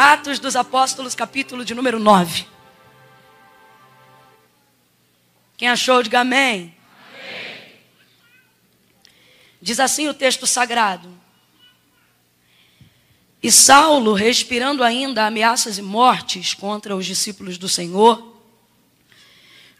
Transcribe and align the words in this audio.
Atos 0.00 0.38
dos 0.38 0.54
Apóstolos, 0.54 1.12
capítulo 1.12 1.64
de 1.64 1.74
número 1.74 1.98
9. 1.98 2.46
Quem 5.56 5.66
achou, 5.66 6.04
diga 6.04 6.20
amém. 6.20 6.72
amém. 7.12 7.72
Diz 9.60 9.80
assim 9.80 10.06
o 10.06 10.14
texto 10.14 10.46
sagrado. 10.46 11.12
E 13.42 13.50
Saulo, 13.50 14.12
respirando 14.12 14.84
ainda 14.84 15.26
ameaças 15.26 15.78
e 15.78 15.82
mortes 15.82 16.54
contra 16.54 16.94
os 16.94 17.04
discípulos 17.04 17.58
do 17.58 17.68
Senhor, 17.68 18.40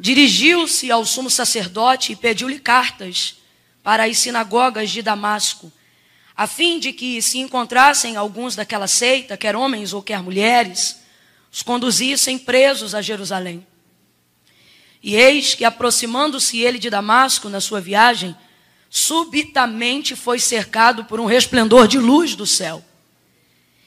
dirigiu-se 0.01 0.91
ao 0.91 1.05
sumo 1.05 1.31
sacerdote 1.31 2.11
e 2.11 2.17
pediu-lhe 2.17 2.59
cartas 2.59 3.37
para 3.85 4.03
as 4.03 4.19
sinagogas 4.19 4.91
de 4.91 5.01
Damasco, 5.01 5.73
a 6.39 6.47
fim 6.47 6.79
de 6.79 6.93
que, 6.93 7.21
se 7.21 7.39
encontrassem 7.39 8.17
alguns 8.17 8.55
daquela 8.55 8.87
seita, 8.87 9.37
quer 9.37 9.57
homens 9.57 9.93
ou 9.93 10.01
quer 10.01 10.23
mulheres, 10.23 11.01
os 11.53 11.65
conduzissem 11.65 12.39
presos 12.39 12.95
a 12.95 13.03
Jerusalém. 13.03 13.67
E 15.03 15.17
eis 15.17 15.57
que, 15.57 15.65
aproximando-se 15.65 16.61
ele 16.61 16.79
de 16.79 16.89
Damasco 16.89 17.49
na 17.49 17.61
sua 17.61 17.81
viagem, 17.81 18.37
subitamente 18.89 20.15
foi 20.15 20.39
cercado 20.39 21.05
por 21.07 21.19
um 21.19 21.27
resplendor 21.27 21.89
de 21.89 21.99
luz 21.99 22.37
do 22.37 22.47
céu. 22.47 22.85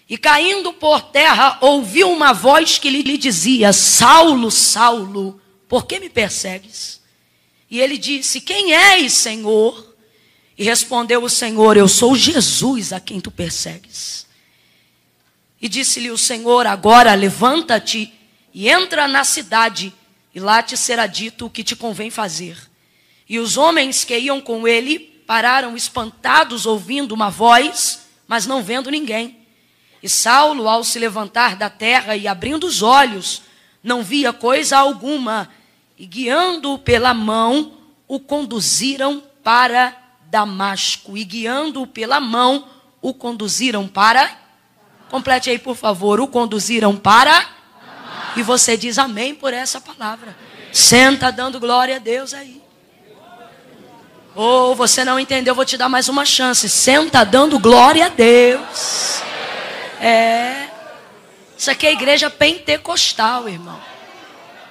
E 0.10 0.18
caindo 0.18 0.74
por 0.74 1.04
terra, 1.04 1.58
ouviu 1.62 2.12
uma 2.12 2.34
voz 2.34 2.78
que 2.78 2.90
lhe 2.90 3.18
dizia: 3.18 3.72
Saulo, 3.72 4.52
Saulo, 4.52 5.42
por 5.70 5.86
que 5.86 6.02
me 6.02 6.10
persegues? 6.10 7.00
E 7.70 7.80
ele 7.80 7.98
disse: 7.98 8.42
Quem 8.42 8.74
és, 8.74 9.14
Senhor? 9.14 9.91
E 10.62 10.64
respondeu 10.64 11.24
o 11.24 11.30
Senhor: 11.30 11.76
Eu 11.76 11.88
sou 11.88 12.16
Jesus 12.16 12.94
a 12.94 13.00
quem 13.00 13.20
tu 13.20 13.32
persegues. 13.32 14.28
E 15.60 15.68
disse-lhe 15.68 16.12
o 16.12 16.18
Senhor: 16.20 16.68
Agora 16.68 17.16
levanta-te 17.16 18.14
e 18.54 18.70
entra 18.70 19.08
na 19.08 19.24
cidade, 19.24 19.92
e 20.36 20.40
lá 20.40 20.62
te 20.62 20.78
será 20.78 21.08
dito 21.08 21.48
o 21.48 21.50
que 21.50 21.64
te 21.64 21.76
convém 21.76 22.12
fazer. 22.12 22.56
E 23.28 23.40
os 23.40 23.58
homens 23.58 24.04
que 24.04 24.16
iam 24.16 24.40
com 24.40 24.68
ele 24.68 25.00
pararam 25.26 25.76
espantados, 25.76 26.68
ouvindo 26.68 27.14
uma 27.14 27.32
voz, 27.32 28.02
mas 28.28 28.46
não 28.46 28.62
vendo 28.62 28.92
ninguém. 28.92 29.40
E 30.04 30.08
Saulo, 30.08 30.70
ao 30.70 30.84
se 30.84 31.00
levantar 31.00 31.56
da 31.56 31.72
terra 31.72 32.16
e 32.16 32.28
abrindo 32.28 32.68
os 32.68 32.84
olhos, 32.84 33.42
não 33.84 34.04
via 34.04 34.32
coisa 34.32 34.78
alguma, 34.78 35.50
e 35.98 36.06
guiando-o 36.06 36.78
pela 36.78 37.16
mão, 37.16 37.80
o 38.08 38.20
conduziram 38.20 39.24
para 39.44 40.01
Damasco. 40.32 41.18
E 41.18 41.26
guiando-o 41.26 41.86
pela 41.86 42.20
mão, 42.22 42.66
o 43.02 43.14
conduziram 43.14 43.88
para. 43.88 44.32
Complete 45.10 45.50
aí, 45.50 45.60
por 45.60 45.76
favor. 45.76 46.22
O 46.22 46.28
conduziram 46.28 46.96
para. 46.96 47.46
E 48.38 48.42
você 48.42 48.78
diz 48.78 48.98
amém 48.98 49.36
por 49.36 49.54
essa 49.54 49.82
palavra. 49.82 50.36
Senta 50.72 51.30
dando 51.32 51.60
glória 51.60 51.98
a 51.98 52.00
Deus 52.00 52.34
aí. 52.34 52.62
Ou 54.34 54.72
oh, 54.72 54.76
você 54.76 55.04
não 55.04 55.20
entendeu, 55.20 55.54
vou 55.54 55.66
te 55.66 55.76
dar 55.76 55.90
mais 55.90 56.08
uma 56.08 56.24
chance. 56.24 56.70
Senta 56.70 57.26
dando 57.26 57.60
glória 57.60 58.06
a 58.06 58.10
Deus. 58.10 59.22
É. 60.00 60.70
Isso 61.58 61.70
aqui 61.70 61.86
é 61.86 61.90
a 61.90 61.94
igreja 61.94 62.30
pentecostal, 62.30 63.50
irmão. 63.50 63.80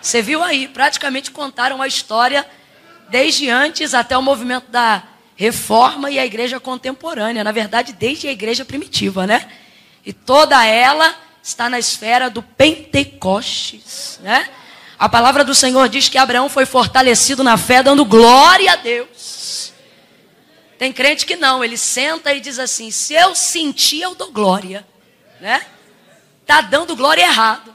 Você 0.00 0.22
viu 0.22 0.42
aí, 0.42 0.66
praticamente 0.66 1.30
contaram 1.30 1.82
a 1.82 1.86
história 1.86 2.46
desde 3.10 3.50
antes 3.50 3.92
até 3.92 4.16
o 4.16 4.22
movimento 4.22 4.70
da 4.70 5.02
reforma 5.40 6.10
e 6.10 6.18
a 6.18 6.26
igreja 6.26 6.60
contemporânea. 6.60 7.42
Na 7.42 7.50
verdade, 7.50 7.94
desde 7.94 8.28
a 8.28 8.32
igreja 8.32 8.62
primitiva, 8.62 9.26
né? 9.26 9.50
E 10.04 10.12
toda 10.12 10.64
ela 10.66 11.16
está 11.42 11.70
na 11.70 11.78
esfera 11.78 12.28
do 12.28 12.42
Pentecostes, 12.42 14.20
né? 14.22 14.48
A 14.98 15.08
palavra 15.08 15.42
do 15.42 15.54
Senhor 15.54 15.88
diz 15.88 16.10
que 16.10 16.18
Abraão 16.18 16.50
foi 16.50 16.66
fortalecido 16.66 17.42
na 17.42 17.56
fé, 17.56 17.82
dando 17.82 18.04
glória 18.04 18.72
a 18.72 18.76
Deus. 18.76 19.72
Tem 20.78 20.92
crente 20.92 21.24
que 21.24 21.36
não, 21.36 21.64
ele 21.64 21.78
senta 21.78 22.34
e 22.34 22.40
diz 22.40 22.58
assim: 22.58 22.90
se 22.90 23.14
eu 23.14 23.34
sentir, 23.34 24.02
eu 24.02 24.14
dou 24.14 24.30
glória 24.30 24.86
né? 25.40 25.66
Tá 26.44 26.60
dando 26.60 26.94
glória 26.94 27.22
errado. 27.22 27.74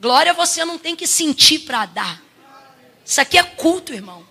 Glória 0.00 0.32
você 0.32 0.64
não 0.64 0.78
tem 0.78 0.96
que 0.96 1.06
sentir 1.06 1.60
para 1.60 1.86
dar. 1.86 2.22
Isso 3.04 3.20
aqui 3.20 3.36
é 3.36 3.42
culto, 3.42 3.92
irmão. 3.92 4.26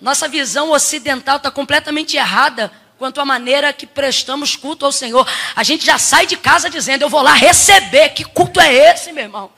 Nossa 0.00 0.28
visão 0.28 0.70
ocidental 0.70 1.36
está 1.38 1.50
completamente 1.50 2.16
errada 2.16 2.70
quanto 2.98 3.20
à 3.20 3.24
maneira 3.24 3.72
que 3.72 3.86
prestamos 3.86 4.56
culto 4.56 4.84
ao 4.84 4.92
Senhor. 4.92 5.26
A 5.54 5.62
gente 5.62 5.84
já 5.84 5.98
sai 5.98 6.26
de 6.26 6.36
casa 6.36 6.68
dizendo: 6.68 7.02
Eu 7.02 7.08
vou 7.08 7.22
lá 7.22 7.32
receber. 7.32 8.10
Que 8.10 8.24
culto 8.24 8.60
é 8.60 8.92
esse, 8.92 9.12
meu 9.12 9.24
irmão? 9.24 9.50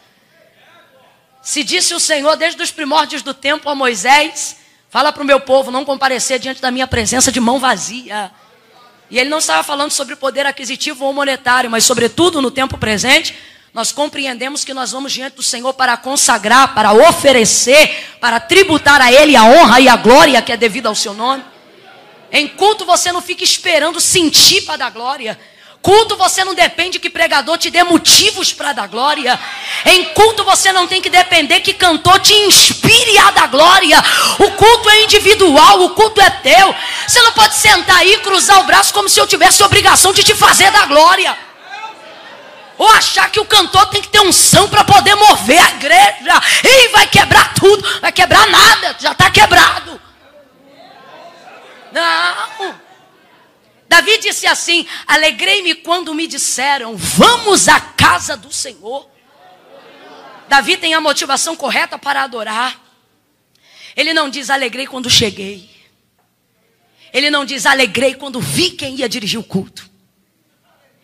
Se 1.43 1.65
disse 1.65 1.95
o 1.95 2.01
Senhor 2.01 2.37
desde 2.37 2.63
os 2.63 2.71
primórdios 2.71 3.23
do 3.23 3.35
tempo 3.35 3.69
a 3.69 3.75
Moisés: 3.75 4.57
Fala 4.91 5.13
para 5.13 5.23
o 5.23 5.27
meu 5.27 5.41
povo 5.41 5.71
não 5.71 5.85
comparecer 5.85 6.39
diante 6.39 6.61
da 6.61 6.71
minha 6.71 6.87
presença 6.87 7.33
de 7.33 7.41
mão 7.41 7.59
vazia. 7.59 8.31
E 9.11 9.19
ele 9.19 9.31
não 9.31 9.39
estava 9.39 9.63
falando 9.63 9.91
sobre 9.91 10.15
poder 10.17 10.45
aquisitivo 10.47 11.05
ou 11.05 11.13
monetário, 11.13 11.71
mas 11.71 11.85
sobretudo 11.85 12.43
no 12.43 12.51
tempo 12.51 12.77
presente, 12.77 13.35
nós 13.79 13.93
compreendemos 13.93 14.65
que 14.65 14.75
nós 14.75 14.91
vamos 14.91 15.13
diante 15.13 15.37
do 15.37 15.43
Senhor 15.43 15.73
para 15.73 15.97
consagrar, 15.97 16.75
para 16.75 16.93
oferecer, 16.93 18.17
para 18.21 18.41
tributar 18.41 19.01
a 19.01 19.13
Ele 19.13 19.37
a 19.37 19.45
honra 19.45 19.79
e 19.79 19.89
a 19.89 19.95
glória 19.95 20.43
que 20.43 20.51
é 20.51 20.57
devida 20.57 20.89
ao 20.89 20.97
seu 20.97 21.15
nome. 21.15 21.45
Em 22.33 22.49
culto 22.49 22.85
você 22.85 23.13
não 23.13 23.23
fica 23.23 23.45
esperando 23.45 24.01
sentir 24.01 24.63
para 24.63 24.79
dar 24.79 24.91
glória. 24.91 25.39
Culto 25.81 26.17
você 26.17 26.43
não 26.43 26.57
depende 26.57 26.99
que 26.99 27.09
pregador 27.09 27.57
te 27.57 27.71
dê 27.71 27.85
motivos 27.85 28.53
para 28.53 28.73
dar 28.73 28.89
glória. 28.89 29.39
Em 29.87 30.07
culto 30.07 30.43
você 30.43 30.73
não 30.73 30.89
tem 30.89 31.01
que 31.01 31.09
depender 31.09 31.61
que 31.61 31.73
cantor 31.73 32.19
te 32.19 32.35
inspire 32.35 33.17
a 33.19 33.31
dar 33.31 33.47
glória. 33.47 34.03
O 34.41 34.51
culto 34.51 34.91
é 34.91 35.05
individual, 35.05 35.85
o 35.85 35.91
culto 35.91 36.21
é 36.21 36.29
teu. 36.31 36.75
Você 37.07 37.23
não 37.23 37.31
pode 37.31 37.55
sentar 37.55 37.99
aí 37.99 38.15
e 38.15 38.19
cruzar 38.19 38.59
o 38.59 38.65
braço 38.65 38.93
como 38.93 39.09
se 39.09 39.21
eu 39.21 39.27
tivesse 39.29 39.63
obrigação 39.63 40.13
de 40.13 40.25
te 40.25 40.35
fazer 40.35 40.69
dar 40.73 40.89
glória. 40.89 41.47
Ou 42.79 42.89
achar 42.91 43.31
que 43.31 43.41
o 43.41 43.45
cantor 43.45 43.87
tem 43.87 44.01
que 44.01 44.09
ter 44.09 44.21
unção 44.21 44.69
para 44.69 44.85
poder 44.85 45.17
mover 45.17 45.61
a 45.61 45.71
igreja. 45.71 46.41
E 46.63 46.89
vai 46.89 47.07
quebrar 47.09 47.53
tudo. 47.55 48.01
Vai 48.01 48.13
quebrar 48.13 48.47
nada, 48.47 48.97
já 49.01 49.13
está 49.13 49.31
quebrado. 49.31 50.01
Não. 51.93 52.81
Davi 53.89 54.19
disse 54.19 54.47
assim: 54.47 54.87
Alegrei-me 55.07 55.75
quando 55.75 56.15
me 56.15 56.27
disseram, 56.27 56.97
vamos 56.97 57.69
à 57.69 57.81
casa 57.81 58.37
do 58.37 58.53
Senhor. 58.53 59.09
Davi 60.49 60.77
tem 60.77 60.95
a 60.95 61.01
motivação 61.01 61.57
correta 61.57 61.99
para 61.99 62.23
adorar. 62.23 62.81
Ele 63.97 64.15
não 64.15 64.31
diz 64.31 64.51
alegrei 64.51 64.87
quando 64.87 65.11
cheguei. 65.11 65.69
Ele 67.13 67.31
não 67.31 67.45
diz 67.45 67.67
alegrei 67.67 68.15
quando 68.15 68.41
vi 68.41 68.71
quem 68.71 68.95
ia 68.97 69.09
dirigir 69.09 69.41
o 69.41 69.45
culto. 69.45 69.88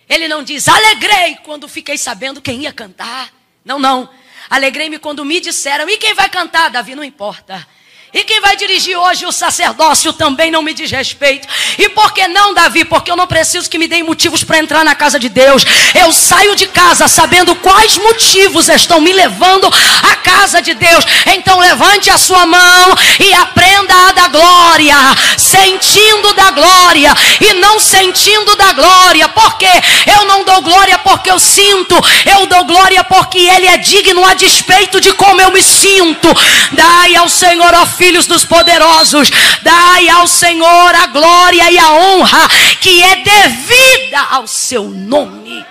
Ele 0.09 0.29
não 0.29 0.43
diz 0.43 0.69
alegrei 0.69 1.37
quando 1.43 1.69
fiquei 1.69 1.97
sabendo 1.97 2.41
quem 2.41 2.63
ia 2.63 2.73
cantar. 2.73 3.33
Não, 3.65 3.79
não. 3.79 4.09
Alegrei-me 4.51 4.99
quando 4.99 5.25
me 5.25 5.41
disseram. 5.41 5.89
E 5.89 5.97
quem 5.97 6.15
vai 6.15 6.29
cantar? 6.29 6.71
Davi 6.71 6.95
não 6.95 7.05
importa. 7.05 7.67
E 8.15 8.23
quem 8.23 8.41
vai 8.41 8.57
dirigir 8.57 8.97
hoje 8.97 9.27
o 9.27 9.33
sacerdócio 9.33 10.13
também 10.13 10.49
não 10.49 10.63
me 10.63 10.73
diz 10.73 10.89
respeito. 10.89 11.49
E 11.77 11.89
por 11.89 12.13
que 12.13 12.29
não, 12.29 12.55
Davi? 12.55 12.85
Porque 12.85 13.11
eu 13.11 13.17
não 13.17 13.27
preciso 13.27 13.69
que 13.69 13.77
me 13.77 13.89
deem 13.89 14.05
motivos 14.05 14.45
para 14.45 14.59
entrar 14.59 14.85
na 14.85 14.95
casa 14.95 15.19
de 15.19 15.29
Deus. 15.29 15.65
Eu 15.93 16.13
saio 16.13 16.55
de 16.55 16.69
casa 16.69 17.09
sabendo 17.09 17.57
quais 17.57 17.99
motivos 17.99 18.69
estão 18.69 19.01
me 19.01 19.13
levando 19.13 19.67
à 19.67 20.15
casa 20.15 20.63
de 20.63 20.75
Deus. 20.75 21.05
Então 21.35 21.59
levante 21.59 22.09
a 22.09 22.17
sua 22.17 22.47
mão 22.47 22.95
e 23.19 23.33
aprenda 23.35 23.93
a 23.93 24.13
dar 24.13 24.29
glória, 24.29 24.97
sentindo 25.37 26.33
da 26.35 26.53
glória 26.53 27.13
e 27.41 27.55
não 27.55 27.81
sentindo 27.81 28.55
da 28.55 28.73
glória. 28.75 29.29
Porque 29.31 29.67
eu 30.07 30.25
não 30.25 30.45
dou 30.45 30.63
glória 30.63 30.97
porque 31.01 31.33
eu 31.33 31.41
sinto, 31.41 31.97
eu 32.33 32.47
dou 32.47 32.65
glória 32.65 33.03
porque 33.03 33.39
Ele 33.39 33.67
é 33.67 33.77
digno 33.77 34.25
a 34.25 34.35
despeito 34.35 35.01
de 35.01 35.13
como 35.15 35.41
eu 35.41 35.51
me 35.51 35.63
sinto. 35.63 36.29
Dai 36.71 37.17
ao 37.17 37.29
Senhor, 37.29 37.75
ó 37.75 37.85
filhos 38.05 38.27
dos 38.27 38.45
poderosos. 38.45 39.31
Dai 39.63 40.09
ao 40.11 40.27
Senhor 40.27 40.95
a 40.95 41.07
glória 41.07 41.71
e 41.71 41.79
a 41.79 41.93
honra 41.93 42.49
que 42.81 43.03
é 43.03 43.17
devida 43.17 44.21
ao 44.31 44.47
seu 44.47 44.85
nome. 44.85 45.65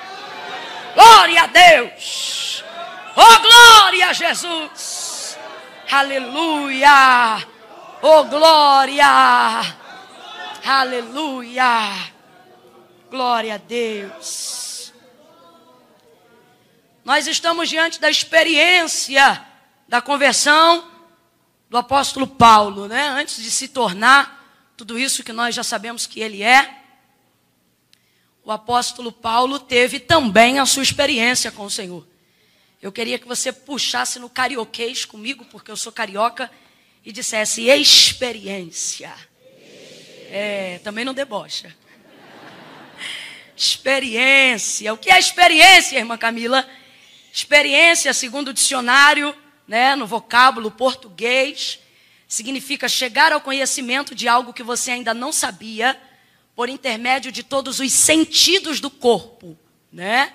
Glória 0.96 1.44
a 1.44 1.48
Deus. 1.48 2.64
Oh, 3.16 3.40
glória 3.40 4.08
a 4.08 4.14
Jesus. 4.14 5.38
Aleluia. 5.92 7.46
Oh, 8.02 8.24
glória. 8.24 9.06
Aleluia. 10.66 11.92
Glória 13.12 13.56
a 13.56 13.58
Deus. 13.58 14.92
Nós 17.06 17.28
estamos 17.28 17.70
diante 17.70 18.00
da 18.00 18.10
experiência 18.10 19.40
da 19.88 20.02
conversão 20.02 20.93
do 21.74 21.78
apóstolo 21.80 22.28
Paulo, 22.28 22.88
né? 22.88 23.08
Antes 23.08 23.42
de 23.42 23.50
se 23.50 23.68
tornar 23.68 24.72
tudo 24.78 25.00
isso 25.00 25.24
que 25.24 25.34
nós 25.34 25.56
já 25.56 25.64
sabemos 25.64 26.06
que 26.06 26.20
ele 26.20 26.44
é. 26.44 26.72
o 28.44 28.52
apóstolo 28.52 29.12
Paulo 29.12 29.58
teve 29.58 30.00
também 30.00 30.60
a 30.60 30.68
sua 30.68 30.84
experiência 30.84 31.52
com 31.52 31.66
o 31.66 31.72
Senhor. 31.72 32.06
Eu 32.80 32.92
queria 32.92 33.18
que 33.18 33.28
você 33.28 33.52
puxasse 33.52 34.20
no 34.20 34.30
carioquês 34.30 35.04
comigo, 35.04 35.46
porque 35.46 35.72
eu 35.72 35.76
sou 35.76 35.92
carioca, 35.92 36.52
e 37.04 37.12
dissesse 37.12 37.68
experiência. 37.68 39.12
É, 40.30 40.80
também 40.84 41.04
não 41.04 41.12
debocha. 41.12 41.76
Experiência. 43.58 44.94
O 44.94 44.98
que 44.98 45.10
é 45.10 45.18
experiência, 45.18 45.98
irmã 45.98 46.20
Camila? 46.20 46.70
Experiência, 47.34 48.14
segundo 48.14 48.50
o 48.50 48.54
dicionário, 48.54 49.36
né, 49.68 49.96
no 49.96 50.06
vocábulo 50.06 50.70
português, 50.72 51.80
significa 52.28 52.90
chegar 52.90 53.32
ao 53.32 53.42
conhecimento 53.42 54.16
de 54.16 54.28
algo 54.28 54.54
que 54.54 54.64
você 54.64 54.92
ainda 54.92 55.14
não 55.14 55.32
sabia 55.32 56.00
por 56.56 56.70
intermédio 56.70 57.32
de 57.32 57.44
todos 57.44 57.80
os 57.80 57.92
sentidos 57.92 58.80
do 58.80 58.90
corpo, 58.90 59.58
né? 59.92 60.34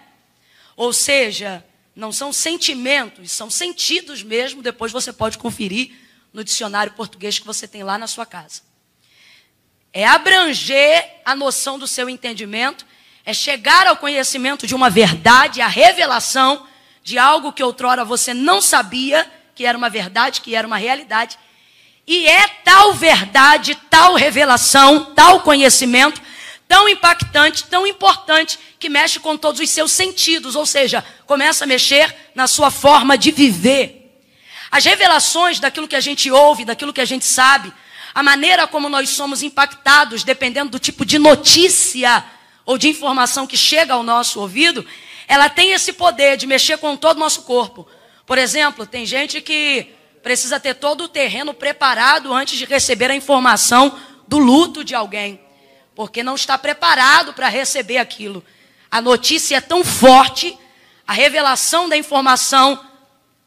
Ou 0.76 0.92
seja, 0.92 1.64
não 1.94 2.12
são 2.12 2.32
sentimentos, 2.32 3.32
são 3.32 3.50
sentidos 3.50 4.22
mesmo, 4.22 4.62
depois 4.62 4.92
você 4.92 5.12
pode 5.12 5.38
conferir 5.38 5.92
no 6.32 6.44
dicionário 6.44 6.92
português 6.92 7.38
que 7.38 7.46
você 7.46 7.66
tem 7.66 7.82
lá 7.82 7.98
na 7.98 8.06
sua 8.06 8.24
casa. 8.24 8.62
É 9.92 10.06
abranger 10.06 11.20
a 11.24 11.34
noção 11.34 11.78
do 11.78 11.86
seu 11.86 12.08
entendimento, 12.08 12.86
é 13.24 13.32
chegar 13.32 13.86
ao 13.86 13.96
conhecimento 13.96 14.66
de 14.66 14.74
uma 14.74 14.88
verdade, 14.88 15.60
a 15.60 15.66
revelação 15.66 16.66
de 17.08 17.16
algo 17.16 17.54
que 17.54 17.62
outrora 17.62 18.04
você 18.04 18.34
não 18.34 18.60
sabia 18.60 19.26
que 19.54 19.64
era 19.64 19.78
uma 19.78 19.88
verdade, 19.88 20.42
que 20.42 20.54
era 20.54 20.66
uma 20.66 20.76
realidade, 20.76 21.38
e 22.06 22.26
é 22.26 22.46
tal 22.62 22.92
verdade, 22.92 23.74
tal 23.88 24.14
revelação, 24.14 25.06
tal 25.14 25.40
conhecimento, 25.40 26.20
tão 26.68 26.86
impactante, 26.86 27.64
tão 27.64 27.86
importante, 27.86 28.58
que 28.78 28.90
mexe 28.90 29.18
com 29.18 29.38
todos 29.38 29.58
os 29.58 29.70
seus 29.70 29.90
sentidos, 29.90 30.54
ou 30.54 30.66
seja, 30.66 31.02
começa 31.24 31.64
a 31.64 31.66
mexer 31.66 32.14
na 32.34 32.46
sua 32.46 32.70
forma 32.70 33.16
de 33.16 33.30
viver. 33.30 34.20
As 34.70 34.84
revelações 34.84 35.58
daquilo 35.58 35.88
que 35.88 35.96
a 35.96 36.00
gente 36.00 36.30
ouve, 36.30 36.66
daquilo 36.66 36.92
que 36.92 37.00
a 37.00 37.06
gente 37.06 37.24
sabe, 37.24 37.72
a 38.14 38.22
maneira 38.22 38.66
como 38.66 38.90
nós 38.90 39.08
somos 39.08 39.42
impactados, 39.42 40.24
dependendo 40.24 40.72
do 40.72 40.78
tipo 40.78 41.06
de 41.06 41.18
notícia 41.18 42.22
ou 42.66 42.76
de 42.76 42.86
informação 42.86 43.46
que 43.46 43.56
chega 43.56 43.94
ao 43.94 44.02
nosso 44.02 44.38
ouvido, 44.40 44.86
ela 45.28 45.50
tem 45.50 45.72
esse 45.72 45.92
poder 45.92 46.38
de 46.38 46.46
mexer 46.46 46.78
com 46.78 46.96
todo 46.96 47.18
o 47.18 47.20
nosso 47.20 47.42
corpo. 47.42 47.86
Por 48.24 48.38
exemplo, 48.38 48.86
tem 48.86 49.04
gente 49.04 49.42
que 49.42 49.94
precisa 50.22 50.58
ter 50.58 50.74
todo 50.74 51.04
o 51.04 51.08
terreno 51.08 51.52
preparado 51.52 52.32
antes 52.32 52.58
de 52.58 52.64
receber 52.64 53.10
a 53.10 53.14
informação 53.14 53.96
do 54.26 54.38
luto 54.38 54.82
de 54.82 54.94
alguém, 54.94 55.38
porque 55.94 56.22
não 56.22 56.34
está 56.34 56.56
preparado 56.56 57.34
para 57.34 57.48
receber 57.48 57.98
aquilo. 57.98 58.42
A 58.90 59.02
notícia 59.02 59.56
é 59.56 59.60
tão 59.60 59.84
forte, 59.84 60.58
a 61.06 61.12
revelação 61.12 61.88
da 61.88 61.96
informação 61.96 62.82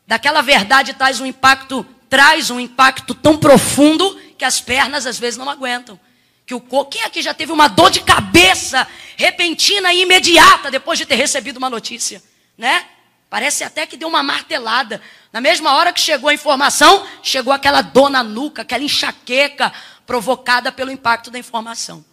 daquela 0.05 0.41
verdade 0.41 0.93
traz 0.93 1.19
um 1.19 1.25
impacto, 1.25 1.85
traz 2.07 2.51
um 2.51 2.59
impacto 2.59 3.15
tão 3.15 3.37
profundo 3.37 4.19
que 4.37 4.45
as 4.45 4.61
pernas 4.61 5.07
às 5.07 5.17
vezes 5.17 5.37
não 5.37 5.49
aguentam. 5.49 5.99
Que 6.51 6.55
o 6.55 6.85
quem 6.85 7.03
aqui 7.03 7.21
já 7.21 7.33
teve 7.33 7.53
uma 7.53 7.69
dor 7.69 7.89
de 7.89 8.01
cabeça 8.01 8.85
repentina 9.15 9.93
e 9.93 10.01
imediata 10.01 10.69
depois 10.69 10.99
de 10.99 11.05
ter 11.05 11.15
recebido 11.15 11.55
uma 11.55 11.69
notícia, 11.69 12.21
né? 12.57 12.85
Parece 13.29 13.63
até 13.63 13.85
que 13.85 13.95
deu 13.95 14.09
uma 14.09 14.21
martelada. 14.21 15.01
Na 15.31 15.39
mesma 15.39 15.73
hora 15.75 15.93
que 15.93 16.01
chegou 16.01 16.29
a 16.29 16.33
informação, 16.33 17.07
chegou 17.23 17.53
aquela 17.53 17.81
dor 17.81 18.09
na 18.09 18.21
nuca, 18.21 18.63
aquela 18.63 18.83
enxaqueca 18.83 19.71
provocada 20.05 20.73
pelo 20.73 20.91
impacto 20.91 21.31
da 21.31 21.39
informação. 21.39 22.03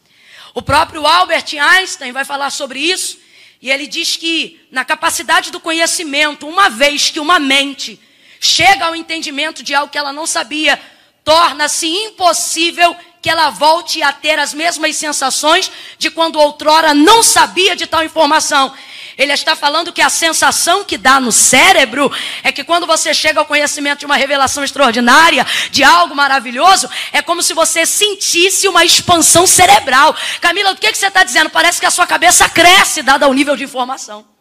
O 0.55 0.63
próprio 0.63 1.05
Albert 1.05 1.47
Einstein 1.61 2.13
vai 2.13 2.25
falar 2.25 2.51
sobre 2.51 2.79
isso, 2.79 3.19
e 3.61 3.73
ele 3.73 3.89
diz 3.89 4.15
que 4.15 4.69
na 4.71 4.85
capacidade 4.85 5.51
do 5.51 5.59
conhecimento, 5.59 6.47
uma 6.47 6.71
vez 6.71 7.11
que 7.11 7.19
uma 7.19 7.41
mente 7.41 8.01
chega 8.39 8.87
ao 8.87 8.95
entendimento 8.95 9.65
de 9.65 9.75
algo 9.75 9.91
que 9.91 9.99
ela 9.99 10.13
não 10.13 10.29
sabia, 10.29 10.81
torna-se 11.29 11.87
impossível 11.87 12.97
que 13.21 13.29
ela 13.29 13.51
volte 13.51 14.03
a 14.03 14.11
ter 14.11 14.39
as 14.39 14.55
mesmas 14.55 14.97
sensações 14.97 15.71
de 15.99 16.11
quando 16.11 16.41
outrora 16.41 16.95
não 16.95 17.23
sabia 17.23 17.77
de 17.77 17.87
tal 17.87 18.03
informação. 18.03 18.73
Ele 19.15 19.31
está 19.35 19.55
falando 19.55 19.93
que 19.93 20.01
a 20.01 20.09
sensação 20.09 20.85
que 20.85 20.97
dá 20.97 21.21
no 21.21 21.31
cérebro 21.31 22.11
é 22.43 22.51
que 22.51 22.65
quando 22.65 22.87
você 22.87 23.13
chega 23.13 23.41
ao 23.41 23.45
conhecimento 23.45 23.99
de 23.99 24.07
uma 24.07 24.17
revelação 24.17 24.65
extraordinária, 24.65 25.47
de 25.71 25.85
algo 25.85 26.17
maravilhoso, 26.17 26.89
é 27.13 27.21
como 27.21 27.43
se 27.43 27.53
você 27.53 27.85
sentisse 27.85 28.67
uma 28.67 28.83
expansão 28.83 29.47
cerebral. 29.47 30.17
Camila, 30.41 30.71
o 30.71 30.77
que, 30.77 30.91
que 30.91 30.97
você 30.97 31.09
está 31.09 31.25
dizendo? 31.25 31.51
Parece 31.51 31.79
que 31.79 31.85
a 31.85 31.91
sua 31.91 32.07
cabeça 32.07 32.49
cresce, 32.49 33.03
dada 33.03 33.29
o 33.29 33.35
nível 33.35 33.55
de 33.55 33.65
informação. 33.65 34.38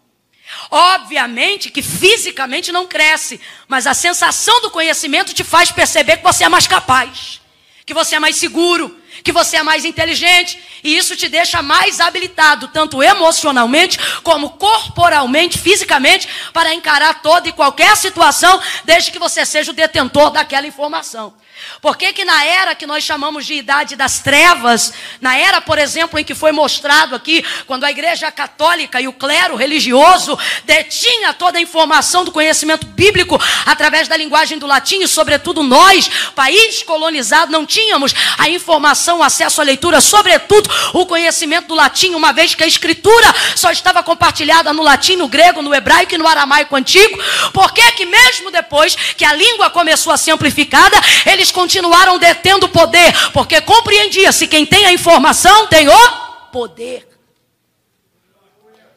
Obviamente 0.72 1.70
que 1.70 1.82
fisicamente 1.82 2.72
não 2.72 2.88
cresce, 2.88 3.40
mas 3.68 3.86
a 3.86 3.94
sensação 3.94 4.62
do 4.62 4.72
conhecimento 4.72 5.34
te 5.34 5.44
faz 5.44 5.72
perceber 5.72 6.18
que 6.18 6.24
você 6.24 6.46
é 6.46 6.50
mais 6.50 6.68
capaz, 6.68 7.42
que 7.86 7.94
você 7.94 8.16
é 8.16 8.20
mais 8.20 8.38
seguro, 8.38 8.98
que 9.24 9.32
você 9.32 9.58
é 9.58 9.64
mais 9.64 9.84
inteligente, 9.84 10.60
e 10.84 10.98
isso 10.98 11.16
te 11.16 11.28
deixa 11.28 11.62
mais 11.62 12.00
habilitado, 12.00 12.70
tanto 12.70 13.04
emocionalmente, 13.04 14.00
como 14.24 14.52
corporalmente, 14.52 15.58
fisicamente, 15.58 16.30
para 16.54 16.74
encarar 16.74 17.22
toda 17.22 17.50
e 17.50 17.54
qualquer 17.54 17.96
situação, 17.98 18.62
desde 18.86 19.12
que 19.12 19.20
você 19.20 19.46
seja 19.46 19.72
o 19.72 19.76
detentor 19.76 20.32
daquela 20.32 20.68
informação. 20.68 21.34
Por 21.82 21.98
que, 21.98 22.14
que 22.14 22.26
na 22.26 22.46
era 22.46 22.76
que 22.76 22.86
nós 22.86 23.04
chamamos 23.04 23.46
de 23.46 23.54
idade 23.54 23.96
das 23.96 24.20
trevas, 24.20 24.94
na 25.22 25.38
era, 25.38 25.62
por 25.62 25.78
exemplo, 25.78 26.20
em 26.20 26.24
que 26.24 26.36
foi 26.36 26.52
mostrado 26.52 27.16
aqui, 27.16 27.44
quando 27.66 27.84
a 27.84 27.92
igreja 27.92 28.32
católica 28.32 29.00
e 29.00 29.08
o 29.08 29.14
clero 29.14 29.56
religioso 29.56 30.38
detinha 30.66 31.34
toda 31.34 31.58
a 31.58 31.62
informação 31.62 32.24
do 32.24 32.32
conhecimento 32.32 32.86
bíblico 32.88 33.40
através 33.66 34.08
da 34.08 34.18
linguagem 34.18 34.58
do 34.58 34.68
latim, 34.68 35.02
e 35.02 35.08
sobretudo 35.08 35.64
nós, 35.64 36.10
país 36.36 36.84
colonizado, 36.84 37.52
não 37.52 37.66
tínhamos 37.66 38.14
a 38.38 38.50
informação, 38.50 39.22
acesso 39.24 39.62
à 39.62 39.64
leitura, 39.64 40.02
sobretudo 40.02 40.70
o 40.94 41.06
conhecimento 41.06 41.68
do 41.68 41.76
latim, 41.76 42.14
uma 42.14 42.34
vez 42.34 42.56
que 42.56 42.64
a 42.64 42.68
escritura 42.68 43.34
só 43.56 43.72
estava 43.72 44.02
compartilhada 44.04 44.74
no 44.74 44.84
latim, 44.84 45.16
no 45.16 45.28
grego, 45.28 45.62
no 45.62 45.74
hebraico 45.74 46.16
e 46.16 46.18
no 46.18 46.28
aramaico 46.28 46.76
antigo. 46.76 47.18
Por 47.54 47.74
que 47.74 47.92
que 47.94 48.06
mesmo 48.06 48.52
depois 48.52 48.96
que 48.96 49.26
a 49.26 49.34
língua 49.34 49.70
começou 49.70 50.14
a 50.14 50.18
ser 50.18 50.32
amplificada, 50.32 50.98
eles 51.26 51.47
continuaram 51.52 52.18
detendo 52.18 52.66
o 52.66 52.70
poder, 52.70 53.32
porque 53.32 53.62
compreendia-se 53.62 54.48
quem 54.48 54.66
tem 54.66 54.86
a 54.86 54.94
informação 54.94 55.68
tem 55.68 55.88
o 55.88 56.10
poder. 56.52 57.08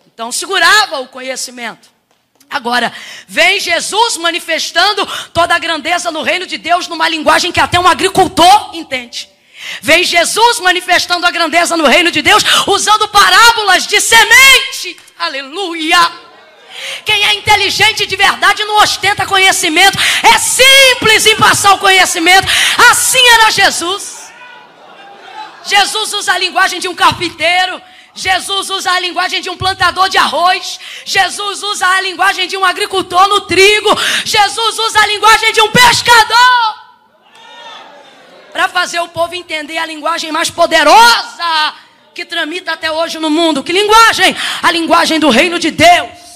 Então 0.07 0.31
segurava 0.31 1.01
o 1.01 1.09
conhecimento. 1.09 1.89
Agora, 2.51 2.93
vem 3.29 3.61
Jesus 3.61 4.17
manifestando 4.17 5.07
toda 5.33 5.55
a 5.55 5.59
grandeza 5.59 6.11
no 6.11 6.23
reino 6.23 6.47
de 6.47 6.59
Deus 6.59 6.89
numa 6.89 7.09
linguagem 7.09 7.53
que 7.53 7.61
até 7.61 7.79
um 7.79 7.87
agricultor 7.87 8.75
entende. 8.75 9.29
Vem 9.81 10.03
Jesus 10.03 10.59
manifestando 10.59 11.27
a 11.27 11.31
grandeza 11.31 11.77
no 11.77 11.87
reino 11.87 12.11
de 12.11 12.23
Deus 12.23 12.43
usando 12.67 13.07
parábolas 13.09 13.87
de 13.87 14.01
semente. 14.01 14.97
Aleluia! 15.19 16.30
Quem 17.05 17.25
é 17.25 17.35
inteligente 17.35 18.07
de 18.07 18.17
verdade 18.17 18.65
não 18.65 18.83
ostenta 18.83 19.27
conhecimento, 19.27 19.99
é 20.23 20.39
simples 20.39 21.27
em 21.27 21.37
passar 21.37 21.75
o 21.75 21.79
conhecimento. 21.79 22.47
Assim 22.91 23.25
era 23.35 23.51
Jesus. 23.51 24.31
Jesus 25.65 26.13
usa 26.13 26.33
a 26.33 26.39
linguagem 26.39 26.81
de 26.81 26.89
um 26.89 26.95
carpinteiro. 26.95 27.81
Jesus 28.15 28.71
usa 28.71 28.91
a 28.91 29.01
linguagem 29.01 29.41
de 29.41 29.49
um 29.49 29.57
plantador 29.57 30.09
de 30.09 30.19
arroz. 30.19 30.81
Jesus 31.05 31.63
usa 31.63 31.87
a 31.87 32.01
linguagem 32.01 32.49
de 32.49 32.57
um 32.57 32.65
agricultor 32.65 33.29
no 33.29 33.43
trigo. 33.43 33.91
Jesus 34.25 34.79
usa 34.79 35.01
a 35.01 35.07
linguagem 35.07 35.53
de 35.53 35.61
um 35.61 35.71
pescador. 35.71 36.81
Para 38.53 38.69
fazer 38.69 39.01
o 39.01 39.09
povo 39.09 39.35
entender 39.35 39.79
a 39.79 39.87
linguagem 39.87 40.33
mais 40.33 40.51
poderosa 40.51 41.75
que 42.13 42.25
tramita 42.25 42.73
até 42.73 42.91
hoje 42.91 43.19
no 43.19 43.31
mundo. 43.31 43.63
Que 43.63 43.73
linguagem? 43.73 44.37
A 44.63 44.71
linguagem 44.73 45.21
do 45.21 45.31
reino 45.31 45.59
de 45.59 45.71
Deus. 45.71 46.30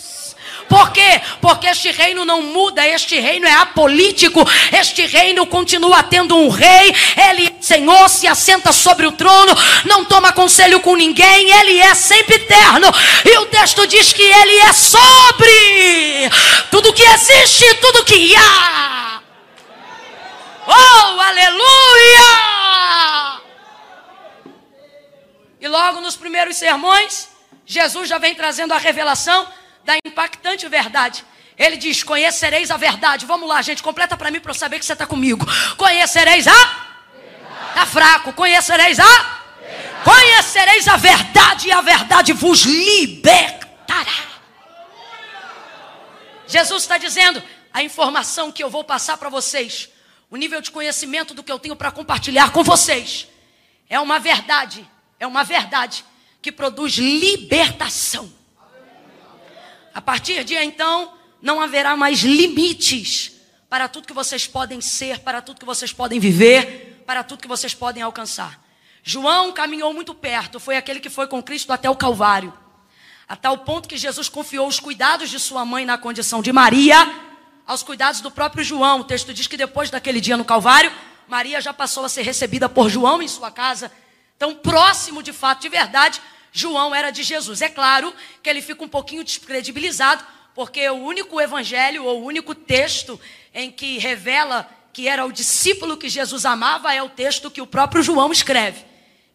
Por 0.68 0.90
quê? 0.92 1.20
Porque 1.40 1.66
este 1.66 1.90
reino 1.90 2.24
não 2.24 2.42
muda, 2.42 2.86
este 2.86 3.20
reino 3.20 3.46
é 3.46 3.54
apolítico, 3.54 4.40
este 4.72 5.06
reino 5.06 5.46
continua 5.46 6.02
tendo 6.02 6.36
um 6.36 6.48
rei, 6.48 6.94
ele 7.28 7.46
é 7.48 7.54
Senhor, 7.60 8.08
se 8.08 8.26
assenta 8.26 8.72
sobre 8.72 9.06
o 9.06 9.12
trono, 9.12 9.54
não 9.84 10.04
toma 10.04 10.32
conselho 10.32 10.80
com 10.80 10.96
ninguém, 10.96 11.50
ele 11.50 11.80
é 11.80 11.94
sempre 11.94 12.36
eterno. 12.36 12.88
E 13.24 13.38
o 13.38 13.46
texto 13.46 13.86
diz 13.86 14.12
que 14.12 14.22
ele 14.22 14.56
é 14.58 14.72
sobre 14.72 16.30
tudo 16.70 16.92
que 16.92 17.02
existe, 17.02 17.74
tudo 17.74 18.04
que 18.04 18.34
há. 18.36 19.20
Oh, 20.66 21.20
aleluia! 21.20 22.54
E 25.60 25.68
logo 25.68 26.00
nos 26.00 26.16
primeiros 26.16 26.56
sermões, 26.56 27.28
Jesus 27.64 28.08
já 28.08 28.18
vem 28.18 28.34
trazendo 28.34 28.72
a 28.72 28.78
revelação 28.78 29.46
da 29.84 29.96
impactante 30.04 30.68
verdade. 30.68 31.24
Ele 31.56 31.76
diz: 31.76 32.02
Conhecereis 32.02 32.70
a 32.70 32.76
verdade. 32.76 33.26
Vamos 33.26 33.48
lá, 33.48 33.62
gente, 33.62 33.82
completa 33.82 34.16
para 34.16 34.30
mim 34.30 34.40
para 34.40 34.50
eu 34.50 34.54
saber 34.54 34.78
que 34.78 34.84
você 34.84 34.92
está 34.94 35.06
comigo. 35.06 35.46
Conhecereis 35.76 36.46
a? 36.48 36.86
Está 37.68 37.86
fraco. 37.86 38.32
Conhecereis 38.32 38.98
a? 38.98 39.04
Verdade. 39.04 39.44
Conhecereis 40.04 40.88
a 40.88 40.96
verdade 40.96 41.68
e 41.68 41.72
a 41.72 41.80
verdade 41.80 42.32
vos 42.32 42.62
libertará. 42.62 44.12
Jesus 46.46 46.82
está 46.82 46.98
dizendo: 46.98 47.42
a 47.72 47.82
informação 47.82 48.50
que 48.50 48.62
eu 48.62 48.70
vou 48.70 48.84
passar 48.84 49.16
para 49.16 49.28
vocês, 49.28 49.88
o 50.30 50.36
nível 50.36 50.60
de 50.60 50.70
conhecimento 50.70 51.34
do 51.34 51.42
que 51.42 51.52
eu 51.52 51.58
tenho 51.58 51.76
para 51.76 51.90
compartilhar 51.90 52.50
com 52.52 52.64
vocês, 52.64 53.28
é 53.88 53.98
uma 54.00 54.18
verdade, 54.18 54.88
é 55.20 55.26
uma 55.26 55.44
verdade 55.44 56.04
que 56.42 56.50
produz 56.52 56.94
libertação. 56.94 58.43
A 59.94 60.02
partir 60.02 60.42
de 60.42 60.54
então, 60.56 61.14
não 61.40 61.60
haverá 61.60 61.96
mais 61.96 62.20
limites 62.20 63.32
para 63.70 63.88
tudo 63.88 64.06
que 64.06 64.12
vocês 64.12 64.46
podem 64.46 64.80
ser, 64.80 65.20
para 65.20 65.40
tudo 65.40 65.60
que 65.60 65.64
vocês 65.66 65.92
podem 65.92 66.18
viver, 66.18 67.02
para 67.06 67.22
tudo 67.22 67.42
que 67.42 67.48
vocês 67.48 67.74
podem 67.74 68.02
alcançar. 68.02 68.60
João 69.02 69.52
caminhou 69.52 69.92
muito 69.92 70.14
perto, 70.14 70.58
foi 70.58 70.76
aquele 70.76 70.98
que 70.98 71.10
foi 71.10 71.26
com 71.26 71.42
Cristo 71.42 71.72
até 71.72 71.88
o 71.88 71.94
Calvário. 71.94 72.52
A 73.28 73.36
tal 73.36 73.58
ponto 73.58 73.88
que 73.88 73.96
Jesus 73.96 74.28
confiou 74.28 74.66
os 74.66 74.80
cuidados 74.80 75.30
de 75.30 75.38
sua 75.38 75.64
mãe 75.64 75.84
na 75.86 75.96
condição 75.96 76.42
de 76.42 76.52
Maria 76.52 76.96
aos 77.66 77.82
cuidados 77.82 78.20
do 78.20 78.30
próprio 78.30 78.64
João. 78.64 79.00
O 79.00 79.04
texto 79.04 79.32
diz 79.32 79.46
que 79.46 79.56
depois 79.56 79.90
daquele 79.90 80.20
dia 80.20 80.36
no 80.36 80.44
Calvário, 80.44 80.92
Maria 81.28 81.60
já 81.60 81.72
passou 81.72 82.04
a 82.04 82.08
ser 82.08 82.22
recebida 82.22 82.68
por 82.68 82.88
João 82.88 83.22
em 83.22 83.28
sua 83.28 83.50
casa. 83.50 83.90
Tão 84.38 84.54
próximo 84.54 85.22
de 85.22 85.32
fato, 85.32 85.62
de 85.62 85.68
verdade, 85.68 86.20
João 86.56 86.94
era 86.94 87.10
de 87.10 87.24
Jesus. 87.24 87.60
É 87.60 87.68
claro 87.68 88.14
que 88.40 88.48
ele 88.48 88.62
fica 88.62 88.84
um 88.84 88.88
pouquinho 88.88 89.24
descredibilizado, 89.24 90.24
porque 90.54 90.88
o 90.88 90.94
único 90.94 91.40
evangelho 91.40 92.04
ou 92.04 92.22
o 92.22 92.24
único 92.24 92.54
texto 92.54 93.20
em 93.52 93.72
que 93.72 93.98
revela 93.98 94.70
que 94.92 95.08
era 95.08 95.26
o 95.26 95.32
discípulo 95.32 95.96
que 95.96 96.08
Jesus 96.08 96.44
amava 96.44 96.94
é 96.94 97.02
o 97.02 97.08
texto 97.08 97.50
que 97.50 97.60
o 97.60 97.66
próprio 97.66 98.04
João 98.04 98.30
escreve. 98.30 98.84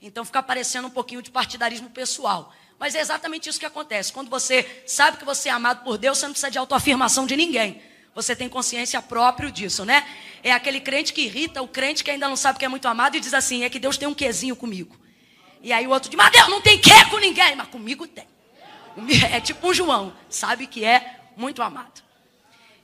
Então 0.02 0.24
fica 0.24 0.42
parecendo 0.42 0.88
um 0.88 0.92
pouquinho 0.92 1.22
de 1.22 1.30
partidarismo 1.30 1.90
pessoal. 1.90 2.56
Mas 2.80 2.96
é 2.96 3.02
exatamente 3.02 3.50
isso 3.50 3.60
que 3.60 3.66
acontece. 3.66 4.14
Quando 4.14 4.30
você 4.30 4.84
sabe 4.88 5.18
que 5.18 5.26
você 5.26 5.50
é 5.50 5.52
amado 5.52 5.84
por 5.84 5.98
Deus, 5.98 6.18
você 6.18 6.26
não 6.26 6.32
precisa 6.32 6.50
de 6.50 6.58
autoafirmação 6.58 7.26
de 7.26 7.36
ninguém. 7.36 7.82
Você 8.16 8.34
tem 8.34 8.48
consciência 8.48 9.02
própria 9.02 9.52
disso, 9.52 9.84
né? 9.84 10.08
É 10.42 10.54
aquele 10.54 10.80
crente 10.80 11.12
que 11.12 11.24
irrita 11.24 11.62
o 11.62 11.68
crente 11.68 12.02
que 12.02 12.12
ainda 12.12 12.30
não 12.30 12.38
sabe 12.38 12.58
que 12.58 12.64
é 12.64 12.70
muito 12.70 12.88
amado 12.88 13.18
e 13.18 13.20
diz 13.20 13.34
assim: 13.34 13.66
é 13.66 13.70
que 13.70 13.78
Deus 13.78 13.98
tem 13.98 14.08
um 14.08 14.14
quezinho 14.14 14.56
comigo. 14.56 14.98
E 15.62 15.74
aí 15.74 15.86
o 15.88 15.90
outro 15.90 16.10
diz: 16.10 16.18
mas 16.18 16.32
Deus 16.32 16.48
não 16.48 16.62
tem 16.62 16.78
que 16.78 17.06
com 17.06 17.18
ninguém, 17.18 17.56
mas 17.56 17.68
comigo 17.68 18.08
tem. 18.08 18.28
É 19.32 19.40
tipo 19.40 19.70
um 19.70 19.74
João, 19.74 20.14
sabe 20.30 20.68
que 20.68 20.84
é 20.84 21.20
muito 21.38 21.62
amado. 21.62 22.02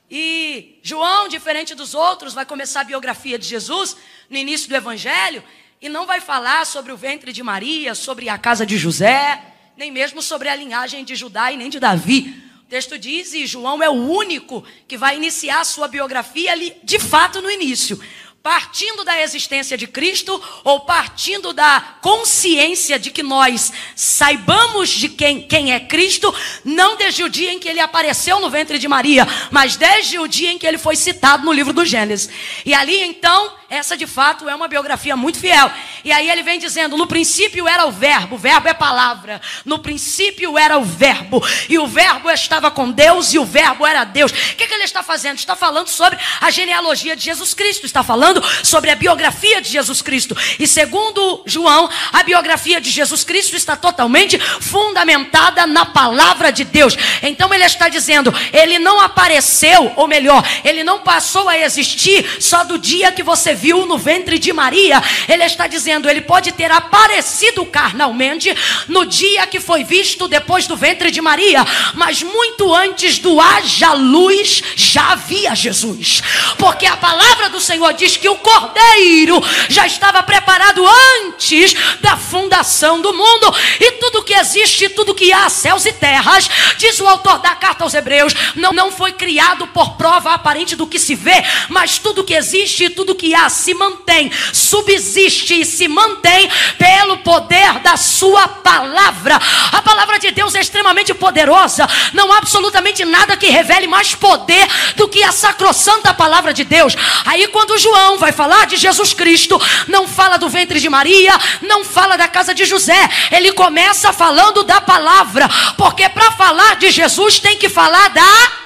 E 0.10 0.80
João, 0.84 1.28
diferente 1.28 1.74
dos 1.74 1.94
outros, 1.94 2.34
vai 2.34 2.46
começar 2.46 2.82
a 2.82 2.84
biografia 2.84 3.40
de 3.40 3.48
Jesus 3.48 3.98
no 4.30 4.38
início 4.38 4.70
do 4.70 4.76
Evangelho 4.76 5.44
e 5.82 5.90
não 5.90 6.06
vai 6.06 6.22
falar 6.22 6.66
sobre 6.66 6.92
o 6.92 6.98
ventre 6.98 7.34
de 7.34 7.44
Maria, 7.44 7.96
sobre 7.96 8.30
a 8.30 8.38
casa 8.38 8.66
de 8.66 8.78
José, 8.78 9.42
nem 9.76 9.92
mesmo 9.92 10.22
sobre 10.22 10.48
a 10.48 10.56
linhagem 10.56 11.04
de 11.04 11.16
Judá 11.16 11.52
e 11.52 11.58
nem 11.58 11.70
de 11.70 11.80
Davi. 11.80 12.44
O 12.62 12.68
texto 12.68 12.98
diz, 12.98 13.34
e 13.34 13.46
João 13.46 13.82
é 13.84 13.90
o 13.90 13.94
único 13.94 14.64
que 14.88 14.98
vai 14.98 15.18
iniciar 15.18 15.60
a 15.60 15.66
sua 15.66 15.88
biografia 15.88 16.52
ali, 16.52 16.76
de 16.84 16.98
fato, 16.98 17.42
no 17.42 17.50
início 17.52 18.00
partindo 18.46 19.04
da 19.04 19.20
existência 19.20 19.76
de 19.76 19.88
Cristo 19.88 20.40
ou 20.64 20.82
partindo 20.82 21.52
da 21.52 21.96
consciência 22.00 23.00
de 23.00 23.10
que 23.10 23.24
nós 23.24 23.74
saibamos 23.96 24.88
de 24.88 25.10
quem, 25.10 25.42
quem 25.42 25.74
é 25.74 25.80
Cristo, 25.80 26.32
não 26.64 26.96
desde 26.96 27.24
o 27.24 27.30
dia 27.30 27.52
em 27.52 27.58
que 27.58 27.68
ele 27.68 27.80
apareceu 27.80 28.40
no 28.40 28.48
ventre 28.48 28.78
de 28.78 28.88
Maria, 28.88 29.28
mas 29.50 29.78
desde 29.78 30.20
o 30.20 30.28
dia 30.28 30.52
em 30.52 30.60
que 30.60 30.68
ele 30.68 30.78
foi 30.78 30.96
citado 30.96 31.44
no 31.44 31.52
livro 31.52 31.74
do 31.74 31.84
Gênesis. 31.84 32.30
E 32.64 32.72
ali 32.72 33.02
então, 33.02 33.52
essa 33.76 33.98
de 33.98 34.08
fato 34.08 34.48
é 34.48 34.56
uma 34.56 34.68
biografia 34.68 35.16
muito 35.16 35.40
fiel. 35.40 35.70
E 36.04 36.12
aí 36.12 36.30
ele 36.30 36.44
vem 36.44 36.58
dizendo: 36.58 36.98
no 36.98 37.08
princípio 37.08 37.68
era 37.68 37.86
o 37.86 37.92
Verbo, 37.92 38.36
o 38.36 38.38
Verbo 38.38 38.68
é 38.68 38.74
palavra. 38.74 39.42
No 39.66 39.80
princípio 39.80 40.58
era 40.58 40.78
o 40.78 40.84
Verbo, 40.84 41.44
e 41.68 41.78
o 41.78 41.88
Verbo 41.88 42.30
estava 42.32 42.72
com 42.72 42.92
Deus, 42.92 43.34
e 43.34 43.40
o 43.40 43.46
Verbo 43.46 43.86
era 43.86 44.04
Deus. 44.04 44.32
O 44.32 44.36
que, 44.56 44.68
que 44.68 44.74
ele 44.74 44.84
está 44.84 45.04
fazendo? 45.04 45.38
Está 45.38 45.56
falando 45.56 45.88
sobre 45.88 46.18
a 46.40 46.50
genealogia 46.50 47.16
de 47.16 47.24
Jesus 47.24 47.54
Cristo, 47.54 47.86
está 47.86 48.04
falando 48.04 48.44
sobre 48.64 48.90
a 48.92 48.96
biografia 48.96 49.62
de 49.62 49.70
Jesus 49.70 50.02
Cristo. 50.02 50.36
E 50.60 50.68
segundo 50.68 51.44
João, 51.46 51.90
a 52.14 52.24
biografia 52.24 52.80
de 52.80 52.90
Jesus 52.90 53.24
Cristo 53.24 53.56
está 53.56 53.76
totalmente 53.76 54.40
fundamentada 54.40 55.68
na 55.68 55.86
palavra 55.86 56.52
de 56.52 56.64
Deus. 56.64 56.96
Então 57.22 57.54
ele 57.54 57.66
está 57.66 57.90
dizendo, 57.90 58.34
ele 58.54 58.80
não 58.80 59.02
apareceu, 59.02 59.92
ou 59.96 60.08
melhor, 60.08 60.44
ele 60.64 60.84
não 60.84 61.00
passou 61.00 61.50
a 61.50 61.58
existir 61.58 62.42
só 62.42 62.64
do 62.64 62.78
dia 62.78 63.12
que 63.12 63.24
você 63.24 63.54
viu 63.54 63.65
no 63.74 63.98
ventre 63.98 64.40
de 64.40 64.52
Maria. 64.52 65.02
Ele 65.28 65.44
está 65.44 65.68
dizendo, 65.68 66.10
ele 66.10 66.22
pode 66.22 66.52
ter 66.52 66.72
aparecido 66.72 67.66
carnalmente 67.66 68.56
no 68.88 69.06
dia 69.06 69.48
que 69.48 69.60
foi 69.60 69.84
visto 69.84 70.28
depois 70.28 70.68
do 70.68 70.76
ventre 70.76 71.12
de 71.12 71.22
Maria, 71.22 71.66
mas 71.94 72.24
muito 72.24 72.74
antes 72.74 73.20
do 73.20 73.40
haja 73.40 73.94
luz 73.94 74.64
já 74.76 75.12
havia 75.12 75.56
Jesus. 75.56 76.22
Porque 76.58 76.86
a 76.86 76.98
palavra 76.98 77.50
do 77.50 77.60
Senhor 77.60 77.94
diz 77.94 78.18
que 78.18 78.30
o 78.30 78.36
cordeiro 78.36 79.42
já 79.70 79.86
estava 79.86 80.22
preparado 80.24 80.86
antes 81.24 81.74
da 82.02 82.18
fundação 82.18 83.02
do 83.02 83.14
mundo. 83.14 83.54
E 83.80 83.92
tudo 83.94 84.24
que 84.24 84.34
existe, 84.34 84.90
tudo 84.90 85.16
que 85.16 85.32
há, 85.32 85.50
céus 85.50 85.86
e 85.86 85.94
terras, 85.94 86.50
diz 86.78 87.00
o 87.00 87.08
autor 87.08 87.40
da 87.40 87.56
carta 87.56 87.84
aos 87.84 87.94
Hebreus, 87.94 88.34
não, 88.56 88.72
não 88.72 88.92
foi 88.92 89.14
criado 89.14 89.68
por 89.68 89.96
prova 89.96 90.34
aparente 90.34 90.76
do 90.76 90.88
que 90.88 91.00
se 91.00 91.16
vê, 91.16 91.44
mas 91.70 91.98
tudo 91.98 92.24
que 92.24 92.34
existe 92.34 92.90
tudo 92.90 93.16
que 93.16 93.34
há 93.34 93.45
se 93.50 93.74
mantém, 93.74 94.32
subsiste 94.54 95.62
e 95.62 95.66
se 95.66 95.88
mantém 95.88 96.50
pelo 96.78 97.18
poder 97.18 97.80
da 97.80 97.98
sua 97.98 98.48
palavra. 98.48 99.40
A 99.72 99.82
palavra 99.82 100.20
de 100.20 100.32
Deus 100.32 100.56
é 100.56 100.62
extremamente 100.62 101.14
poderosa. 101.14 101.88
Não 102.14 102.32
há 102.32 102.38
absolutamente 102.38 103.04
nada 103.06 103.38
que 103.38 103.50
revele 103.50 103.88
mais 103.88 104.16
poder 104.16 104.68
do 104.96 105.08
que 105.08 105.24
a 105.24 105.32
sacrossanta 105.32 106.14
palavra 106.14 106.54
de 106.54 106.64
Deus. 106.64 106.96
Aí 107.26 107.48
quando 107.48 107.78
João 107.78 108.18
vai 108.18 108.32
falar 108.32 108.66
de 108.66 108.78
Jesus 108.78 109.14
Cristo, 109.14 109.62
não 109.88 110.08
fala 110.08 110.38
do 110.38 110.50
ventre 110.50 110.80
de 110.80 110.90
Maria, 110.90 111.40
não 111.62 111.84
fala 111.84 112.18
da 112.18 112.28
casa 112.28 112.54
de 112.54 112.66
José. 112.66 113.10
Ele 113.32 113.52
começa 113.52 114.12
falando 114.14 114.64
da 114.64 114.82
palavra, 114.82 115.50
porque 115.78 116.08
para 116.10 116.32
falar 116.32 116.76
de 116.76 116.92
Jesus 116.92 117.40
tem 117.40 117.58
que 117.58 117.70
falar 117.70 118.10
da 118.10 118.65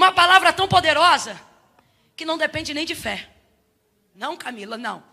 Uma 0.00 0.12
palavra 0.12 0.50
tão 0.50 0.66
poderosa 0.66 1.38
que 2.16 2.24
não 2.24 2.38
depende 2.38 2.72
nem 2.72 2.86
de 2.86 2.94
fé. 2.94 3.28
Não, 4.14 4.34
Camila, 4.34 4.78
não. 4.78 5.04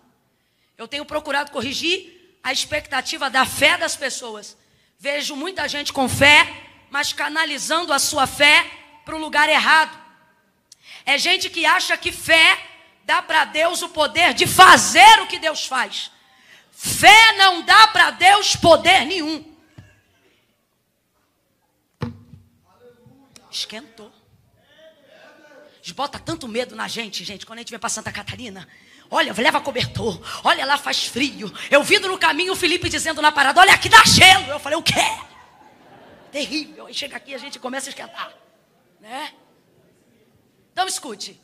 Eu 0.78 0.88
tenho 0.88 1.04
procurado 1.04 1.52
corrigir 1.52 2.40
a 2.42 2.54
expectativa 2.54 3.30
da 3.30 3.46
fé 3.46 3.78
das 3.78 3.98
pessoas. 3.98 4.56
Vejo 4.98 5.36
muita 5.36 5.68
gente 5.68 5.92
com 5.92 6.08
fé, 6.08 6.70
mas 6.90 7.12
canalizando 7.12 7.92
a 7.92 8.00
sua 8.00 8.26
fé 8.26 8.66
para 9.04 9.14
o 9.14 9.20
lugar 9.20 9.50
errado. 9.50 9.94
É 11.06 11.18
gente 11.18 11.50
que 11.50 11.66
acha 11.66 11.98
que 11.98 12.14
fé 12.14 12.58
dá 13.04 13.22
para 13.22 13.44
Deus 13.44 13.82
o 13.82 13.90
poder 13.90 14.34
de 14.34 14.48
fazer 14.48 15.20
o 15.20 15.28
que 15.28 15.38
Deus 15.38 15.66
faz. 15.66 16.10
Fé 16.72 17.34
não 17.34 17.62
dá 17.62 17.88
para 17.88 18.12
Deus 18.12 18.56
poder 18.56 19.06
nenhum. 19.06 19.54
Esquentou. 23.52 24.17
Bota 25.94 26.20
tanto 26.20 26.48
medo 26.48 26.76
na 26.76 26.88
gente, 26.88 27.24
gente, 27.24 27.46
quando 27.46 27.60
a 27.60 27.62
gente 27.62 27.70
vem 27.70 27.80
para 27.80 27.90
Santa 27.90 28.12
Catarina. 28.12 28.68
Olha, 29.10 29.34
leva 29.34 29.62
cobertor. 29.62 30.22
Olha 30.44 30.66
lá, 30.66 30.78
faz 30.78 31.06
frio. 31.06 31.52
Eu 31.72 31.84
vi 31.84 32.00
no 32.00 32.18
caminho 32.18 32.54
o 32.54 32.56
Felipe 32.56 32.90
dizendo 32.90 33.22
na 33.22 33.32
parada: 33.32 33.60
Olha, 33.60 33.74
aqui 33.74 33.88
dá 33.88 34.04
gelo. 34.04 34.48
Eu 34.48 34.60
falei: 34.60 34.78
O 34.78 34.84
quê? 34.84 34.94
Terrível. 36.32 36.88
Aí 36.88 36.94
chega 36.94 37.16
aqui 37.18 37.32
e 37.32 37.36
a 37.36 37.38
gente 37.38 37.60
começa 37.60 37.90
a 37.90 37.92
esquentar. 37.92 38.34
Né? 39.00 39.34
Então 40.74 40.88
escute. 40.88 41.40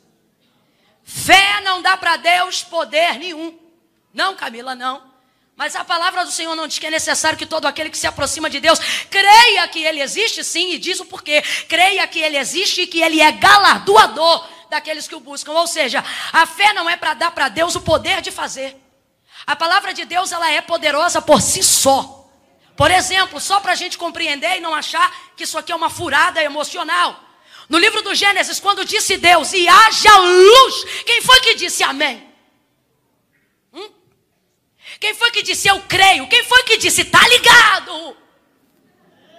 Fé 1.02 1.60
não 1.62 1.82
dá 1.82 1.96
para 1.96 2.16
Deus 2.16 2.62
poder 2.62 3.18
nenhum. 3.18 3.58
Não, 4.12 4.36
Camila, 4.36 4.74
não. 4.74 5.13
Mas 5.56 5.76
a 5.76 5.84
palavra 5.84 6.24
do 6.24 6.32
Senhor 6.32 6.54
não 6.56 6.66
diz 6.66 6.78
que 6.78 6.86
é 6.86 6.90
necessário 6.90 7.38
que 7.38 7.46
todo 7.46 7.66
aquele 7.66 7.88
que 7.88 7.96
se 7.96 8.08
aproxima 8.08 8.50
de 8.50 8.58
Deus 8.58 8.78
creia 9.08 9.66
que 9.68 9.84
Ele 9.84 10.00
existe, 10.00 10.42
sim, 10.42 10.72
e 10.72 10.78
diz 10.78 10.98
o 10.98 11.04
porquê. 11.04 11.42
Creia 11.68 12.06
que 12.08 12.18
Ele 12.18 12.36
existe 12.36 12.82
e 12.82 12.86
que 12.86 13.00
Ele 13.00 13.20
é 13.20 13.30
galardoador 13.30 14.48
daqueles 14.68 15.06
que 15.06 15.14
o 15.14 15.20
buscam. 15.20 15.52
Ou 15.52 15.66
seja, 15.66 16.04
a 16.32 16.44
fé 16.44 16.72
não 16.72 16.90
é 16.90 16.96
para 16.96 17.14
dar 17.14 17.30
para 17.30 17.48
Deus 17.48 17.76
o 17.76 17.80
poder 17.80 18.20
de 18.20 18.32
fazer. 18.32 18.76
A 19.46 19.54
palavra 19.54 19.94
de 19.94 20.04
Deus 20.04 20.32
ela 20.32 20.50
é 20.50 20.60
poderosa 20.60 21.22
por 21.22 21.40
si 21.40 21.62
só. 21.62 22.28
Por 22.76 22.90
exemplo, 22.90 23.38
só 23.38 23.60
para 23.60 23.72
a 23.72 23.76
gente 23.76 23.96
compreender 23.96 24.56
e 24.56 24.60
não 24.60 24.74
achar 24.74 25.14
que 25.36 25.44
isso 25.44 25.56
aqui 25.56 25.70
é 25.70 25.76
uma 25.76 25.90
furada 25.90 26.42
emocional. 26.42 27.20
No 27.68 27.78
livro 27.78 28.02
do 28.02 28.14
Gênesis, 28.14 28.58
quando 28.58 28.84
disse 28.84 29.16
Deus 29.16 29.52
e 29.52 29.68
haja 29.68 30.16
luz, 30.18 30.84
quem 31.06 31.22
foi 31.22 31.38
que 31.40 31.54
disse 31.54 31.84
amém? 31.84 32.33
Quem 35.04 35.12
foi 35.12 35.30
que 35.32 35.42
disse 35.42 35.68
eu 35.68 35.82
creio? 35.82 36.26
Quem 36.26 36.42
foi 36.44 36.62
que 36.62 36.78
disse 36.78 37.04
tá 37.04 37.28
ligado? 37.28 38.16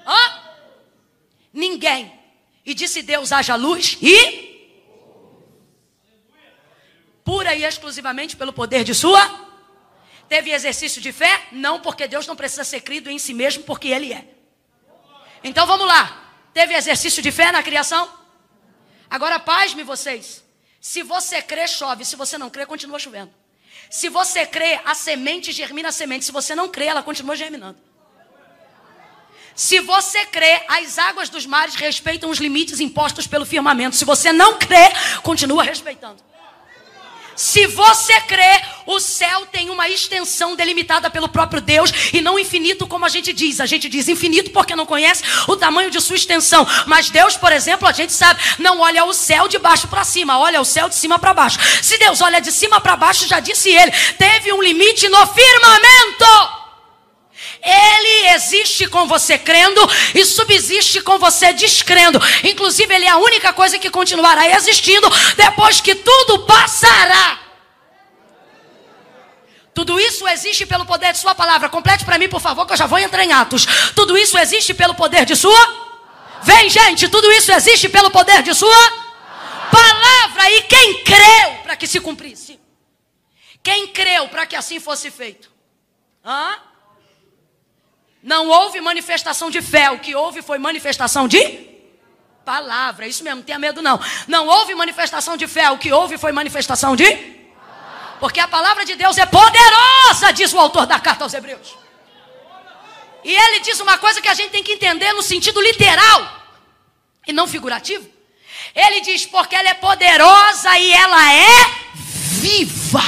Hã? 0.05 0.43
Ninguém. 1.51 2.13
E 2.63 2.75
disse 2.75 3.01
Deus 3.01 3.31
haja 3.31 3.55
luz 3.55 3.98
e 4.00 4.45
Pura 7.24 7.55
e 7.55 7.63
exclusivamente 7.63 8.38
pelo 8.38 8.53
poder 8.53 8.84
de 8.84 8.93
sua. 8.93 9.24
Teve 10.29 10.51
exercício 10.51 11.01
de 11.01 11.12
fé? 11.12 11.48
Não, 11.51 11.79
porque 11.79 12.07
Deus 12.07 12.27
não 12.27 12.36
precisa 12.36 12.63
ser 12.63 12.81
crido 12.81 13.10
em 13.10 13.17
si 13.17 13.34
mesmo, 13.34 13.63
porque 13.63 13.88
Ele 13.88 14.13
é. 14.13 14.24
Então 15.43 15.65
vamos 15.65 15.88
lá. 15.88 16.31
Teve 16.53 16.75
exercício 16.75 17.24
de 17.24 17.31
fé 17.31 17.51
na 17.51 17.63
criação? 17.63 18.07
Agora, 19.10 19.39
paz-me 19.39 19.81
vocês. 19.81 20.45
Se 20.79 21.01
você 21.01 21.41
crê, 21.41 21.67
chove. 21.67 22.05
Se 22.05 22.15
você 22.15 22.38
não 22.38 22.51
crê, 22.51 22.67
continua 22.67 23.00
chovendo. 23.00 23.34
Se 23.95 24.09
você 24.09 24.45
crê, 24.45 24.77
a 24.83 24.93
semente 24.93 25.53
germina 25.53 25.87
a 25.87 25.91
semente. 25.91 26.25
Se 26.25 26.31
você 26.33 26.53
não 26.53 26.67
crê, 26.67 26.87
ela 26.87 27.01
continua 27.01 27.33
germinando. 27.33 27.77
Se 29.55 29.79
você 29.79 30.25
crê, 30.25 30.63
as 30.67 30.99
águas 30.99 31.29
dos 31.29 31.45
mares 31.45 31.75
respeitam 31.75 32.29
os 32.29 32.37
limites 32.37 32.81
impostos 32.81 33.25
pelo 33.25 33.45
firmamento. 33.45 33.95
Se 33.95 34.03
você 34.03 34.33
não 34.33 34.59
crê, 34.59 34.91
continua 35.23 35.63
respeitando. 35.63 36.21
Se 37.35 37.67
você 37.67 38.19
crê, 38.21 38.61
o 38.85 38.99
céu 38.99 39.45
tem 39.47 39.69
uma 39.69 39.89
extensão 39.89 40.55
delimitada 40.55 41.09
pelo 41.09 41.27
próprio 41.27 41.61
Deus 41.61 41.91
e 42.13 42.21
não 42.21 42.39
infinito 42.39 42.87
como 42.87 43.05
a 43.05 43.09
gente 43.09 43.33
diz. 43.33 43.59
A 43.59 43.65
gente 43.65 43.89
diz 43.89 44.07
infinito 44.07 44.51
porque 44.51 44.75
não 44.75 44.85
conhece 44.85 45.23
o 45.47 45.55
tamanho 45.55 45.91
de 45.91 45.99
sua 45.99 46.15
extensão. 46.15 46.65
Mas 46.85 47.09
Deus, 47.09 47.35
por 47.35 47.51
exemplo, 47.51 47.87
a 47.87 47.91
gente 47.91 48.13
sabe, 48.13 48.39
não 48.59 48.79
olha 48.79 49.03
o 49.05 49.13
céu 49.13 49.47
de 49.47 49.57
baixo 49.57 49.87
para 49.87 50.03
cima, 50.03 50.39
olha 50.39 50.61
o 50.61 50.65
céu 50.65 50.87
de 50.87 50.95
cima 50.95 51.19
para 51.19 51.33
baixo. 51.33 51.59
Se 51.81 51.97
Deus 51.97 52.21
olha 52.21 52.39
de 52.39 52.51
cima 52.51 52.79
para 52.79 52.95
baixo, 52.95 53.27
já 53.27 53.39
disse 53.39 53.69
ele, 53.69 53.91
teve 54.17 54.53
um 54.53 54.61
limite 54.61 55.09
no 55.09 55.27
firmamento. 55.27 56.64
Ele 57.62 58.29
existe 58.29 58.88
com 58.88 59.07
você 59.07 59.38
crendo 59.38 59.81
e 60.13 60.24
subsiste 60.25 61.01
com 61.01 61.17
você 61.17 61.53
descrendo. 61.53 62.19
Inclusive, 62.43 62.93
Ele 62.93 63.05
é 63.05 63.09
a 63.09 63.17
única 63.17 63.53
coisa 63.53 63.79
que 63.79 63.89
continuará 63.89 64.47
existindo 64.55 65.07
depois 65.35 65.81
que 65.81 65.95
tudo 65.95 66.39
passará. 66.39 67.39
Tudo 69.74 70.00
isso 70.00 70.25
existe 70.27 70.65
pelo 70.65 70.85
poder 70.85 71.12
de 71.12 71.19
Sua 71.19 71.35
palavra. 71.35 71.67
Complete 71.67 72.05
para 72.05 72.17
mim, 72.17 72.29
por 72.29 72.39
favor, 72.39 72.65
que 72.65 72.74
eu 72.74 72.77
já 72.77 72.85
vou 72.85 72.97
entrar 72.97 73.24
em 73.24 73.33
Atos. 73.33 73.65
Tudo 73.93 74.17
isso 74.17 74.38
existe 74.38 74.74
pelo 74.74 74.95
poder 74.95 75.25
de 75.25 75.35
Sua. 75.35 75.85
Vem, 76.43 76.69
gente, 76.69 77.09
tudo 77.09 77.29
isso 77.31 77.51
existe 77.51 77.89
pelo 77.89 78.09
poder 78.09 78.41
de 78.41 78.53
Sua 78.53 78.91
palavra. 79.69 80.50
E 80.51 80.62
quem 80.62 81.03
creu 81.03 81.55
para 81.63 81.75
que 81.75 81.88
se 81.88 82.00
cumprisse? 82.00 82.57
Quem 83.62 83.88
creu 83.88 84.29
para 84.29 84.45
que 84.45 84.55
assim 84.55 84.79
fosse 84.79 85.12
feito? 85.12 85.51
Hã? 86.24 86.55
Não 88.25 88.48
houve 88.48 88.82
manifestação 88.82 89.51
de 89.51 89.62
fé, 89.62 89.91
o 89.91 90.00
que 90.00 90.15
houve 90.15 90.41
foi 90.41 90.58
manifestação 90.58 91.27
de 91.27 91.70
palavra. 92.44 93.08
Isso 93.08 93.24
mesmo, 93.24 93.38
não 93.38 93.44
tenha 93.44 93.60
medo 93.60 93.82
não. 93.82 94.00
Não 94.27 94.48
houve 94.48 94.74
manifestação 94.74 95.38
de 95.38 95.48
fé, 95.48 95.70
o 95.70 95.77
que 95.77 95.94
houve 95.94 96.17
foi 96.17 96.32
manifestação 96.32 96.96
de 96.96 97.36
porque 98.20 98.39
a 98.39 98.48
palavra 98.48 98.84
de 98.86 98.96
Deus 98.96 99.17
é 99.20 99.25
poderosa, 99.25 100.32
diz 100.34 100.51
o 100.53 100.60
autor 100.60 100.88
da 100.88 101.00
carta 101.00 101.24
aos 101.25 101.34
Hebreus. 101.34 101.75
E 103.24 103.32
ele 103.32 103.60
diz 103.60 103.79
uma 103.79 103.98
coisa 104.00 104.22
que 104.22 104.27
a 104.27 104.34
gente 104.34 104.50
tem 104.51 104.63
que 104.63 104.74
entender 104.74 105.12
no 105.13 105.22
sentido 105.22 105.62
literal 105.62 106.44
e 107.27 107.34
não 107.34 107.48
figurativo. 107.48 108.10
Ele 108.74 109.01
diz: 109.01 109.25
porque 109.27 109.55
ela 109.55 109.70
é 109.70 109.74
poderosa 109.75 110.75
e 110.79 110.91
ela 110.91 111.34
é 111.34 111.72
viva. 112.41 113.03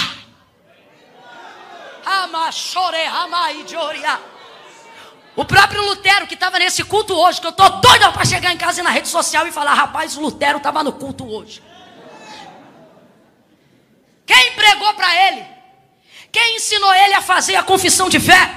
Amachore, 2.05 3.01
amaijoria. 3.03 4.36
O 5.37 5.45
próprio 5.45 5.83
Lutero, 5.83 6.25
que 6.25 6.33
estava 6.33 6.57
nesse 6.57 6.83
culto 6.83 7.13
hoje, 7.13 7.39
que 7.39 7.45
eu 7.45 7.51
estou 7.51 7.69
doido 7.79 8.11
para 8.11 8.25
chegar 8.25 8.51
em 8.51 8.57
casa 8.57 8.79
e 8.79 8.83
na 8.83 8.89
rede 8.89 9.07
social 9.07 9.45
e 9.45 9.51
falar: 9.51 9.75
rapaz, 9.75 10.17
o 10.17 10.21
Lutero 10.21 10.57
estava 10.57 10.83
no 10.83 10.91
culto 10.91 11.31
hoje. 11.31 11.61
Quem 14.25 14.53
pregou 14.53 14.91
para 14.95 15.27
ele? 15.27 15.45
Quem 16.31 16.55
ensinou 16.55 16.91
ele 16.91 17.13
a 17.13 17.21
fazer 17.21 17.55
a 17.55 17.61
confissão 17.61 18.09
de 18.09 18.19
fé? 18.19 18.51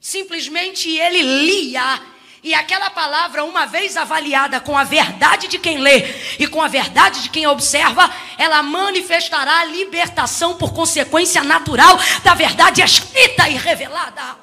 Simplesmente 0.00 0.88
ele 0.88 1.20
lia. 1.20 2.00
E 2.44 2.54
aquela 2.54 2.90
palavra, 2.90 3.44
uma 3.44 3.66
vez 3.66 3.96
avaliada 3.96 4.60
com 4.60 4.78
a 4.78 4.84
verdade 4.84 5.48
de 5.48 5.58
quem 5.58 5.78
lê 5.78 6.04
e 6.38 6.46
com 6.46 6.62
a 6.62 6.68
verdade 6.68 7.22
de 7.22 7.28
quem 7.28 7.46
observa, 7.46 8.08
ela 8.38 8.62
manifestará 8.62 9.60
a 9.60 9.64
libertação 9.64 10.56
por 10.56 10.72
consequência 10.72 11.42
natural 11.42 11.98
da 12.22 12.34
verdade 12.34 12.82
escrita 12.82 13.48
e 13.48 13.56
revelada. 13.56 14.41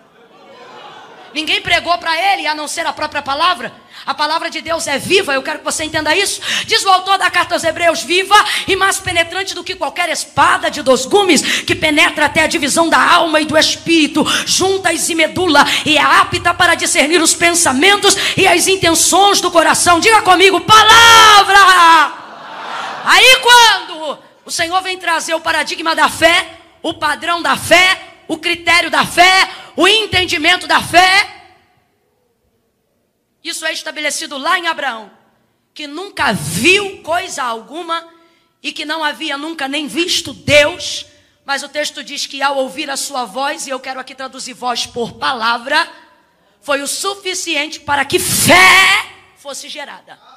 Ninguém 1.33 1.61
pregou 1.61 1.97
para 1.97 2.15
ele 2.33 2.47
a 2.47 2.55
não 2.55 2.67
ser 2.67 2.85
a 2.85 2.93
própria 2.93 3.21
palavra. 3.21 3.71
A 4.05 4.13
palavra 4.13 4.49
de 4.49 4.61
Deus 4.61 4.87
é 4.87 4.97
viva, 4.97 5.33
eu 5.33 5.43
quero 5.43 5.59
que 5.59 5.65
você 5.65 5.83
entenda 5.83 6.15
isso. 6.15 6.41
Diz 6.65 6.83
o 6.83 6.89
autor 6.89 7.17
da 7.17 7.29
carta 7.29 7.53
aos 7.53 7.63
Hebreus: 7.63 8.01
viva 8.01 8.35
e 8.67 8.75
mais 8.75 8.97
penetrante 8.99 9.53
do 9.53 9.63
que 9.63 9.75
qualquer 9.75 10.09
espada 10.09 10.71
de 10.71 10.81
dois 10.81 11.05
gumes, 11.05 11.41
que 11.61 11.75
penetra 11.75 12.25
até 12.25 12.43
a 12.43 12.47
divisão 12.47 12.89
da 12.89 12.99
alma 12.99 13.39
e 13.41 13.45
do 13.45 13.57
espírito, 13.57 14.25
juntas 14.45 15.09
e 15.09 15.15
medula, 15.15 15.65
e 15.85 15.97
é 15.97 16.01
apta 16.01 16.53
para 16.53 16.75
discernir 16.75 17.21
os 17.21 17.35
pensamentos 17.35 18.17
e 18.35 18.47
as 18.47 18.67
intenções 18.67 19.41
do 19.41 19.51
coração. 19.51 19.99
Diga 19.99 20.21
comigo: 20.21 20.61
palavra! 20.61 22.13
Aí 23.05 23.37
quando 23.41 24.19
o 24.45 24.51
Senhor 24.51 24.81
vem 24.81 24.97
trazer 24.97 25.33
o 25.33 25.41
paradigma 25.41 25.95
da 25.95 26.09
fé, 26.09 26.47
o 26.81 26.93
padrão 26.93 27.41
da 27.41 27.55
fé, 27.55 28.08
o 28.29 28.37
critério 28.37 28.91
da 28.91 29.03
fé, 29.03 29.49
o 29.75 29.87
entendimento 29.87 30.67
da 30.67 30.79
fé. 30.81 31.47
Isso 33.43 33.65
é 33.65 33.73
estabelecido 33.73 34.37
lá 34.37 34.59
em 34.59 34.67
Abraão, 34.67 35.11
que 35.73 35.87
nunca 35.87 36.31
viu 36.31 37.01
coisa 37.01 37.41
alguma 37.41 38.07
e 38.61 38.71
que 38.71 38.85
não 38.85 39.03
havia 39.03 39.35
nunca 39.35 39.67
nem 39.67 39.87
visto 39.87 40.31
Deus, 40.31 41.07
mas 41.43 41.63
o 41.63 41.69
texto 41.69 42.03
diz 42.03 42.27
que 42.27 42.39
ao 42.43 42.57
ouvir 42.57 42.87
a 42.91 42.97
sua 42.97 43.25
voz, 43.25 43.65
e 43.65 43.71
eu 43.71 43.79
quero 43.79 43.99
aqui 43.99 44.13
traduzir 44.13 44.53
voz 44.53 44.85
por 44.85 45.13
palavra, 45.13 45.91
foi 46.61 46.83
o 46.83 46.87
suficiente 46.87 47.79
para 47.79 48.05
que 48.05 48.19
fé 48.19 49.09
fosse 49.37 49.67
gerada. 49.67 50.28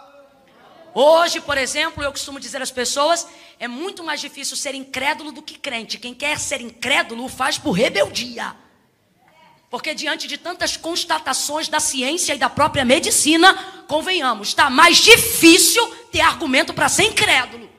Hoje, 0.94 1.40
por 1.40 1.56
exemplo, 1.56 2.02
eu 2.02 2.10
costumo 2.10 2.38
dizer 2.38 2.60
às 2.60 2.70
pessoas: 2.70 3.26
é 3.58 3.66
muito 3.66 4.04
mais 4.04 4.20
difícil 4.20 4.56
ser 4.56 4.74
incrédulo 4.74 5.32
do 5.32 5.42
que 5.42 5.58
crente. 5.58 5.98
Quem 5.98 6.14
quer 6.14 6.38
ser 6.38 6.60
incrédulo 6.60 7.28
faz 7.28 7.58
por 7.58 7.72
rebeldia. 7.72 8.54
Porque 9.70 9.94
diante 9.94 10.28
de 10.28 10.36
tantas 10.36 10.76
constatações 10.76 11.66
da 11.66 11.80
ciência 11.80 12.34
e 12.34 12.38
da 12.38 12.50
própria 12.50 12.84
medicina, 12.84 13.54
convenhamos, 13.88 14.48
está 14.48 14.68
mais 14.68 14.98
difícil 14.98 15.86
ter 16.12 16.20
argumento 16.20 16.74
para 16.74 16.90
ser 16.90 17.04
incrédulo. 17.04 17.70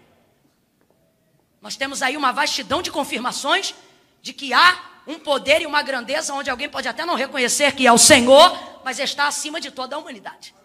Nós 1.62 1.76
temos 1.76 2.02
aí 2.02 2.17
uma 2.17 2.32
vastidão 2.32 2.82
de 2.82 2.89
confirmações 2.89 3.76
de 4.23 4.34
que 4.34 4.54
há 4.54 4.93
um 5.06 5.19
poder 5.19 5.62
e 5.62 5.67
uma 5.67 5.84
grandeza 5.84 6.34
onde 6.34 6.49
alguém 6.49 6.67
pode 6.67 6.88
até 6.88 7.06
não 7.06 7.13
reconhecer 7.13 7.73
que 7.73 7.86
é 7.86 7.91
o 7.91 7.97
Senhor, 7.97 8.82
mas 8.84 8.97
está 8.97 9.28
acima 9.28 9.62
de 9.62 9.69
toda 9.69 9.95
a 9.95 9.99
humanidade. 9.99 10.56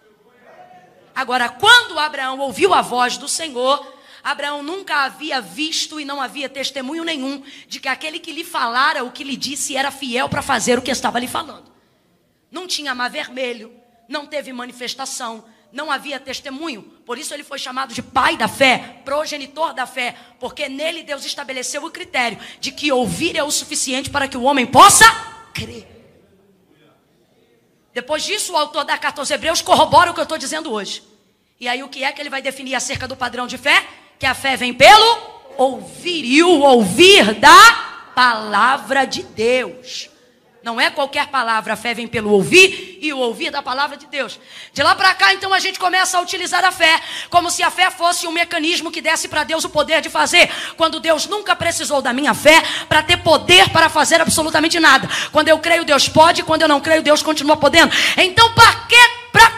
Agora, 1.18 1.48
quando 1.48 1.98
Abraão 1.98 2.38
ouviu 2.38 2.72
a 2.72 2.81
voz 2.81 3.18
do 3.18 3.26
Senhor, 3.26 3.85
Abraão 4.22 4.62
nunca 4.62 4.98
havia 5.02 5.40
visto 5.40 5.98
e 5.98 6.04
não 6.04 6.22
havia 6.22 6.48
testemunho 6.48 7.02
nenhum 7.02 7.42
de 7.66 7.81
que 7.81 7.88
aquele 7.88 8.20
que 8.20 8.31
lhe 8.31 8.44
falara 8.44 9.02
o 9.02 9.11
que 9.11 9.24
lhe 9.24 9.37
disse 9.37 9.76
era 9.76 9.90
fiel 9.90 10.28
para 10.28 10.42
fazer 10.42 10.78
o 10.78 10.83
que 10.83 10.92
estava 10.92 11.18
lhe 11.18 11.26
falando. 11.26 11.72
Não 12.52 12.68
tinha 12.68 12.94
mar 12.94 13.11
vermelho, 13.11 13.72
não 14.09 14.26
teve 14.26 14.52
manifestação, 14.52 15.44
não 15.72 15.90
havia 15.90 16.20
testemunho. 16.20 16.83
Por 17.04 17.18
isso 17.18 17.35
ele 17.35 17.42
foi 17.42 17.59
chamado 17.59 17.92
de 17.92 18.00
pai 18.00 18.37
da 18.37 18.46
fé, 18.46 19.02
progenitor 19.04 19.74
da 19.74 19.88
fé, 19.88 20.14
porque 20.38 20.68
nele 20.68 21.02
Deus 21.02 21.24
estabeleceu 21.24 21.85
o 21.85 21.90
critério 21.90 22.38
de 22.61 22.70
que 22.70 22.92
ouvir 22.92 23.37
é 23.37 23.42
o 23.42 23.50
suficiente 23.50 24.09
para 24.09 24.28
que 24.28 24.37
o 24.37 24.44
homem 24.44 24.66
possa 24.66 25.04
crer. 25.52 25.97
Depois 27.98 28.22
disso, 28.22 28.52
o 28.52 28.56
autor 28.56 28.84
da 28.84 28.96
carta 28.96 29.20
aos 29.20 29.28
Hebreus 29.28 29.61
corrobora 29.61 30.12
o 30.12 30.14
que 30.14 30.20
eu 30.20 30.22
estou 30.22 30.38
dizendo 30.38 30.72
hoje. 30.72 31.02
E 31.58 31.66
aí, 31.66 31.82
o 31.82 31.88
que 31.88 32.04
é 32.04 32.12
que 32.12 32.22
ele 32.22 32.30
vai 32.30 32.40
definir 32.40 32.76
acerca 32.76 33.08
do 33.08 33.16
padrão 33.16 33.44
de 33.44 33.58
fé? 33.58 33.84
Que 34.20 34.24
a 34.24 34.37
fé 34.37 34.56
vem 34.56 34.72
pelo 34.72 35.18
ouvir, 35.56 36.24
e 36.24 36.40
o 36.44 36.61
ouvir 36.61 37.34
da 37.34 38.12
palavra 38.14 39.04
de 39.04 39.24
Deus. 39.24 40.08
Não 40.62 40.81
é 40.81 40.90
qualquer 40.90 41.29
palavra, 41.29 41.75
a 41.75 41.77
fé 41.77 41.94
vem 41.94 42.09
pelo 42.09 42.31
ouvir 42.31 42.99
e 43.01 43.12
o 43.12 43.18
ouvir 43.18 43.51
da 43.51 43.62
palavra 43.62 43.97
de 43.97 44.07
Deus. 44.07 44.40
De 44.73 44.83
lá 44.83 44.92
para 44.94 45.14
cá, 45.14 45.33
então, 45.33 45.55
a 45.55 45.61
gente 45.61 45.79
começa 45.79 46.18
a 46.18 46.21
utilizar 46.21 46.64
a 46.64 46.73
fé 46.73 47.01
como 47.31 47.49
se 47.49 47.62
a 47.62 47.71
fé 47.71 47.90
fosse 47.90 48.27
um 48.27 48.33
mecanismo 48.33 48.90
que 48.90 49.01
desse 49.01 49.29
para 49.29 49.44
Deus 49.44 49.64
o 49.64 49.71
poder 49.71 50.01
de 50.01 50.11
fazer, 50.11 50.51
quando 50.77 50.99
Deus 50.99 51.27
nunca 51.27 51.55
precisou 51.55 52.03
da 52.03 52.12
minha 52.12 52.35
fé 52.35 52.61
para 52.88 53.03
ter 53.03 53.18
poder 53.18 53.71
para 53.71 53.88
fazer 53.88 54.21
absolutamente 54.21 54.81
nada. 54.81 55.09
Quando 55.31 55.49
eu 55.49 55.59
creio, 55.61 55.85
Deus 55.85 56.09
pode, 56.09 56.42
quando 56.42 56.62
eu 56.62 56.68
não 56.68 56.81
creio, 56.81 57.03
Deus 57.03 57.23
continua 57.23 57.57
podendo. 57.57 57.94
Então, 58.16 58.53
para 58.53 58.75
que 58.88 58.97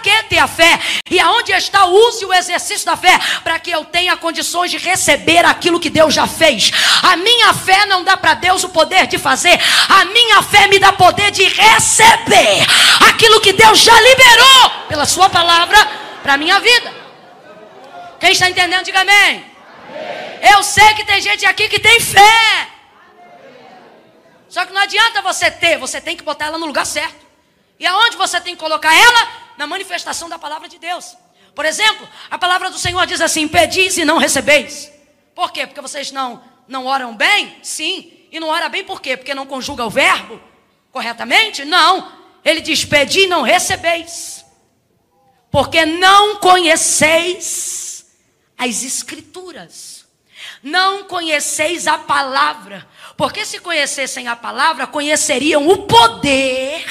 que 0.01 0.23
ter 0.25 0.39
a 0.39 0.49
fé? 0.49 0.81
E 1.09 1.21
aonde 1.21 1.53
está 1.53 1.85
o 1.85 1.95
uso 2.09 2.23
e 2.23 2.25
o 2.27 2.35
exercício 2.35 2.87
da 2.87 2.97
fé? 2.97 3.19
Para 3.45 3.59
que 3.59 3.71
eu 3.71 3.85
tenha 3.85 4.17
condições 4.17 4.71
de 4.71 4.79
receber 4.79 5.45
aquilo 5.45 5.79
que 5.79 5.91
Deus 5.91 6.13
já 6.13 6.27
fez. 6.27 6.71
A 7.03 7.17
minha 7.17 7.53
fé 7.55 7.87
não 7.87 8.03
dá 8.03 8.17
para 8.17 8.35
Deus 8.35 8.65
o 8.65 8.71
poder 8.71 9.07
de 9.07 9.19
fazer, 9.19 9.59
a 9.89 10.05
minha 10.07 10.43
fé 10.43 10.67
me 10.67 10.79
dá 10.79 10.93
poder 10.93 11.31
de 11.31 11.45
receber 11.45 12.67
aquilo 13.09 13.41
que 13.41 13.53
Deus 13.53 13.79
já 13.79 14.01
liberou 14.01 14.71
pela 14.89 15.05
Sua 15.07 15.29
palavra 15.29 15.79
para 16.23 16.35
a 16.35 16.37
minha 16.37 16.59
vida. 16.59 16.93
Quem 18.19 18.33
está 18.33 18.49
entendendo, 18.49 18.85
diga 18.85 19.01
amém. 19.01 19.45
Eu 20.53 20.63
sei 20.63 20.95
que 20.95 21.05
tem 21.05 21.21
gente 21.21 21.45
aqui 21.47 21.69
que 21.69 21.79
tem 21.79 22.01
fé. 22.01 22.69
Só 24.49 24.67
que 24.67 24.73
não 24.73 24.81
adianta 24.81 25.23
você 25.23 25.51
ter, 25.51 25.79
você 25.79 26.01
tem 26.01 26.17
que 26.17 26.25
botar 26.25 26.47
ela 26.47 26.59
no 26.59 26.67
lugar 26.67 26.85
certo. 26.85 27.27
E 27.79 27.87
aonde 27.87 28.17
você 28.17 28.41
tem 28.41 28.55
que 28.55 28.61
colocar 28.61 28.95
ela? 28.95 29.29
Na 29.61 29.67
manifestação 29.67 30.27
da 30.27 30.39
palavra 30.39 30.71
de 30.71 30.79
Deus. 30.79 31.15
Por 31.55 31.67
exemplo, 31.67 32.09
a 32.31 32.39
palavra 32.39 32.71
do 32.71 32.79
Senhor 32.79 33.05
diz 33.07 33.21
assim: 33.21 33.47
Pedis 33.47 33.99
e 33.99 34.07
não 34.07 34.17
recebeis. 34.17 34.91
Por 35.35 35.53
quê? 35.53 35.67
Porque 35.67 35.83
vocês 35.83 36.11
não, 36.11 36.43
não 36.67 36.87
oram 36.87 37.15
bem? 37.15 37.59
Sim. 37.63 38.11
E 38.33 38.41
não 38.41 38.49
ora 38.49 38.71
bem 38.71 38.83
por 38.83 39.03
quê? 39.03 39.19
Porque 39.19 39.35
não 39.35 39.45
conjuga 39.45 39.85
o 39.85 39.91
verbo 39.91 40.41
corretamente? 40.91 41.63
Não. 41.67 42.11
Ele 42.43 42.63
diz: 42.63 42.87
Pedi 42.87 43.25
e 43.25 43.27
não 43.27 43.43
recebeis. 43.43 44.43
Porque 45.51 45.85
não 45.85 46.37
conheceis 46.37 48.07
as 48.57 48.83
Escrituras. 48.83 50.07
Não 50.63 51.05
conheceis 51.05 51.87
a 51.87 51.99
palavra. 51.99 52.89
Porque 53.15 53.45
se 53.45 53.59
conhecessem 53.59 54.27
a 54.27 54.35
palavra, 54.35 54.87
conheceriam 54.87 55.69
o 55.69 55.87
poder 55.87 56.87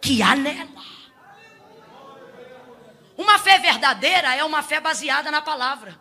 que 0.00 0.20
há 0.20 0.34
nela. 0.34 0.75
Uma 3.16 3.38
fé 3.38 3.58
verdadeira 3.58 4.34
é 4.34 4.44
uma 4.44 4.62
fé 4.62 4.80
baseada 4.80 5.30
na 5.30 5.40
palavra. 5.40 5.98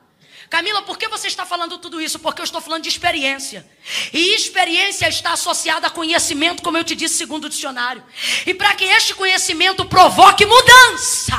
Camila, 0.49 0.81
por 0.83 0.97
que 0.97 1.07
você 1.07 1.27
está 1.27 1.45
falando 1.45 1.77
tudo 1.77 1.99
isso? 1.99 2.19
Porque 2.19 2.39
eu 2.39 2.43
estou 2.43 2.61
falando 2.61 2.83
de 2.83 2.89
experiência. 2.89 3.67
E 4.13 4.35
experiência 4.35 5.07
está 5.07 5.33
associada 5.33 5.87
a 5.87 5.89
conhecimento, 5.89 6.61
como 6.61 6.77
eu 6.77 6.83
te 6.83 6.95
disse, 6.95 7.15
segundo 7.15 7.45
o 7.45 7.49
dicionário. 7.49 8.03
E 8.45 8.53
para 8.53 8.75
que 8.75 8.83
este 8.83 9.15
conhecimento 9.15 9.85
provoque 9.85 10.45
mudança, 10.45 11.37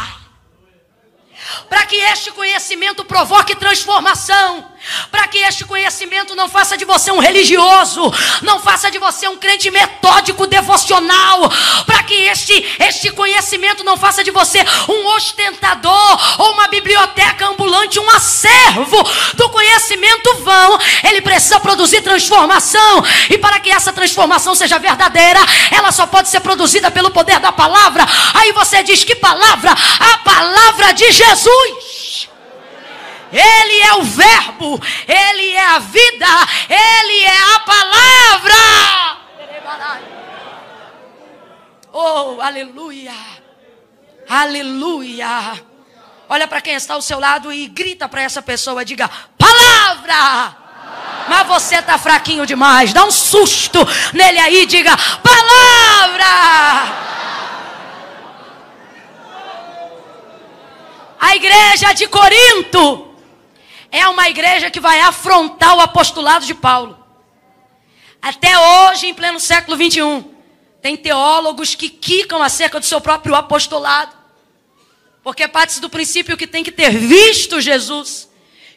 para 1.69 1.87
que 1.87 1.97
este 1.97 2.31
conhecimento 2.33 3.05
provoque 3.05 3.55
transformação, 3.55 4.65
para 5.11 5.27
que 5.29 5.39
este 5.39 5.65
conhecimento 5.65 6.35
não 6.35 6.49
faça 6.49 6.77
de 6.77 6.85
você 6.85 7.11
um 7.11 7.19
religioso, 7.19 8.13
não 8.43 8.61
faça 8.61 8.91
de 8.91 8.99
você 8.99 9.29
um 9.29 9.37
crente 9.37 9.71
metódico, 9.71 10.47
devocional, 10.47 11.51
para 11.85 12.03
que 12.03 12.15
este, 12.15 12.65
este 12.81 13.11
conhecimento 13.11 13.85
não 13.85 13.97
faça 13.97 14.23
de 14.23 14.31
você 14.31 14.65
um 14.89 15.07
ostentador 15.17 16.41
ou 16.41 16.53
uma 16.53 16.69
biblioteca 16.69 17.47
ambulante, 17.47 17.99
um 17.99 18.11
acervo 18.11 19.03
do 19.35 19.49
conhecimento 19.51 20.35
vão, 20.43 20.79
ele 21.05 21.21
precisa 21.21 21.61
produzir 21.61 22.03
transformação, 22.03 23.05
e 23.31 23.39
para 23.39 23.61
que 23.61 23.71
essa 23.71 23.93
transformação 23.93 24.55
seja 24.55 24.79
verdadeira, 24.79 25.41
ela 25.71 25.93
só 25.93 26.07
pode 26.07 26.29
ser 26.29 26.41
produzida 26.41 26.91
pelo 26.91 27.11
poder 27.11 27.39
da 27.41 27.53
palavra. 27.53 28.07
Aí 28.35 28.53
você 28.53 28.83
diz: 28.83 29.05
que 29.05 29.15
palavra? 29.15 29.73
A 29.73 30.19
palavra 30.19 30.93
de 30.93 31.11
Jesus. 31.13 31.36
Ele 33.33 33.81
é 33.83 33.95
o 33.95 34.03
Verbo, 34.03 34.81
Ele 35.07 35.51
é 35.51 35.67
a 35.67 35.79
vida, 35.79 36.27
Ele 36.69 37.25
é 37.25 37.55
a 37.55 37.61
palavra. 37.61 38.55
Oh, 41.93 42.41
aleluia, 42.41 43.15
aleluia. 44.29 45.65
Olha 46.29 46.49
para 46.49 46.61
quem 46.61 46.75
está 46.75 46.95
ao 46.95 47.03
seu 47.03 47.19
lado 47.19 47.53
e 47.53 47.67
grita 47.69 48.09
para 48.09 48.23
essa 48.23 48.43
pessoa: 48.43 48.85
diga, 48.85 49.09
palavra. 49.39 50.57
Mas 51.29 51.47
você 51.47 51.77
está 51.77 51.99
fraquinho 51.99 52.47
demais, 52.47 52.93
dá 52.93 53.05
um 53.05 53.11
susto 53.11 53.79
nele 54.13 54.39
aí, 54.39 54.67
diga, 54.67 54.97
palavra. 55.23 56.27
A 61.27 61.35
igreja 61.35 61.93
de 61.93 62.07
Corinto 62.07 63.13
é 63.91 64.07
uma 64.07 64.29
igreja 64.29 64.71
que 64.71 64.79
vai 64.79 65.01
afrontar 65.01 65.75
o 65.75 65.81
apostolado 65.81 66.47
de 66.47 66.55
Paulo. 66.55 66.97
Até 68.23 68.57
hoje, 68.57 69.09
em 69.09 69.15
pleno 69.15 69.41
século 69.41 69.77
21, 69.77 70.23
tem 70.81 70.97
teólogos 70.97 71.75
que 71.75 71.89
quicam 71.89 72.41
acerca 72.41 72.79
do 72.79 72.87
seu 72.87 73.01
próprio 73.01 73.35
apostolado. 73.35 74.15
Porque 75.21 75.49
parte 75.49 75.81
do 75.81 75.91
princípio 75.91 76.37
que 76.37 76.47
tem 76.47 76.63
que 76.63 76.71
ter 76.71 76.91
visto 76.91 77.61
Jesus. 77.61 78.29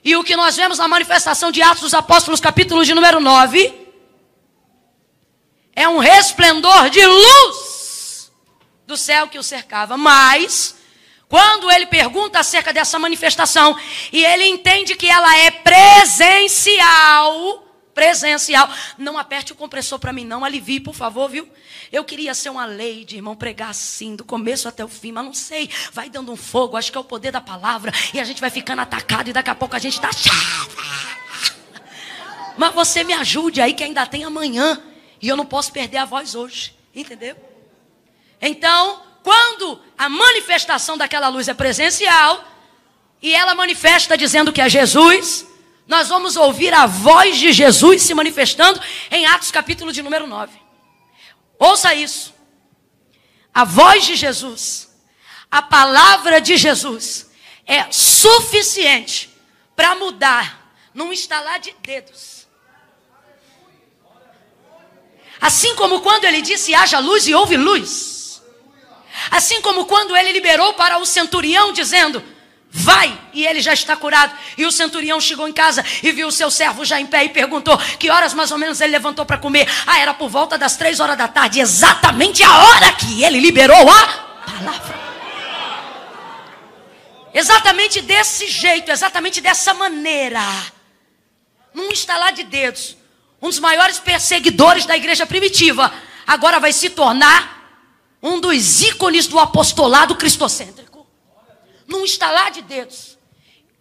E 0.04 0.16
o 0.16 0.24
que 0.24 0.36
nós 0.36 0.56
vemos 0.56 0.80
na 0.80 0.88
manifestação 0.88 1.52
de 1.52 1.62
Atos 1.62 1.82
dos 1.82 1.94
Apóstolos, 1.94 2.40
capítulo 2.40 2.84
de 2.84 2.96
número 2.96 3.20
9, 3.20 3.72
é 5.76 5.88
um 5.88 6.00
resplendor 6.00 6.90
de 6.90 7.06
luz 7.06 8.32
do 8.88 8.98
céu 8.98 9.28
que 9.28 9.38
o 9.38 9.44
cercava. 9.44 9.96
Mas 9.96 10.79
quando 11.30 11.72
ele 11.72 11.86
pergunta 11.86 12.40
acerca 12.40 12.74
dessa 12.74 12.98
manifestação 12.98 13.78
e 14.12 14.26
ele 14.26 14.46
entende 14.46 14.96
que 14.96 15.08
ela 15.08 15.38
é 15.38 15.52
presencial, 15.52 16.84
presencial. 17.94 18.68
Não 18.98 19.16
aperte 19.16 19.52
o 19.52 19.56
compressor 19.56 20.00
para 20.00 20.12
mim, 20.12 20.26
não. 20.26 20.44
Alivie, 20.44 20.80
por 20.80 20.96
favor, 20.96 21.30
viu? 21.30 21.48
Eu 21.92 22.04
queria 22.04 22.34
ser 22.34 22.50
uma 22.50 22.66
lady, 22.66 23.18
irmão, 23.18 23.36
pregar 23.36 23.70
assim, 23.70 24.16
do 24.16 24.26
começo 24.26 24.68
até 24.68 24.84
o 24.84 24.88
fim, 24.88 25.12
mas 25.12 25.24
não 25.24 25.34
sei. 25.36 25.70
Vai 25.94 26.10
dando 26.10 26.32
um 26.32 26.36
fogo, 26.36 26.76
acho 26.76 26.92
que 26.92 26.98
é 26.98 27.02
o 27.02 27.04
poder 27.04 27.32
da 27.32 27.42
palavra. 27.42 27.92
E 28.12 28.20
a 28.20 28.24
gente 28.24 28.42
vai 28.42 28.50
ficando 28.50 28.82
atacado 28.82 29.30
e 29.30 29.34
daqui 29.34 29.52
a 29.52 29.56
pouco 29.56 29.76
a 29.76 29.80
gente 29.80 29.98
está. 29.98 30.10
Mas 32.58 32.74
você 32.74 33.04
me 33.04 33.14
ajude 33.14 33.62
aí 33.62 33.74
que 33.74 33.84
ainda 33.84 34.04
tem 34.08 34.24
amanhã. 34.24 34.82
E 35.22 35.28
eu 35.28 35.38
não 35.38 35.46
posso 35.46 35.72
perder 35.72 35.98
a 35.98 36.06
voz 36.06 36.34
hoje. 36.34 36.76
Entendeu? 36.96 37.36
Então, 38.42 39.09
quando 39.30 39.80
a 39.96 40.10
manifestação 40.10 40.98
daquela 40.98 41.28
luz 41.28 41.48
é 41.48 41.54
presencial, 41.54 42.44
e 43.22 43.32
ela 43.32 43.54
manifesta 43.54 44.18
dizendo 44.18 44.52
que 44.52 44.60
é 44.60 44.68
Jesus, 44.68 45.46
nós 45.86 46.08
vamos 46.08 46.36
ouvir 46.36 46.74
a 46.74 46.88
voz 46.88 47.38
de 47.38 47.54
Jesus 47.54 48.02
se 48.02 48.16
manifestando 48.16 48.82
em 49.12 49.28
Atos 49.28 49.52
capítulo 49.52 49.92
de 49.92 50.02
número 50.02 50.26
9. 50.26 50.60
Ouça 51.60 51.94
isso. 51.94 52.34
A 53.54 53.64
voz 53.64 54.04
de 54.04 54.16
Jesus, 54.16 54.90
a 55.52 55.62
palavra 55.62 56.42
de 56.42 56.58
Jesus 56.58 57.30
é 57.68 57.86
suficiente 57.92 59.30
para 59.76 59.94
mudar 59.94 60.74
num 60.92 61.14
estalar 61.14 61.60
de 61.60 61.72
dedos. 61.84 62.48
Assim 65.40 65.76
como 65.76 66.02
quando 66.02 66.26
ele 66.26 66.42
disse 66.42 66.74
haja 66.74 66.98
luz 66.98 67.28
e 67.28 67.36
houve 67.36 67.58
luz. 67.58 68.19
Assim 69.32 69.62
como 69.62 69.86
quando 69.86 70.16
ele 70.16 70.32
liberou 70.32 70.74
para 70.74 70.98
o 70.98 71.06
centurião, 71.06 71.74
dizendo: 71.74 72.24
Vai, 72.72 73.20
e 73.34 73.46
ele 73.46 73.62
já 73.62 73.74
está 73.74 73.96
curado. 73.96 74.34
E 74.56 74.66
o 74.66 74.72
centurião 74.72 75.20
chegou 75.20 75.48
em 75.48 75.54
casa 75.54 75.84
e 76.04 76.12
viu 76.12 76.28
o 76.28 76.32
seu 76.32 76.52
servo 76.52 76.86
já 76.86 77.00
em 77.00 77.06
pé 77.06 77.26
e 77.26 77.30
perguntou: 77.30 77.78
Que 77.98 78.10
horas 78.12 78.34
mais 78.34 78.52
ou 78.52 78.58
menos 78.58 78.80
ele 78.80 78.92
levantou 78.92 79.26
para 79.26 79.40
comer? 79.40 79.68
Ah, 79.88 80.00
era 80.00 80.14
por 80.14 80.30
volta 80.30 80.58
das 80.58 80.78
três 80.78 81.00
horas 81.00 81.18
da 81.18 81.28
tarde, 81.28 81.60
exatamente 81.60 82.44
a 82.44 82.58
hora 82.64 82.92
que 82.94 83.24
ele 83.24 83.40
liberou 83.40 83.90
a 83.90 84.08
palavra. 84.46 85.00
Exatamente 87.34 88.02
desse 88.02 88.48
jeito, 88.48 88.92
exatamente 88.92 89.42
dessa 89.42 89.74
maneira. 89.74 90.42
Num 91.74 91.92
estalar 91.92 92.34
de 92.34 92.44
dedos, 92.44 92.98
um 93.42 93.48
dos 93.48 93.60
maiores 93.60 94.00
perseguidores 94.00 94.86
da 94.86 94.96
igreja 94.96 95.26
primitiva 95.26 95.92
agora 96.28 96.60
vai 96.60 96.72
se 96.72 96.90
tornar 96.90 97.59
um 98.22 98.40
dos 98.40 98.82
ícones 98.82 99.28
do 99.28 99.40
apostolado 99.40 100.16
cristocêntrico. 100.16 101.08
Num 101.88 102.04
estalar 102.04 102.52
de 102.52 102.62
dedos. 102.62 103.18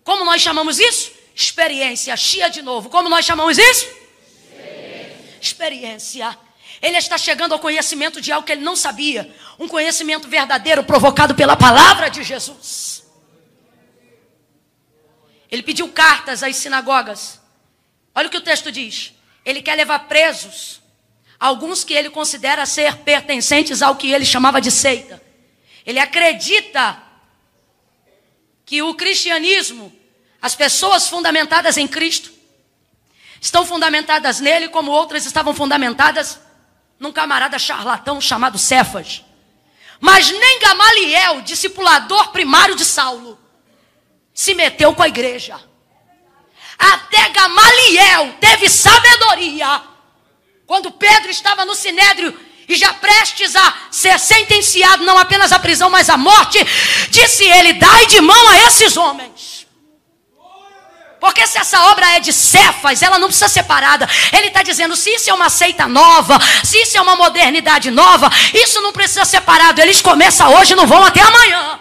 Como 0.04 0.24
nós 0.24 0.40
chamamos 0.40 0.78
isso? 0.78 1.12
Experiência. 1.34 2.16
Chia 2.16 2.48
de 2.48 2.62
novo. 2.62 2.88
Como 2.88 3.08
nós 3.08 3.24
chamamos 3.24 3.58
isso? 3.58 3.86
Experiência. 3.86 5.38
Experiência. 5.40 6.38
Ele 6.80 6.96
está 6.96 7.18
chegando 7.18 7.52
ao 7.52 7.58
conhecimento 7.58 8.20
de 8.20 8.30
algo 8.30 8.46
que 8.46 8.52
ele 8.52 8.62
não 8.62 8.76
sabia. 8.76 9.34
Um 9.58 9.66
conhecimento 9.66 10.28
verdadeiro 10.28 10.84
provocado 10.84 11.34
pela 11.34 11.56
palavra 11.56 12.08
de 12.08 12.22
Jesus. 12.22 13.04
Ele 15.50 15.62
pediu 15.62 15.88
cartas 15.88 16.42
às 16.42 16.56
sinagogas. 16.56 17.40
Olha 18.14 18.28
o 18.28 18.30
que 18.30 18.36
o 18.36 18.42
texto 18.42 18.70
diz. 18.70 19.12
Ele 19.44 19.62
quer 19.62 19.74
levar 19.74 20.00
presos 20.00 20.80
alguns 21.38 21.84
que 21.84 21.94
ele 21.94 22.10
considera 22.10 22.66
ser 22.66 22.96
pertencentes 22.98 23.82
ao 23.82 23.96
que 23.96 24.10
ele 24.10 24.24
chamava 24.24 24.60
de 24.60 24.70
seita. 24.70 25.22
Ele 25.86 25.98
acredita 25.98 27.00
que 28.64 28.82
o 28.82 28.94
cristianismo, 28.94 29.92
as 30.42 30.54
pessoas 30.54 31.08
fundamentadas 31.08 31.76
em 31.76 31.86
Cristo, 31.86 32.30
estão 33.40 33.64
fundamentadas 33.64 34.40
nele 34.40 34.68
como 34.68 34.90
outras 34.90 35.24
estavam 35.24 35.54
fundamentadas 35.54 36.40
num 36.98 37.12
camarada 37.12 37.58
charlatão 37.58 38.20
chamado 38.20 38.58
Cefas. 38.58 39.24
Mas 40.00 40.30
nem 40.30 40.60
Gamaliel, 40.60 41.40
discipulador 41.42 42.30
primário 42.30 42.74
de 42.74 42.84
Saulo, 42.84 43.38
se 44.34 44.54
meteu 44.54 44.94
com 44.94 45.02
a 45.02 45.08
igreja. 45.08 45.60
Até 46.78 47.28
Gamaliel 47.30 48.34
teve 48.40 48.68
sabedoria 48.68 49.82
quando 50.68 50.90
Pedro 50.90 51.30
estava 51.30 51.64
no 51.64 51.74
sinédrio 51.74 52.38
e 52.68 52.76
já 52.76 52.92
prestes 52.92 53.56
a 53.56 53.74
ser 53.90 54.20
sentenciado 54.20 55.02
não 55.02 55.16
apenas 55.16 55.50
à 55.50 55.58
prisão, 55.58 55.88
mas 55.88 56.10
à 56.10 56.18
morte, 56.18 56.58
disse 57.08 57.42
ele: 57.42 57.72
Dai 57.72 58.04
de 58.04 58.20
mão 58.20 58.48
a 58.50 58.58
esses 58.66 58.94
homens. 58.98 59.66
Porque 61.18 61.46
se 61.46 61.58
essa 61.58 61.80
obra 61.84 62.06
é 62.16 62.20
de 62.20 62.34
Cefas, 62.34 63.02
ela 63.02 63.18
não 63.18 63.28
precisa 63.28 63.48
ser 63.48 63.62
parada. 63.62 64.06
Ele 64.30 64.48
está 64.48 64.62
dizendo: 64.62 64.94
se 64.94 65.08
isso 65.08 65.30
é 65.30 65.32
uma 65.32 65.48
seita 65.48 65.88
nova, 65.88 66.38
se 66.62 66.76
isso 66.82 66.98
é 66.98 67.00
uma 67.00 67.16
modernidade 67.16 67.90
nova, 67.90 68.30
isso 68.52 68.82
não 68.82 68.92
precisa 68.92 69.24
ser 69.24 69.40
parado. 69.40 69.80
Eles 69.80 70.02
começam 70.02 70.54
hoje 70.54 70.74
e 70.74 70.76
não 70.76 70.86
vão 70.86 71.02
até 71.02 71.22
amanhã. 71.22 71.80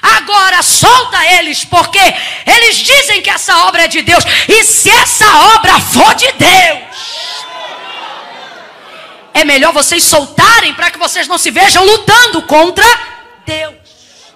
Agora 0.00 0.62
solta 0.62 1.22
eles, 1.34 1.66
porque 1.66 2.00
eles 2.46 2.76
dizem 2.76 3.20
que 3.20 3.28
essa 3.28 3.58
obra 3.66 3.82
é 3.84 3.88
de 3.88 4.00
Deus. 4.00 4.24
E 4.48 4.64
se 4.64 4.88
essa 4.88 5.26
obra 5.54 5.78
for 5.80 6.14
de 6.14 6.32
Deus, 6.32 7.33
é 9.34 9.44
melhor 9.44 9.72
vocês 9.72 10.04
soltarem 10.04 10.72
para 10.74 10.92
que 10.92 10.98
vocês 10.98 11.26
não 11.26 11.36
se 11.36 11.50
vejam 11.50 11.84
lutando 11.84 12.42
contra 12.42 12.86
Deus. 13.44 14.32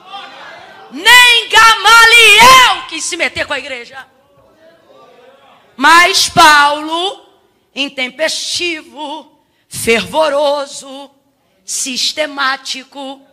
Nem 0.90 1.48
Gamaliel 1.48 2.86
quis 2.88 3.04
se 3.04 3.16
meter 3.16 3.46
com 3.46 3.52
a 3.52 3.58
igreja. 3.58 4.04
Mas 5.76 6.28
Paulo, 6.28 7.24
intempestivo, 7.72 9.40
fervoroso, 9.68 11.08
sistemático, 11.64 13.24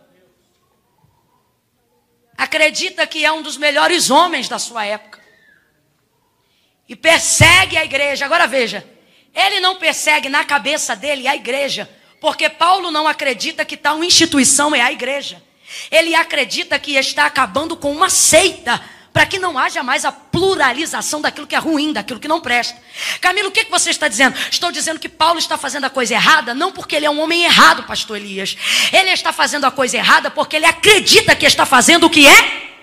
acredita 2.38 3.06
que 3.08 3.24
é 3.24 3.32
um 3.32 3.42
dos 3.42 3.56
melhores 3.56 4.08
homens 4.08 4.48
da 4.48 4.60
sua 4.60 4.84
época. 4.84 5.20
E 6.88 6.94
persegue 6.94 7.76
a 7.76 7.84
igreja. 7.84 8.24
Agora 8.24 8.46
veja, 8.46 8.86
ele 9.36 9.60
não 9.60 9.76
persegue 9.76 10.30
na 10.30 10.42
cabeça 10.44 10.96
dele 10.96 11.28
a 11.28 11.36
igreja, 11.36 11.88
porque 12.20 12.48
Paulo 12.48 12.90
não 12.90 13.06
acredita 13.06 13.64
que 13.64 13.76
tal 13.76 14.02
instituição 14.02 14.74
é 14.74 14.80
a 14.80 14.90
igreja. 14.90 15.42
Ele 15.90 16.14
acredita 16.14 16.78
que 16.78 16.92
está 16.96 17.26
acabando 17.26 17.76
com 17.76 17.92
uma 17.92 18.08
seita, 18.08 18.80
para 19.12 19.26
que 19.26 19.38
não 19.38 19.58
haja 19.58 19.82
mais 19.82 20.04
a 20.04 20.12
pluralização 20.12 21.20
daquilo 21.20 21.46
que 21.46 21.54
é 21.54 21.58
ruim, 21.58 21.92
daquilo 21.92 22.20
que 22.20 22.28
não 22.28 22.40
presta. 22.40 22.76
Camilo, 23.20 23.48
o 23.48 23.52
que, 23.52 23.64
você 23.64 23.90
está 23.90 24.08
dizendo? 24.08 24.38
Estou 24.50 24.70
dizendo 24.70 25.00
que 25.00 25.08
Paulo 25.08 25.38
está 25.38 25.56
fazendo 25.56 25.84
a 25.84 25.90
coisa 25.90 26.14
errada, 26.14 26.54
não 26.54 26.70
porque 26.70 26.96
ele 26.96 27.06
é 27.06 27.10
um 27.10 27.20
homem 27.20 27.44
errado, 27.44 27.82
pastor 27.84 28.18
Elias. 28.18 28.56
Ele 28.92 29.10
está 29.10 29.32
fazendo 29.32 29.64
a 29.64 29.70
coisa 29.70 29.96
errada 29.96 30.30
porque 30.30 30.56
ele 30.56 30.66
acredita 30.66 31.34
que 31.34 31.46
está 31.46 31.64
fazendo 31.64 32.04
o 32.04 32.10
que 32.10 32.26
é 32.26 32.75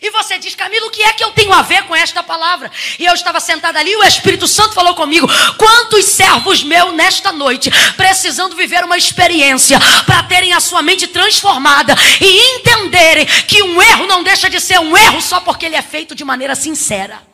e 0.00 0.10
você 0.10 0.38
diz, 0.38 0.54
Camilo, 0.54 0.86
o 0.86 0.90
que 0.90 1.02
é 1.02 1.12
que 1.12 1.24
eu 1.24 1.30
tenho 1.32 1.52
a 1.52 1.62
ver 1.62 1.82
com 1.84 1.94
esta 1.94 2.22
palavra? 2.22 2.70
E 2.98 3.04
eu 3.04 3.14
estava 3.14 3.40
sentada 3.40 3.78
ali 3.78 3.90
e 3.90 3.96
o 3.96 4.04
Espírito 4.04 4.46
Santo 4.46 4.74
falou 4.74 4.94
comigo: 4.94 5.28
quantos 5.56 6.04
servos 6.06 6.62
meus 6.62 6.92
nesta 6.94 7.32
noite, 7.32 7.70
precisando 7.96 8.56
viver 8.56 8.84
uma 8.84 8.96
experiência 8.96 9.78
para 10.06 10.22
terem 10.22 10.52
a 10.52 10.60
sua 10.60 10.82
mente 10.82 11.06
transformada 11.06 11.94
e 12.20 12.56
entenderem 12.56 13.26
que 13.26 13.62
um 13.62 13.80
erro 13.80 14.06
não 14.06 14.22
deixa 14.22 14.48
de 14.48 14.60
ser 14.60 14.78
um 14.78 14.96
erro 14.96 15.20
só 15.20 15.40
porque 15.40 15.66
ele 15.66 15.76
é 15.76 15.82
feito 15.82 16.14
de 16.14 16.24
maneira 16.24 16.54
sincera. 16.54 17.27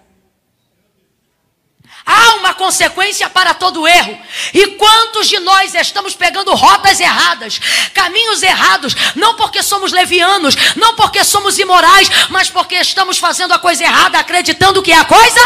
Há 2.07 2.35
uma 2.35 2.53
consequência 2.53 3.31
para 3.31 3.55
todo 3.55 3.89
erro. 3.89 4.19
E 4.53 4.67
quantos 4.77 5.27
de 5.27 5.39
nós 5.39 5.75
estamos 5.75 6.15
pegando 6.15 6.55
rotas 6.55 7.01
erradas, 7.01 7.59
caminhos 7.95 8.43
errados, 8.43 8.95
não 9.15 9.35
porque 9.37 9.63
somos 9.63 9.91
levianos, 9.91 10.55
não 10.77 10.95
porque 10.97 11.25
somos 11.25 11.59
imorais, 11.59 12.11
mas 12.29 12.51
porque 12.51 12.75
estamos 12.75 13.17
fazendo 13.17 13.55
a 13.55 13.59
coisa 13.59 13.85
errada, 13.85 14.19
acreditando 14.19 14.83
que 14.83 14.93
é 14.93 14.99
a 14.99 15.05
coisa 15.07 15.41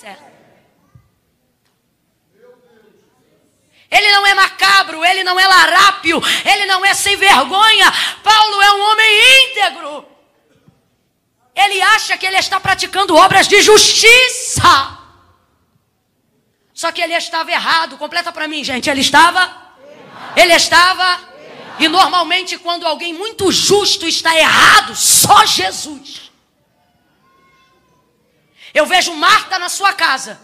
certa. 0.00 0.22
Ele 3.90 4.12
não 4.12 4.24
é 4.24 4.34
macabro, 4.34 5.04
ele 5.04 5.24
não 5.24 5.40
é 5.40 5.46
larápio, 5.48 6.22
ele 6.44 6.66
não 6.66 6.84
é 6.84 6.94
sem 6.94 7.16
vergonha. 7.16 7.92
Paulo 8.22 8.62
é 8.62 8.72
um 8.74 8.80
homem 8.92 9.50
íntegro. 9.50 10.06
Ele 11.52 11.82
acha 11.82 12.16
que 12.16 12.26
ele 12.26 12.36
está 12.38 12.60
praticando 12.60 13.16
obras 13.16 13.48
de 13.48 13.60
justiça. 13.60 14.95
Só 16.76 16.92
que 16.92 17.00
ele 17.00 17.14
estava 17.14 17.50
errado. 17.50 17.96
Completa 17.96 18.30
para 18.30 18.46
mim, 18.46 18.62
gente. 18.62 18.90
Ele 18.90 19.00
estava? 19.00 19.50
Ele 20.36 20.52
estava? 20.52 21.18
E 21.78 21.88
normalmente, 21.88 22.58
quando 22.58 22.86
alguém 22.86 23.14
muito 23.14 23.50
justo 23.50 24.06
está 24.06 24.36
errado, 24.36 24.94
só 24.94 25.46
Jesus. 25.46 26.30
Eu 28.74 28.84
vejo 28.84 29.14
Marta 29.14 29.58
na 29.58 29.70
sua 29.70 29.94
casa, 29.94 30.38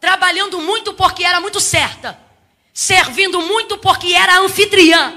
trabalhando 0.00 0.60
muito 0.60 0.94
porque 0.94 1.22
era 1.22 1.40
muito 1.40 1.60
certa, 1.60 2.18
servindo 2.74 3.40
muito 3.40 3.78
porque 3.78 4.12
era 4.12 4.40
anfitriã. 4.40 5.14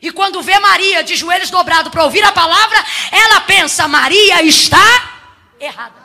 E 0.00 0.10
quando 0.10 0.40
vê 0.40 0.58
Maria 0.58 1.04
de 1.04 1.16
joelhos 1.16 1.50
dobrados 1.50 1.92
para 1.92 2.04
ouvir 2.04 2.24
a 2.24 2.32
palavra, 2.32 2.82
ela 3.10 3.42
pensa: 3.42 3.86
Maria 3.86 4.42
está 4.42 4.80
errada. 5.60 6.01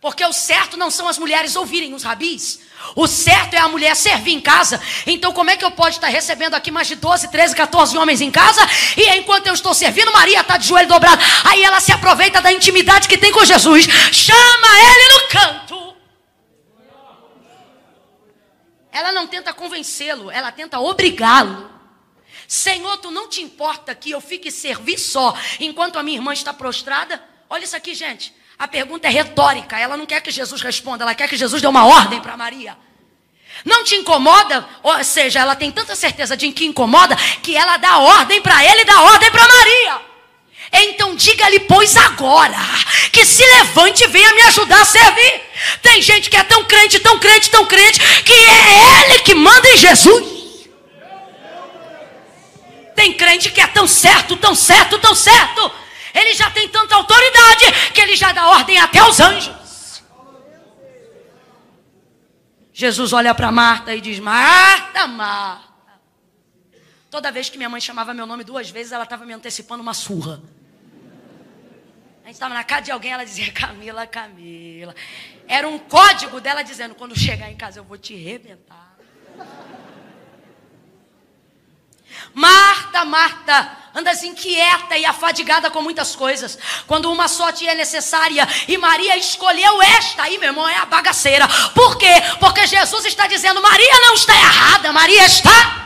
Porque 0.00 0.24
o 0.24 0.32
certo 0.32 0.78
não 0.78 0.90
são 0.90 1.06
as 1.06 1.18
mulheres 1.18 1.54
ouvirem 1.56 1.92
os 1.92 2.04
rabis. 2.04 2.60
O 2.96 3.06
certo 3.06 3.52
é 3.52 3.58
a 3.58 3.68
mulher 3.68 3.94
servir 3.94 4.32
em 4.32 4.40
casa. 4.40 4.80
Então, 5.06 5.30
como 5.30 5.50
é 5.50 5.56
que 5.58 5.64
eu 5.64 5.70
posso 5.70 5.90
estar 5.90 6.08
recebendo 6.08 6.54
aqui 6.54 6.70
mais 6.70 6.88
de 6.88 6.94
12, 6.96 7.28
13, 7.28 7.54
14 7.54 7.98
homens 7.98 8.22
em 8.22 8.30
casa? 8.30 8.62
E 8.96 9.10
enquanto 9.18 9.48
eu 9.48 9.52
estou 9.52 9.74
servindo, 9.74 10.10
Maria 10.10 10.40
está 10.40 10.56
de 10.56 10.66
joelho 10.66 10.88
dobrado. 10.88 11.22
Aí 11.44 11.62
ela 11.62 11.80
se 11.80 11.92
aproveita 11.92 12.40
da 12.40 12.50
intimidade 12.50 13.08
que 13.08 13.18
tem 13.18 13.30
com 13.30 13.44
Jesus. 13.44 13.86
Chama 14.10 14.68
ele 14.80 15.12
no 15.12 15.28
canto. 15.28 15.96
Ela 18.90 19.12
não 19.12 19.26
tenta 19.26 19.52
convencê-lo, 19.52 20.30
ela 20.30 20.50
tenta 20.50 20.80
obrigá-lo. 20.80 21.70
Senhor, 22.48 22.96
tu 22.96 23.10
não 23.10 23.28
te 23.28 23.42
importa 23.42 23.94
que 23.94 24.10
eu 24.10 24.20
fique 24.20 24.50
servir 24.50 24.98
só 24.98 25.36
enquanto 25.60 25.98
a 25.98 26.02
minha 26.02 26.16
irmã 26.16 26.32
está 26.32 26.52
prostrada? 26.52 27.22
Olha 27.48 27.64
isso 27.64 27.76
aqui, 27.76 27.94
gente. 27.94 28.34
A 28.60 28.68
pergunta 28.68 29.08
é 29.08 29.10
retórica. 29.10 29.78
Ela 29.78 29.96
não 29.96 30.04
quer 30.04 30.20
que 30.20 30.30
Jesus 30.30 30.60
responda, 30.60 31.02
ela 31.02 31.14
quer 31.14 31.26
que 31.26 31.36
Jesus 31.36 31.62
dê 31.62 31.66
uma 31.66 31.86
ordem 31.86 32.20
para 32.20 32.36
Maria. 32.36 32.76
Não 33.64 33.82
te 33.84 33.94
incomoda? 33.94 34.68
Ou 34.82 35.02
seja, 35.02 35.40
ela 35.40 35.56
tem 35.56 35.70
tanta 35.72 35.96
certeza 35.96 36.36
de 36.36 36.52
que 36.52 36.66
incomoda 36.66 37.16
que 37.42 37.56
ela 37.56 37.78
dá 37.78 37.96
ordem 37.98 38.42
para 38.42 38.62
ele 38.62 38.82
e 38.82 38.84
dá 38.84 39.00
ordem 39.00 39.30
para 39.30 39.48
Maria. 39.48 39.98
Então 40.72 41.16
diga-lhe, 41.16 41.60
pois 41.60 41.96
agora, 41.96 42.58
que 43.10 43.24
se 43.24 43.42
levante 43.42 44.04
e 44.04 44.08
venha 44.08 44.34
me 44.34 44.42
ajudar 44.42 44.82
a 44.82 44.84
servir. 44.84 45.42
Tem 45.80 46.02
gente 46.02 46.28
que 46.28 46.36
é 46.36 46.44
tão 46.44 46.62
crente, 46.64 47.00
tão 47.00 47.18
crente, 47.18 47.48
tão 47.48 47.64
crente, 47.64 47.98
que 48.22 48.32
é 48.32 49.04
ele 49.04 49.20
que 49.20 49.34
manda 49.34 49.68
em 49.70 49.78
Jesus. 49.78 50.68
Tem 52.94 53.14
crente 53.14 53.50
que 53.50 53.60
é 53.62 53.66
tão 53.66 53.86
certo, 53.86 54.36
tão 54.36 54.54
certo, 54.54 54.98
tão 54.98 55.14
certo, 55.14 55.72
ele 56.14 56.34
já 56.34 56.50
tem 56.50 56.68
tanta 56.68 56.94
autoridade 56.94 57.92
que 57.94 58.00
ele 58.00 58.16
já 58.16 58.32
dá 58.32 58.48
ordem 58.48 58.78
até 58.78 58.98
aos 58.98 59.20
anjos. 59.20 59.60
Jesus 62.72 63.12
olha 63.12 63.34
para 63.34 63.52
Marta 63.52 63.94
e 63.94 64.00
diz: 64.00 64.18
Marta, 64.18 65.06
Marta. 65.06 65.70
Toda 67.10 67.30
vez 67.30 67.48
que 67.50 67.58
minha 67.58 67.68
mãe 67.68 67.80
chamava 67.80 68.14
meu 68.14 68.24
nome 68.24 68.44
duas 68.44 68.70
vezes, 68.70 68.92
ela 68.92 69.04
estava 69.04 69.26
me 69.26 69.32
antecipando 69.32 69.82
uma 69.82 69.92
surra. 69.92 70.40
A 72.22 72.26
gente 72.26 72.36
estava 72.36 72.54
na 72.54 72.62
casa 72.62 72.82
de 72.82 72.90
alguém, 72.90 73.12
ela 73.12 73.24
dizia 73.24 73.52
Camila, 73.52 74.06
Camila. 74.06 74.94
Era 75.48 75.68
um 75.68 75.78
código 75.78 76.40
dela 76.40 76.62
dizendo: 76.62 76.94
quando 76.94 77.18
chegar 77.18 77.50
em 77.50 77.56
casa 77.56 77.80
eu 77.80 77.84
vou 77.84 77.98
te 77.98 78.14
rebentar. 78.14 78.96
Marta, 82.32 83.04
Marta, 83.04 83.76
andas 83.94 84.22
inquieta 84.22 84.96
e 84.96 85.04
afadigada 85.04 85.70
com 85.70 85.82
muitas 85.82 86.14
coisas, 86.14 86.58
quando 86.86 87.10
uma 87.10 87.28
só 87.28 87.50
te 87.50 87.66
é 87.66 87.74
necessária, 87.74 88.46
e 88.68 88.76
Maria 88.78 89.16
escolheu 89.16 89.82
esta, 89.82 90.22
aí 90.22 90.38
meu 90.38 90.48
irmão, 90.48 90.68
é 90.68 90.76
a 90.76 90.86
bagaceira. 90.86 91.46
Por 91.74 91.96
quê? 91.98 92.14
Porque 92.38 92.66
Jesus 92.66 93.04
está 93.04 93.26
dizendo: 93.26 93.60
Maria 93.60 94.00
não 94.00 94.14
está 94.14 94.34
errada, 94.34 94.92
Maria 94.92 95.26
está. 95.26 95.80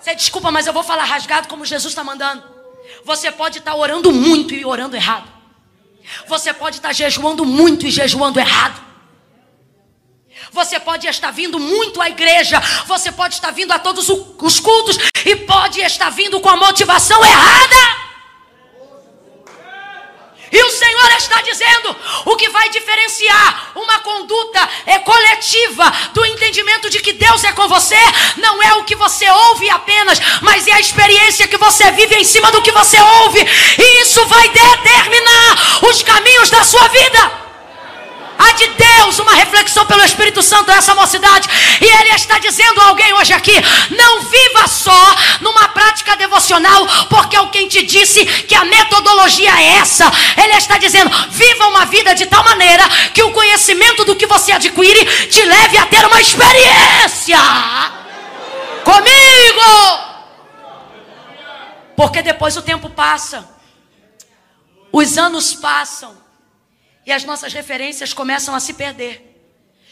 Você 0.00 0.14
desculpa, 0.14 0.50
mas 0.50 0.66
eu 0.66 0.72
vou 0.72 0.82
falar 0.82 1.04
rasgado 1.04 1.48
como 1.48 1.64
Jesus 1.64 1.92
está 1.92 2.04
mandando. 2.04 2.44
Você 3.04 3.32
pode 3.32 3.58
estar 3.58 3.74
orando 3.74 4.12
muito 4.12 4.52
e 4.52 4.62
orando 4.62 4.94
errado. 4.94 5.32
Você 6.26 6.52
pode 6.52 6.76
estar 6.76 6.92
jejuando 6.92 7.44
muito 7.46 7.86
e 7.86 7.90
jejuando 7.90 8.38
errado. 8.38 8.93
Você 10.54 10.78
pode 10.78 11.08
estar 11.08 11.32
vindo 11.32 11.58
muito 11.58 12.00
à 12.00 12.08
igreja, 12.08 12.62
você 12.86 13.10
pode 13.10 13.34
estar 13.34 13.50
vindo 13.50 13.72
a 13.72 13.78
todos 13.80 14.08
os 14.08 14.60
cultos 14.60 14.96
e 15.26 15.34
pode 15.34 15.80
estar 15.80 16.10
vindo 16.10 16.38
com 16.38 16.48
a 16.48 16.54
motivação 16.54 17.24
errada. 17.24 18.04
E 20.52 20.62
o 20.62 20.70
Senhor 20.70 21.10
está 21.16 21.42
dizendo: 21.42 21.96
o 22.26 22.36
que 22.36 22.48
vai 22.50 22.68
diferenciar 22.68 23.72
uma 23.74 23.98
conduta 23.98 24.68
é 24.86 25.00
coletiva 25.00 25.92
do 26.12 26.24
entendimento 26.24 26.88
de 26.88 27.00
que 27.00 27.14
Deus 27.14 27.42
é 27.42 27.50
com 27.50 27.66
você, 27.66 27.98
não 28.36 28.62
é 28.62 28.74
o 28.74 28.84
que 28.84 28.94
você 28.94 29.28
ouve 29.28 29.68
apenas, 29.70 30.20
mas 30.40 30.68
é 30.68 30.72
a 30.74 30.80
experiência 30.80 31.48
que 31.48 31.56
você 31.56 31.90
vive 31.90 32.14
em 32.14 32.24
cima 32.24 32.52
do 32.52 32.62
que 32.62 32.70
você 32.70 33.00
ouve, 33.00 33.40
e 33.40 34.02
isso 34.02 34.24
vai 34.26 34.48
determinar 34.50 35.84
os 35.90 36.00
caminhos 36.04 36.48
da 36.48 36.62
sua 36.62 36.86
vida. 36.86 37.43
Há 38.38 38.52
de 38.52 38.66
Deus 38.68 39.18
uma 39.18 39.34
reflexão 39.34 39.86
pelo 39.86 40.02
Espírito 40.02 40.42
Santo 40.42 40.70
nessa 40.70 40.94
mocidade. 40.94 41.48
E 41.80 41.84
Ele 41.84 42.10
está 42.10 42.38
dizendo 42.38 42.80
a 42.80 42.86
alguém 42.86 43.12
hoje 43.14 43.32
aqui: 43.32 43.54
não 43.90 44.22
viva 44.22 44.66
só 44.66 45.16
numa 45.40 45.68
prática 45.68 46.16
devocional, 46.16 46.86
porque 47.08 47.36
alguém 47.36 47.68
te 47.68 47.82
disse 47.82 48.24
que 48.24 48.54
a 48.54 48.64
metodologia 48.64 49.50
é 49.60 49.78
essa. 49.78 50.10
Ele 50.36 50.54
está 50.54 50.78
dizendo: 50.78 51.10
viva 51.30 51.66
uma 51.68 51.84
vida 51.86 52.14
de 52.14 52.26
tal 52.26 52.42
maneira 52.44 52.88
que 53.12 53.22
o 53.22 53.32
conhecimento 53.32 54.04
do 54.04 54.16
que 54.16 54.26
você 54.26 54.52
adquire 54.52 55.28
te 55.28 55.44
leve 55.44 55.78
a 55.78 55.86
ter 55.86 56.04
uma 56.04 56.20
experiência 56.20 57.38
comigo. 58.84 60.14
Porque 61.96 62.22
depois 62.22 62.56
o 62.56 62.62
tempo 62.62 62.90
passa, 62.90 63.48
os 64.92 65.16
anos 65.16 65.54
passam 65.54 66.23
e 67.06 67.12
as 67.12 67.24
nossas 67.24 67.52
referências 67.52 68.12
começam 68.12 68.54
a 68.54 68.60
se 68.60 68.74
perder. 68.74 69.30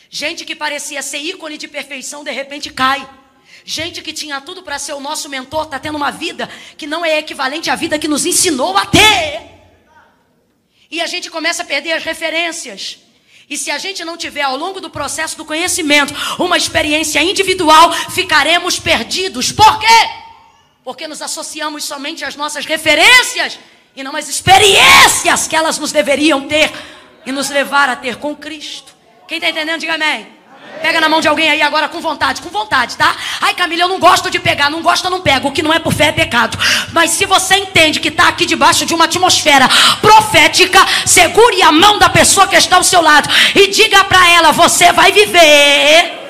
Gente 0.09 0.45
que 0.45 0.55
parecia 0.55 1.03
ser 1.03 1.19
ícone 1.19 1.57
de 1.57 1.69
perfeição, 1.69 2.23
de 2.23 2.31
repente 2.31 2.71
cai. 2.71 3.09
Gente 3.65 4.03
que 4.03 4.13
tinha 4.13 4.41
tudo 4.41 4.63
para 4.63 4.79
ser 4.79 4.93
o 4.93 5.01
nosso 5.01 5.29
mentor, 5.29 5.65
está 5.65 5.79
tendo 5.79 5.97
uma 5.97 6.11
vida 6.11 6.49
que 6.77 6.87
não 6.87 7.05
é 7.05 7.19
equivalente 7.19 7.71
à 7.71 7.75
vida 7.75 7.99
que 7.99 8.09
nos 8.09 8.27
ensinou 8.27 8.77
a 8.77 8.85
ter. 8.87 9.41
E 10.91 11.01
a 11.01 11.07
gente 11.07 11.31
começa 11.31 11.63
a 11.63 11.67
perder 11.67 11.93
as 11.93 12.05
referências. 12.05 12.99
E 13.49 13.57
se 13.57 13.71
a 13.71 13.79
gente 13.79 14.05
não 14.05 14.17
tiver 14.17 14.43
ao 14.43 14.57
longo 14.57 14.81
do 14.81 14.91
processo 14.91 15.37
do 15.37 15.45
conhecimento 15.45 16.15
uma 16.39 16.57
experiência 16.57 17.23
individual, 17.23 17.93
ficaremos 18.11 18.79
perdidos. 18.79 19.53
Por 19.53 19.79
quê? 19.79 20.11
Porque 20.85 21.07
nos 21.07 21.23
associamos 21.23 21.85
somente 21.85 22.25
às 22.25 22.35
nossas 22.35 22.67
referências 22.67 23.59
e 23.95 24.03
não 24.03 24.17
às 24.17 24.29
experiências 24.29 25.47
que 25.47 25.55
elas 25.55 25.79
nos 25.79 25.93
deveriam 25.93 26.49
ter 26.49 26.71
e 27.25 27.33
nos 27.33 27.51
levar 27.51 27.89
a 27.89 27.97
ter 27.97 28.17
com 28.17 28.35
Cristo. 28.35 28.93
Quem 29.27 29.39
está 29.39 29.51
entendendo, 29.51 29.81
diga 29.81 29.95
amém. 29.95 30.27
Pega 30.81 31.01
na 31.01 31.09
mão 31.09 31.21
de 31.21 31.29
alguém 31.29 31.49
aí 31.49 31.63
agora 31.63 31.89
com 31.89 32.01
vontade, 32.01 32.43
com 32.43 32.49
vontade, 32.49 32.97
tá? 32.97 33.15
Ai, 33.41 33.55
Camila, 33.55 33.83
eu 33.83 33.89
não 33.89 34.01
gosto 34.01 34.29
de 34.31 34.41
pegar, 34.41 34.69
não 34.69 34.83
gosto, 34.83 35.05
eu 35.05 35.11
não 35.11 35.21
pego. 35.21 35.49
O 35.49 35.53
que 35.53 35.63
não 35.63 35.73
é 35.73 35.79
por 35.79 35.93
fé 35.93 36.07
é 36.07 36.13
pecado. 36.13 36.59
Mas 36.93 37.11
se 37.13 37.25
você 37.25 37.57
entende 37.57 38.01
que 38.01 38.09
está 38.09 38.29
aqui 38.29 38.45
debaixo 38.45 38.85
de 38.85 38.93
uma 38.93 39.05
atmosfera 39.05 39.69
profética, 40.01 40.81
segure 41.07 41.63
a 41.63 41.71
mão 41.71 41.99
da 41.99 42.09
pessoa 42.09 42.49
que 42.49 42.57
está 42.57 42.77
ao 42.77 42.83
seu 42.83 43.01
lado 43.01 43.29
e 43.55 43.69
diga 43.69 44.03
para 44.05 44.29
ela: 44.31 44.51
você 44.51 44.91
vai 44.91 45.13
viver 45.13 46.22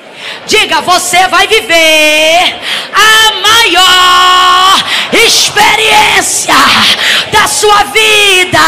Diga, 0.45 0.81
você 0.81 1.27
vai 1.29 1.47
viver 1.47 2.59
a 2.93 3.31
maior 3.41 4.83
experiência 5.25 6.53
da 7.31 7.47
sua 7.47 7.83
vida. 7.85 8.59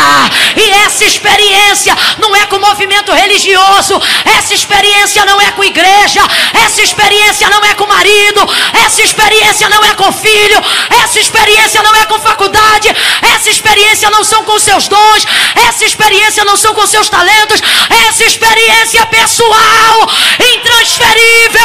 E 0.55 0.69
essa 0.85 1.03
experiência 1.03 1.95
não 2.17 2.35
é 2.35 2.45
com 2.45 2.59
movimento 2.59 3.11
religioso, 3.11 4.01
essa 4.37 4.53
experiência 4.53 5.25
não 5.25 5.39
é 5.41 5.51
com 5.51 5.63
igreja, 5.63 6.21
essa 6.65 6.81
experiência 6.81 7.49
não 7.49 7.63
é 7.63 7.73
com 7.73 7.85
marido, 7.85 8.41
essa 8.85 9.01
experiência 9.01 9.67
não 9.69 9.83
é 9.83 9.93
com 9.95 10.11
filho, 10.11 10.63
essa 11.03 11.19
experiência 11.19 11.83
não 11.83 11.95
é 11.95 12.05
com 12.05 12.19
faculdade, 12.19 12.87
essa 13.21 13.49
experiência 13.49 14.09
não 14.09 14.23
são 14.23 14.43
com 14.43 14.57
seus 14.59 14.87
dons, 14.87 15.25
essa 15.67 15.83
experiência 15.83 16.45
não 16.45 16.55
são 16.55 16.73
com 16.73 16.87
seus 16.87 17.09
talentos, 17.09 17.61
essa 18.07 18.23
experiência 18.23 18.99
é 19.01 19.05
pessoal, 19.05 20.09
intransferível 20.39 21.64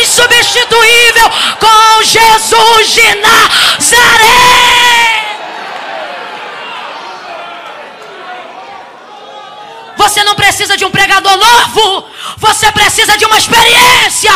insubstituível 0.00 1.30
com 1.58 2.02
Jesus 2.02 2.90
de 2.90 3.14
Nazaré. 3.16 4.64
Você 9.96 10.22
não 10.24 10.34
precisa 10.34 10.76
de 10.76 10.84
um 10.84 10.90
pregador 10.90 11.36
novo, 11.36 12.08
você 12.36 12.70
precisa 12.72 13.16
de 13.16 13.24
uma 13.24 13.38
experiência. 13.38 14.32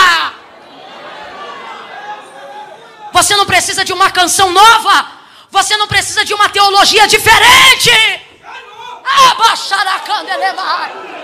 Você 3.12 3.37
não 3.37 3.44
precisa 3.47 3.85
de 3.85 3.92
uma 3.92 4.11
canção 4.11 4.51
nova, 4.51 5.07
você 5.51 5.77
não 5.77 5.88
precisa 5.88 6.25
de 6.25 6.33
uma 6.33 6.49
teologia 6.49 7.07
diferente. 7.07 7.90
Abaixaracandelemai. 9.31 11.17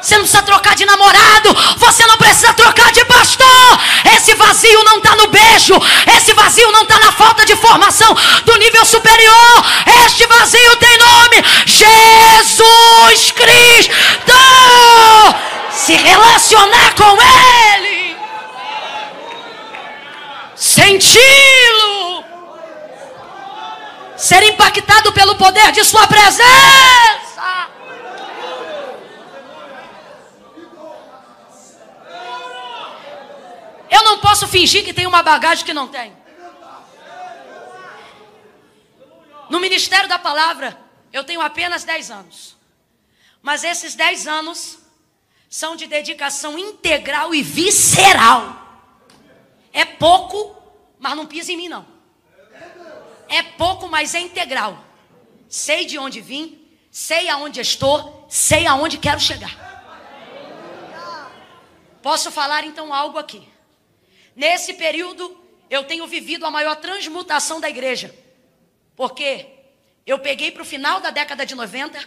Você 0.00 0.14
não 0.14 0.22
precisa 0.22 0.42
trocar 0.42 0.74
de 0.76 0.84
namorado. 0.86 1.56
Você 1.76 2.06
não 2.06 2.16
precisa 2.16 2.52
trocar 2.54 2.92
de 2.92 3.04
pastor. 3.04 3.80
Esse 4.16 4.34
vazio 4.34 4.84
não 4.84 4.98
está 4.98 5.16
no 5.16 5.28
beijo. 5.28 5.74
Esse 6.16 6.32
vazio 6.34 6.70
não 6.70 6.82
está 6.82 6.98
na 7.00 7.12
falta 7.12 7.44
de 7.44 7.56
formação 7.56 8.14
do 8.44 8.56
nível 8.56 8.84
superior. 8.84 9.64
Este 10.06 10.26
vazio 10.26 10.76
tem 10.76 10.98
nome: 10.98 11.44
Jesus 11.66 13.32
Cristo. 13.32 13.92
Se 15.72 15.94
relacionar 15.94 16.94
com 16.94 17.16
Ele. 17.74 18.16
Senti-lo. 20.54 22.24
Ser 24.16 24.42
impactado 24.42 25.12
pelo 25.12 25.34
poder 25.36 25.72
de 25.72 25.84
Sua 25.84 26.06
presença. 26.06 26.88
Eu 33.98 34.04
não 34.04 34.18
posso 34.20 34.46
fingir 34.46 34.84
que 34.84 34.94
tem 34.94 35.08
uma 35.08 35.24
bagagem 35.24 35.64
que 35.64 35.74
não 35.74 35.88
tem. 35.88 36.16
No 39.50 39.58
ministério 39.58 40.08
da 40.08 40.16
palavra, 40.20 40.78
eu 41.12 41.24
tenho 41.24 41.40
apenas 41.40 41.82
10 41.82 42.12
anos. 42.12 42.56
Mas 43.42 43.64
esses 43.64 43.96
10 43.96 44.28
anos 44.28 44.78
são 45.50 45.74
de 45.74 45.88
dedicação 45.88 46.56
integral 46.56 47.34
e 47.34 47.42
visceral. 47.42 48.86
É 49.72 49.84
pouco, 49.84 50.56
mas 51.00 51.16
não 51.16 51.26
pisa 51.26 51.50
em 51.50 51.56
mim, 51.56 51.68
não. 51.68 51.84
É 53.28 53.42
pouco, 53.42 53.88
mas 53.88 54.14
é 54.14 54.20
integral. 54.20 54.78
Sei 55.48 55.84
de 55.86 55.98
onde 55.98 56.20
vim, 56.20 56.64
sei 56.88 57.28
aonde 57.28 57.60
estou, 57.60 58.26
sei 58.28 58.64
aonde 58.64 58.96
quero 58.96 59.18
chegar. 59.18 59.56
Posso 62.00 62.30
falar 62.30 62.62
então 62.62 62.94
algo 62.94 63.18
aqui. 63.18 63.57
Nesse 64.38 64.74
período, 64.74 65.36
eu 65.68 65.82
tenho 65.82 66.06
vivido 66.06 66.46
a 66.46 66.50
maior 66.50 66.76
transmutação 66.76 67.58
da 67.58 67.68
igreja. 67.68 68.14
Porque 68.94 69.46
eu 70.06 70.20
peguei 70.20 70.52
para 70.52 70.62
o 70.62 70.64
final 70.64 71.00
da 71.00 71.10
década 71.10 71.44
de 71.44 71.56
90, 71.56 71.98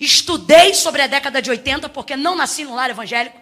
estudei 0.00 0.72
sobre 0.72 1.02
a 1.02 1.06
década 1.06 1.42
de 1.42 1.50
80, 1.50 1.90
porque 1.90 2.16
não 2.16 2.34
nasci 2.34 2.64
no 2.64 2.74
lar 2.74 2.88
evangélico, 2.88 3.38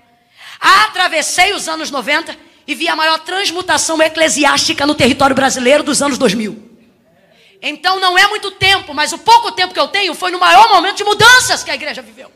atravessei 0.58 1.52
os 1.52 1.68
anos 1.68 1.92
90 1.92 2.36
e 2.66 2.74
vi 2.74 2.88
a 2.88 2.96
maior 2.96 3.20
transmutação 3.20 4.02
eclesiástica 4.02 4.84
no 4.84 4.96
território 4.96 5.36
brasileiro 5.36 5.84
dos 5.84 6.02
anos 6.02 6.18
2000. 6.18 6.76
Então 7.62 8.00
não 8.00 8.18
é 8.18 8.26
muito 8.26 8.50
tempo, 8.50 8.92
mas 8.92 9.12
o 9.12 9.18
pouco 9.18 9.52
tempo 9.52 9.72
que 9.72 9.78
eu 9.78 9.86
tenho 9.86 10.12
foi 10.12 10.32
no 10.32 10.40
maior 10.40 10.68
momento 10.70 10.96
de 10.96 11.04
mudanças 11.04 11.62
que 11.62 11.70
a 11.70 11.76
igreja 11.76 12.02
viveu. 12.02 12.32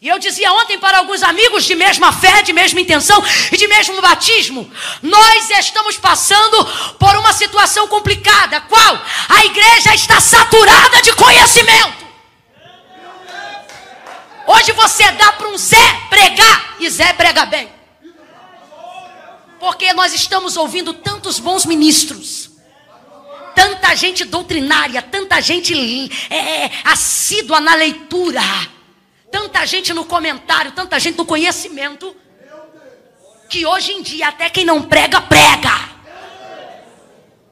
E 0.00 0.06
eu 0.06 0.18
dizia 0.18 0.52
ontem 0.52 0.78
para 0.78 0.98
alguns 0.98 1.24
amigos 1.24 1.64
de 1.64 1.74
mesma 1.74 2.12
fé, 2.12 2.40
de 2.42 2.52
mesma 2.52 2.80
intenção 2.80 3.20
e 3.50 3.56
de 3.56 3.66
mesmo 3.66 4.00
batismo, 4.00 4.70
nós 5.02 5.50
estamos 5.50 5.96
passando 5.96 6.64
por 7.00 7.16
uma 7.16 7.32
situação 7.32 7.88
complicada. 7.88 8.60
Qual? 8.60 9.02
A 9.28 9.44
igreja 9.44 9.92
está 9.96 10.20
saturada 10.20 11.02
de 11.02 11.12
conhecimento. 11.14 12.06
Hoje 14.46 14.70
você 14.70 15.10
dá 15.12 15.32
para 15.32 15.48
um 15.48 15.58
Zé 15.58 16.00
pregar 16.08 16.76
e 16.78 16.88
Zé 16.88 17.12
prega 17.12 17.44
bem. 17.44 17.68
Porque 19.58 19.92
nós 19.94 20.14
estamos 20.14 20.56
ouvindo 20.56 20.94
tantos 20.94 21.40
bons 21.40 21.66
ministros, 21.66 22.50
tanta 23.52 23.96
gente 23.96 24.24
doutrinária, 24.24 25.02
tanta 25.02 25.40
gente 25.40 25.74
é, 26.30 26.36
é 26.36 26.70
assídua 26.84 27.60
na 27.60 27.74
leitura 27.74 28.40
tanta 29.30 29.64
gente 29.66 29.92
no 29.92 30.04
comentário, 30.04 30.72
tanta 30.72 30.98
gente 30.98 31.16
no 31.16 31.26
conhecimento, 31.26 32.14
que 33.48 33.64
hoje 33.64 33.92
em 33.92 34.02
dia 34.02 34.28
até 34.28 34.50
quem 34.50 34.64
não 34.64 34.82
prega, 34.82 35.20
prega. 35.20 35.98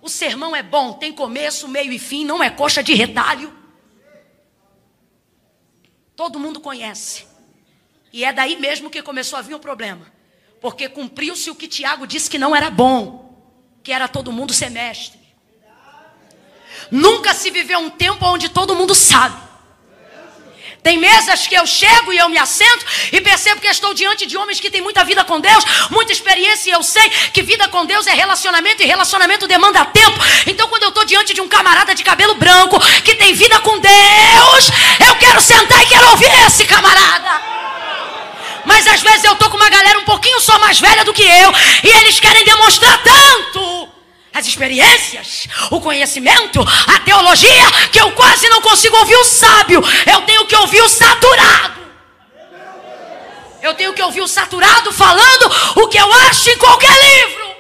O 0.02 0.08
sermão 0.08 0.54
é 0.54 0.62
bom, 0.62 0.92
tem 0.92 1.12
começo, 1.12 1.66
meio 1.66 1.92
e 1.92 1.98
fim, 1.98 2.24
não 2.24 2.42
é 2.42 2.50
coxa 2.50 2.82
de 2.82 2.94
retalho. 2.94 3.52
Todo 6.14 6.38
mundo 6.38 6.60
conhece. 6.60 7.26
E 8.12 8.24
é 8.24 8.32
daí 8.32 8.58
mesmo 8.58 8.88
que 8.88 9.02
começou 9.02 9.38
a 9.38 9.42
vir 9.42 9.54
o 9.54 9.58
problema. 9.58 10.06
Porque 10.60 10.88
cumpriu-se 10.88 11.50
o 11.50 11.54
que 11.54 11.68
Tiago 11.68 12.06
disse 12.06 12.30
que 12.30 12.38
não 12.38 12.56
era 12.56 12.70
bom, 12.70 13.36
que 13.82 13.92
era 13.92 14.08
todo 14.08 14.32
mundo 14.32 14.54
semestre. 14.54 15.20
Nunca 16.90 17.34
se 17.34 17.50
viveu 17.50 17.78
um 17.78 17.90
tempo 17.90 18.24
onde 18.26 18.48
todo 18.48 18.74
mundo 18.74 18.94
sabe. 18.94 19.45
Tem 20.86 20.98
mesas 20.98 21.48
que 21.48 21.56
eu 21.56 21.66
chego 21.66 22.12
e 22.12 22.16
eu 22.16 22.28
me 22.28 22.38
assento 22.38 22.86
e 23.10 23.20
percebo 23.20 23.60
que 23.60 23.66
estou 23.66 23.92
diante 23.92 24.24
de 24.24 24.36
homens 24.36 24.60
que 24.60 24.70
têm 24.70 24.80
muita 24.80 25.02
vida 25.02 25.24
com 25.24 25.40
Deus, 25.40 25.64
muita 25.90 26.12
experiência, 26.12 26.70
e 26.70 26.72
eu 26.72 26.80
sei 26.80 27.10
que 27.32 27.42
vida 27.42 27.66
com 27.66 27.84
Deus 27.84 28.06
é 28.06 28.14
relacionamento 28.14 28.84
e 28.84 28.86
relacionamento 28.86 29.48
demanda 29.48 29.84
tempo. 29.86 30.16
Então, 30.46 30.68
quando 30.68 30.84
eu 30.84 30.90
estou 30.90 31.04
diante 31.04 31.34
de 31.34 31.40
um 31.40 31.48
camarada 31.48 31.92
de 31.92 32.04
cabelo 32.04 32.36
branco 32.36 32.78
que 33.02 33.16
tem 33.16 33.34
vida 33.34 33.58
com 33.62 33.80
Deus, 33.80 34.70
eu 35.04 35.16
quero 35.16 35.40
sentar 35.40 35.82
e 35.82 35.86
quero 35.86 36.08
ouvir 36.10 36.30
esse 36.46 36.64
camarada. 36.64 37.42
Mas 38.64 38.86
às 38.86 39.02
vezes 39.02 39.24
eu 39.24 39.34
tô 39.34 39.50
com 39.50 39.56
uma 39.56 39.68
galera 39.68 39.98
um 39.98 40.04
pouquinho 40.04 40.40
só 40.40 40.56
mais 40.60 40.78
velha 40.78 41.04
do 41.04 41.12
que 41.12 41.24
eu 41.24 41.52
e 41.82 41.88
eles 41.98 42.20
querem 42.20 42.44
demonstrar 42.44 43.02
tanto 43.02 43.75
as 44.36 44.46
experiências, 44.46 45.48
o 45.70 45.80
conhecimento, 45.80 46.60
a 46.60 47.00
teologia, 47.00 47.70
que 47.90 47.98
eu 47.98 48.12
quase 48.12 48.46
não 48.50 48.60
consigo 48.60 48.94
ouvir 48.98 49.16
o 49.16 49.24
sábio. 49.24 49.82
Eu 50.04 50.20
tenho 50.22 50.46
que 50.46 50.54
ouvir 50.54 50.82
o 50.82 50.88
saturado. 50.90 51.86
Eu 53.62 53.72
tenho 53.72 53.94
que 53.94 54.02
ouvir 54.02 54.20
o 54.20 54.28
saturado 54.28 54.92
falando 54.92 55.50
o 55.76 55.88
que 55.88 55.96
eu 55.96 56.12
acho 56.28 56.50
em 56.50 56.58
qualquer 56.58 56.92
livro. 57.02 57.56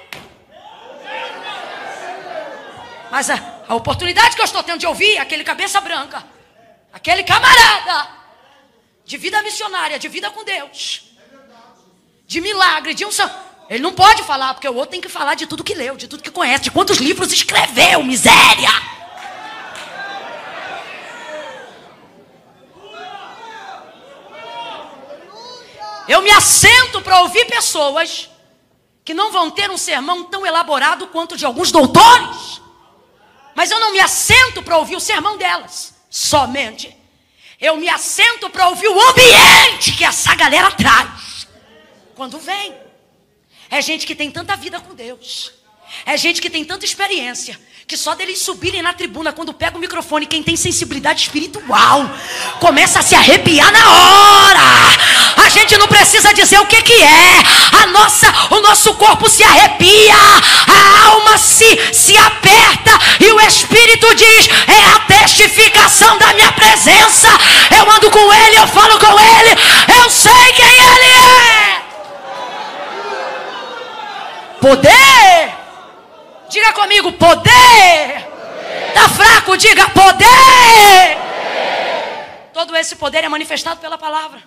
Mas 3.10 3.30
a, 3.30 3.62
a 3.66 3.74
oportunidade 3.74 4.36
que 4.36 4.42
eu 4.42 4.44
estou 4.44 4.62
tendo 4.62 4.78
de 4.78 4.86
ouvir, 4.86 5.16
aquele 5.16 5.44
cabeça 5.44 5.80
branca, 5.80 6.22
aquele 6.92 7.22
camarada, 7.22 8.06
de 9.02 9.16
vida 9.16 9.40
missionária, 9.40 9.98
de 9.98 10.08
vida 10.08 10.30
com 10.30 10.44
Deus, 10.44 11.04
de 12.26 12.38
milagre, 12.42 12.92
de 12.92 13.06
um 13.06 13.10
ele 13.68 13.82
não 13.82 13.92
pode 13.92 14.22
falar, 14.22 14.54
porque 14.54 14.68
o 14.68 14.74
outro 14.74 14.92
tem 14.92 15.00
que 15.00 15.08
falar 15.08 15.34
de 15.34 15.46
tudo 15.46 15.64
que 15.64 15.74
leu, 15.74 15.96
de 15.96 16.06
tudo 16.06 16.22
que 16.22 16.30
conhece, 16.30 16.64
de 16.64 16.70
quantos 16.70 16.98
livros 16.98 17.32
escreveu, 17.32 18.02
miséria. 18.04 18.70
Eu 26.08 26.22
me 26.22 26.30
assento 26.30 27.02
para 27.02 27.20
ouvir 27.20 27.46
pessoas 27.46 28.30
que 29.04 29.12
não 29.12 29.32
vão 29.32 29.50
ter 29.50 29.68
um 29.70 29.76
sermão 29.76 30.24
tão 30.24 30.46
elaborado 30.46 31.08
quanto 31.08 31.36
de 31.36 31.44
alguns 31.44 31.72
doutores. 31.72 32.60
Mas 33.54 33.70
eu 33.70 33.80
não 33.80 33.92
me 33.92 33.98
assento 33.98 34.62
para 34.62 34.78
ouvir 34.78 34.94
o 34.94 35.00
sermão 35.00 35.36
delas, 35.36 35.94
somente. 36.08 36.96
Eu 37.60 37.76
me 37.76 37.88
assento 37.88 38.48
para 38.50 38.68
ouvir 38.68 38.88
o 38.88 39.00
ambiente 39.00 39.92
que 39.96 40.04
essa 40.04 40.34
galera 40.36 40.70
traz. 40.70 41.48
Quando 42.14 42.38
vem. 42.38 42.85
É 43.70 43.80
gente 43.82 44.06
que 44.06 44.14
tem 44.14 44.30
tanta 44.30 44.56
vida 44.56 44.80
com 44.80 44.94
Deus. 44.94 45.52
É 46.04 46.16
gente 46.16 46.40
que 46.40 46.50
tem 46.50 46.64
tanta 46.64 46.84
experiência. 46.84 47.58
Que 47.86 47.96
só 47.96 48.16
deles 48.16 48.40
subirem 48.40 48.82
na 48.82 48.92
tribuna 48.92 49.32
quando 49.32 49.54
pega 49.54 49.76
o 49.76 49.80
microfone, 49.80 50.26
quem 50.26 50.42
tem 50.42 50.56
sensibilidade 50.56 51.22
espiritual, 51.22 52.10
começa 52.58 52.98
a 52.98 53.02
se 53.02 53.14
arrepiar 53.14 53.70
na 53.70 53.90
hora. 53.90 54.60
A 55.44 55.48
gente 55.48 55.76
não 55.78 55.86
precisa 55.86 56.34
dizer 56.34 56.58
o 56.58 56.66
que, 56.66 56.82
que 56.82 57.00
é. 57.00 57.42
A 57.80 57.86
nossa, 57.86 58.26
o 58.50 58.60
nosso 58.60 58.92
corpo 58.94 59.28
se 59.28 59.44
arrepia, 59.44 60.14
a 60.66 61.06
alma 61.06 61.38
se, 61.38 61.94
se 61.94 62.16
aperta 62.16 62.90
e 63.20 63.30
o 63.30 63.40
Espírito 63.40 64.12
diz: 64.16 64.48
é 64.66 64.90
a 64.90 65.00
testificação 65.00 66.18
da 66.18 66.34
minha 66.34 66.50
presença. 66.52 67.28
Eu 67.70 67.88
ando 67.88 68.10
com 68.10 68.32
ele, 68.32 68.56
eu 68.56 68.66
falo 68.66 68.98
com 68.98 69.12
ele, 69.12 69.60
eu 70.02 70.10
sei 70.10 70.52
quem 70.56 70.66
ele 70.66 71.06
é. 71.06 71.85
Poder. 74.60 75.54
Diga 76.48 76.72
comigo, 76.72 77.12
poder. 77.12 78.26
Tá 78.94 79.08
fraco, 79.08 79.56
diga 79.56 79.88
poder. 79.90 81.16
Todo 82.52 82.76
esse 82.76 82.96
poder 82.96 83.24
é 83.24 83.28
manifestado 83.28 83.80
pela 83.80 83.98
palavra. 83.98 84.42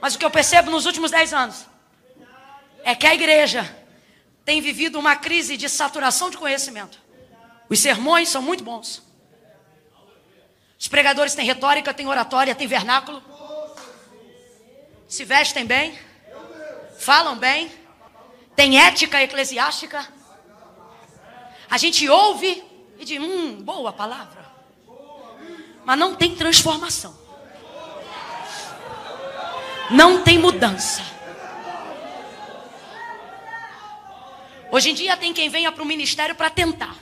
Mas 0.00 0.14
o 0.14 0.18
que 0.18 0.24
eu 0.24 0.30
percebo 0.30 0.70
nos 0.70 0.86
últimos 0.86 1.10
dez 1.10 1.32
anos 1.32 1.66
é 2.84 2.94
que 2.94 3.06
a 3.06 3.14
igreja 3.14 3.68
tem 4.44 4.60
vivido 4.60 4.98
uma 4.98 5.14
crise 5.14 5.56
de 5.56 5.68
saturação 5.68 6.30
de 6.30 6.36
conhecimento. 6.36 6.98
Os 7.68 7.80
sermões 7.80 8.28
são 8.28 8.40
muito 8.40 8.64
bons. 8.64 9.02
Os 10.78 10.88
pregadores 10.88 11.34
têm 11.34 11.44
retórica, 11.44 11.92
têm 11.92 12.06
oratória, 12.06 12.54
têm 12.54 12.66
vernáculo. 12.66 13.22
Se 15.08 15.24
vestem 15.24 15.66
bem, 15.66 15.98
falam 16.98 17.36
bem, 17.36 17.70
tem 18.58 18.76
ética 18.76 19.22
eclesiástica. 19.22 20.04
A 21.70 21.78
gente 21.78 22.08
ouve 22.08 22.60
e 22.98 23.04
diz, 23.04 23.20
hum, 23.20 23.62
boa 23.62 23.92
palavra. 23.92 24.50
Mas 25.84 25.96
não 25.96 26.16
tem 26.16 26.34
transformação. 26.34 27.16
Não 29.92 30.24
tem 30.24 30.40
mudança. 30.40 31.04
Hoje 34.72 34.90
em 34.90 34.94
dia 34.94 35.16
tem 35.16 35.32
quem 35.32 35.48
venha 35.48 35.70
para 35.70 35.84
o 35.84 35.86
ministério 35.86 36.34
para 36.34 36.50
tentar. 36.50 36.96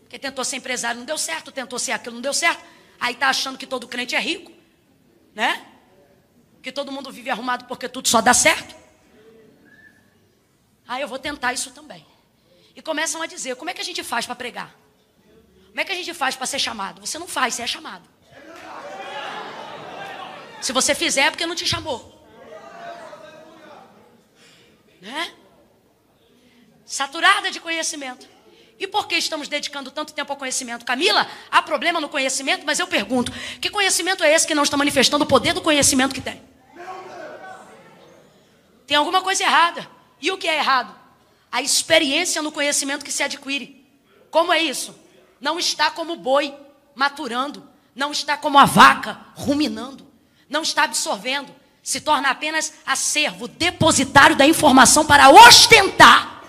Porque 0.00 0.18
tentou 0.18 0.44
ser 0.44 0.56
empresário, 0.56 0.98
não 0.98 1.06
deu 1.06 1.16
certo, 1.16 1.52
tentou 1.52 1.78
ser 1.78 1.92
aquilo, 1.92 2.16
não 2.16 2.22
deu 2.22 2.34
certo. 2.34 2.64
Aí 2.98 3.14
está 3.14 3.28
achando 3.28 3.56
que 3.56 3.66
todo 3.66 3.86
crente 3.86 4.16
é 4.16 4.20
rico, 4.20 4.50
né? 5.36 5.64
Que 6.60 6.72
todo 6.72 6.90
mundo 6.90 7.12
vive 7.12 7.30
arrumado 7.30 7.66
porque 7.66 7.88
tudo 7.88 8.08
só 8.08 8.20
dá 8.20 8.34
certo. 8.34 8.87
Ah, 10.88 10.98
eu 10.98 11.06
vou 11.06 11.18
tentar 11.18 11.52
isso 11.52 11.70
também. 11.72 12.04
E 12.74 12.80
começam 12.80 13.20
a 13.20 13.26
dizer: 13.26 13.54
como 13.56 13.68
é 13.68 13.74
que 13.74 13.80
a 13.82 13.84
gente 13.84 14.02
faz 14.02 14.24
para 14.24 14.34
pregar? 14.34 14.74
Como 15.66 15.78
é 15.78 15.84
que 15.84 15.92
a 15.92 15.94
gente 15.94 16.14
faz 16.14 16.34
para 16.34 16.46
ser 16.46 16.58
chamado? 16.58 17.04
Você 17.04 17.18
não 17.18 17.28
faz, 17.28 17.54
você 17.54 17.62
é 17.62 17.66
chamado. 17.66 18.08
Se 20.62 20.72
você 20.72 20.94
fizer, 20.94 21.22
é 21.22 21.30
porque 21.30 21.44
não 21.44 21.54
te 21.54 21.66
chamou. 21.66 22.16
Né? 25.00 25.32
Saturada 26.86 27.50
de 27.50 27.60
conhecimento. 27.60 28.26
E 28.78 28.86
por 28.86 29.06
que 29.06 29.16
estamos 29.16 29.46
dedicando 29.46 29.90
tanto 29.90 30.14
tempo 30.14 30.32
ao 30.32 30.38
conhecimento? 30.38 30.84
Camila, 30.84 31.28
há 31.50 31.60
problema 31.60 32.00
no 32.00 32.08
conhecimento, 32.08 32.64
mas 32.64 32.78
eu 32.78 32.86
pergunto: 32.86 33.30
que 33.60 33.68
conhecimento 33.68 34.24
é 34.24 34.32
esse 34.32 34.46
que 34.46 34.54
não 34.54 34.62
está 34.62 34.76
manifestando 34.76 35.24
o 35.24 35.28
poder 35.28 35.52
do 35.52 35.60
conhecimento 35.60 36.14
que 36.14 36.20
tem? 36.22 36.42
Tem 38.86 38.96
alguma 38.96 39.20
coisa 39.20 39.42
errada. 39.42 39.97
E 40.20 40.30
o 40.30 40.38
que 40.38 40.48
é 40.48 40.58
errado? 40.58 40.94
A 41.50 41.62
experiência 41.62 42.42
no 42.42 42.52
conhecimento 42.52 43.04
que 43.04 43.12
se 43.12 43.22
adquire. 43.22 43.86
Como 44.30 44.52
é 44.52 44.62
isso? 44.62 44.94
Não 45.40 45.58
está 45.58 45.90
como 45.90 46.16
boi 46.16 46.54
maturando, 46.94 47.68
não 47.94 48.12
está 48.12 48.36
como 48.36 48.58
a 48.58 48.64
vaca 48.64 49.18
ruminando, 49.34 50.06
não 50.48 50.62
está 50.62 50.84
absorvendo, 50.84 51.54
se 51.82 52.00
torna 52.00 52.30
apenas 52.30 52.74
acervo, 52.84 53.48
depositário 53.48 54.36
da 54.36 54.46
informação 54.46 55.06
para 55.06 55.30
ostentar 55.30 56.42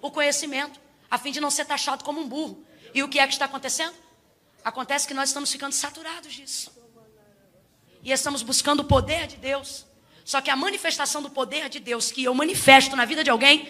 o 0.00 0.10
conhecimento, 0.10 0.78
a 1.10 1.18
fim 1.18 1.32
de 1.32 1.40
não 1.40 1.50
ser 1.50 1.64
taxado 1.64 2.04
como 2.04 2.20
um 2.20 2.28
burro. 2.28 2.64
E 2.94 3.02
o 3.02 3.08
que 3.08 3.18
é 3.18 3.26
que 3.26 3.32
está 3.32 3.46
acontecendo? 3.46 3.94
Acontece 4.64 5.08
que 5.08 5.14
nós 5.14 5.30
estamos 5.30 5.50
ficando 5.50 5.72
saturados 5.72 6.32
disso. 6.32 6.70
E 8.02 8.12
estamos 8.12 8.42
buscando 8.42 8.80
o 8.80 8.84
poder 8.84 9.26
de 9.26 9.36
Deus 9.36 9.84
só 10.28 10.42
que 10.42 10.50
a 10.50 10.56
manifestação 10.56 11.22
do 11.22 11.30
poder 11.30 11.70
de 11.70 11.80
Deus 11.80 12.10
que 12.10 12.24
eu 12.24 12.34
manifesto 12.34 12.94
na 12.94 13.06
vida 13.06 13.24
de 13.24 13.30
alguém 13.30 13.66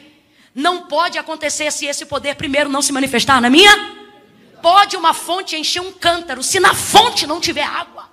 não 0.52 0.88
pode 0.88 1.16
acontecer 1.16 1.70
se 1.70 1.86
esse 1.86 2.04
poder 2.04 2.34
primeiro 2.34 2.68
não 2.68 2.82
se 2.82 2.90
manifestar 2.90 3.40
na 3.40 3.48
minha. 3.48 3.72
Pode 4.60 4.96
uma 4.96 5.14
fonte 5.14 5.54
encher 5.54 5.80
um 5.80 5.92
cântaro 5.92 6.42
se 6.42 6.58
na 6.58 6.74
fonte 6.74 7.28
não 7.28 7.40
tiver 7.40 7.62
água. 7.62 8.10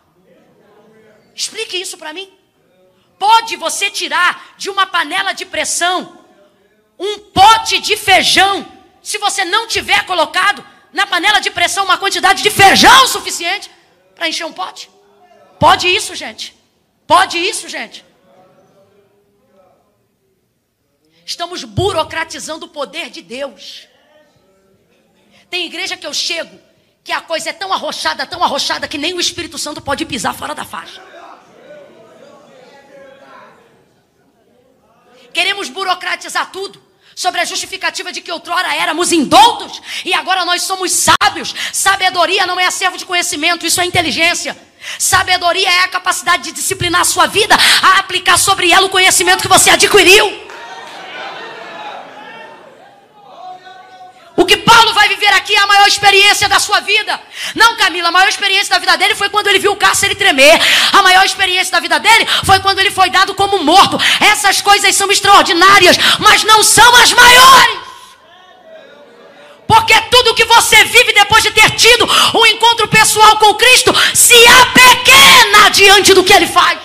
Explique 1.34 1.76
isso 1.76 1.98
para 1.98 2.14
mim. 2.14 2.32
Pode 3.18 3.56
você 3.56 3.89
tirar 3.89 4.54
de 4.60 4.70
uma 4.70 4.86
panela 4.86 5.34
de 5.34 5.48
pressão 5.48 6.24
um 7.00 7.18
pote 7.18 7.80
de 7.80 7.98
feijão 7.98 8.64
se 9.02 9.18
você 9.18 9.43
não 9.43 9.68
tiver 9.68 10.06
colocado 10.06 10.64
na 10.93 11.08
panela 11.08 11.39
de 11.39 11.50
pressão 11.50 11.84
uma 11.84 11.98
quantidade 11.98 12.43
de 12.43 12.52
feijão 12.52 13.08
suficiente 13.08 13.72
para 14.14 14.30
encher 14.30 14.46
um 14.46 14.54
pote? 14.54 14.88
Pode 15.60 15.88
isso, 15.88 16.14
gente. 16.14 16.56
Pode 17.08 17.39
isso, 17.39 17.68
gente. 17.68 18.05
Estamos 21.26 21.63
burocratizando 21.63 22.67
o 22.67 22.69
poder 22.69 23.09
de 23.09 23.21
Deus. 23.23 23.88
Tem 25.49 25.65
igreja 25.65 25.97
que 25.97 26.05
eu 26.05 26.13
chego, 26.13 26.59
que 27.03 27.11
a 27.11 27.19
coisa 27.19 27.49
é 27.49 27.53
tão 27.53 27.73
arrochada, 27.73 28.26
tão 28.28 28.43
arrochada, 28.43 28.88
que 28.88 28.97
nem 28.97 29.13
o 29.15 29.19
Espírito 29.19 29.57
Santo 29.57 29.82
pode 29.82 30.05
pisar 30.05 30.36
fora 30.36 30.53
da 30.53 30.63
faixa. 30.63 31.01
Queremos 35.34 35.67
burocratizar 35.67 36.51
tudo 36.51 36.82
sobre 37.15 37.41
a 37.41 37.45
justificativa 37.45 38.11
de 38.11 38.21
que 38.21 38.32
outrora 38.32 38.76
éramos 38.76 39.11
indoutos 39.11 39.82
e 40.05 40.13
agora 40.13 40.45
nós 40.45 40.61
somos 40.61 40.91
sábios. 40.91 41.55
Sabedoria 41.73 42.45
não 42.45 42.59
é 42.59 42.65
acervo 42.65 42.97
de 42.97 43.05
conhecimento, 43.05 43.65
isso 43.65 43.82
é 43.82 43.86
inteligência. 43.86 44.55
Sabedoria 44.99 45.69
é 45.69 45.80
a 45.80 45.88
capacidade 45.88 46.43
de 46.43 46.51
disciplinar 46.51 47.01
a 47.01 47.05
sua 47.05 47.26
vida, 47.26 47.55
a 47.82 47.99
aplicar 47.99 48.38
sobre 48.38 48.71
ela 48.71 48.86
o 48.86 48.89
conhecimento 48.89 49.41
que 49.41 49.47
você 49.47 49.71
adquiriu. 49.71 50.45
O 54.46 54.48
que 54.48 54.58
Paulo 54.58 54.93
vai 54.93 55.10
viver 55.10 55.34
aqui 55.34 55.56
é 55.56 55.58
a 55.60 55.66
maior 55.66 55.88
experiência 55.88 56.48
da 56.48 56.60
sua 56.60 56.80
vida. 56.80 57.20
Não, 57.56 57.76
Camila, 57.78 58.10
a 58.10 58.12
maior 58.12 58.30
experiência 58.30 58.70
da 58.70 58.78
vida 58.78 58.96
dele 58.96 59.16
foi 59.16 59.28
quando 59.28 59.48
ele 59.48 59.58
viu 59.58 59.72
o 59.72 59.76
cárcere 59.76 60.14
tremer. 60.14 60.62
A 60.93 61.02
maior 61.02 61.26
experiência 61.26 61.72
da 61.72 61.80
vida 61.80 62.00
dele 62.00 62.28
foi 62.43 62.60
quando 62.60 62.78
ele 62.78 62.91
foi 62.91 63.10
dado 63.10 63.34
como 63.34 63.64
morto. 63.64 64.00
Essas 64.20 64.62
coisas 64.62 64.96
são 64.96 65.10
extraordinárias, 65.10 65.98
mas 66.20 66.43
não 66.43 66.62
são 66.62 66.96
as 66.98 67.12
maiores. 67.12 67.80
Porque 69.68 70.00
tudo 70.12 70.36
que 70.36 70.46
você 70.46 70.84
vive 70.86 71.12
depois 71.14 71.41
de 71.41 71.50
ter 71.50 71.72
tido 71.72 72.08
um 72.36 72.46
encontro 72.46 72.88
pessoal 72.88 73.38
com 73.38 73.56
Cristo 73.56 73.91
se 74.14 74.38
apequena 74.62 75.70
diante 75.72 76.14
do 76.14 76.24
que 76.24 76.34
ele 76.34 76.46
faz. 76.46 76.78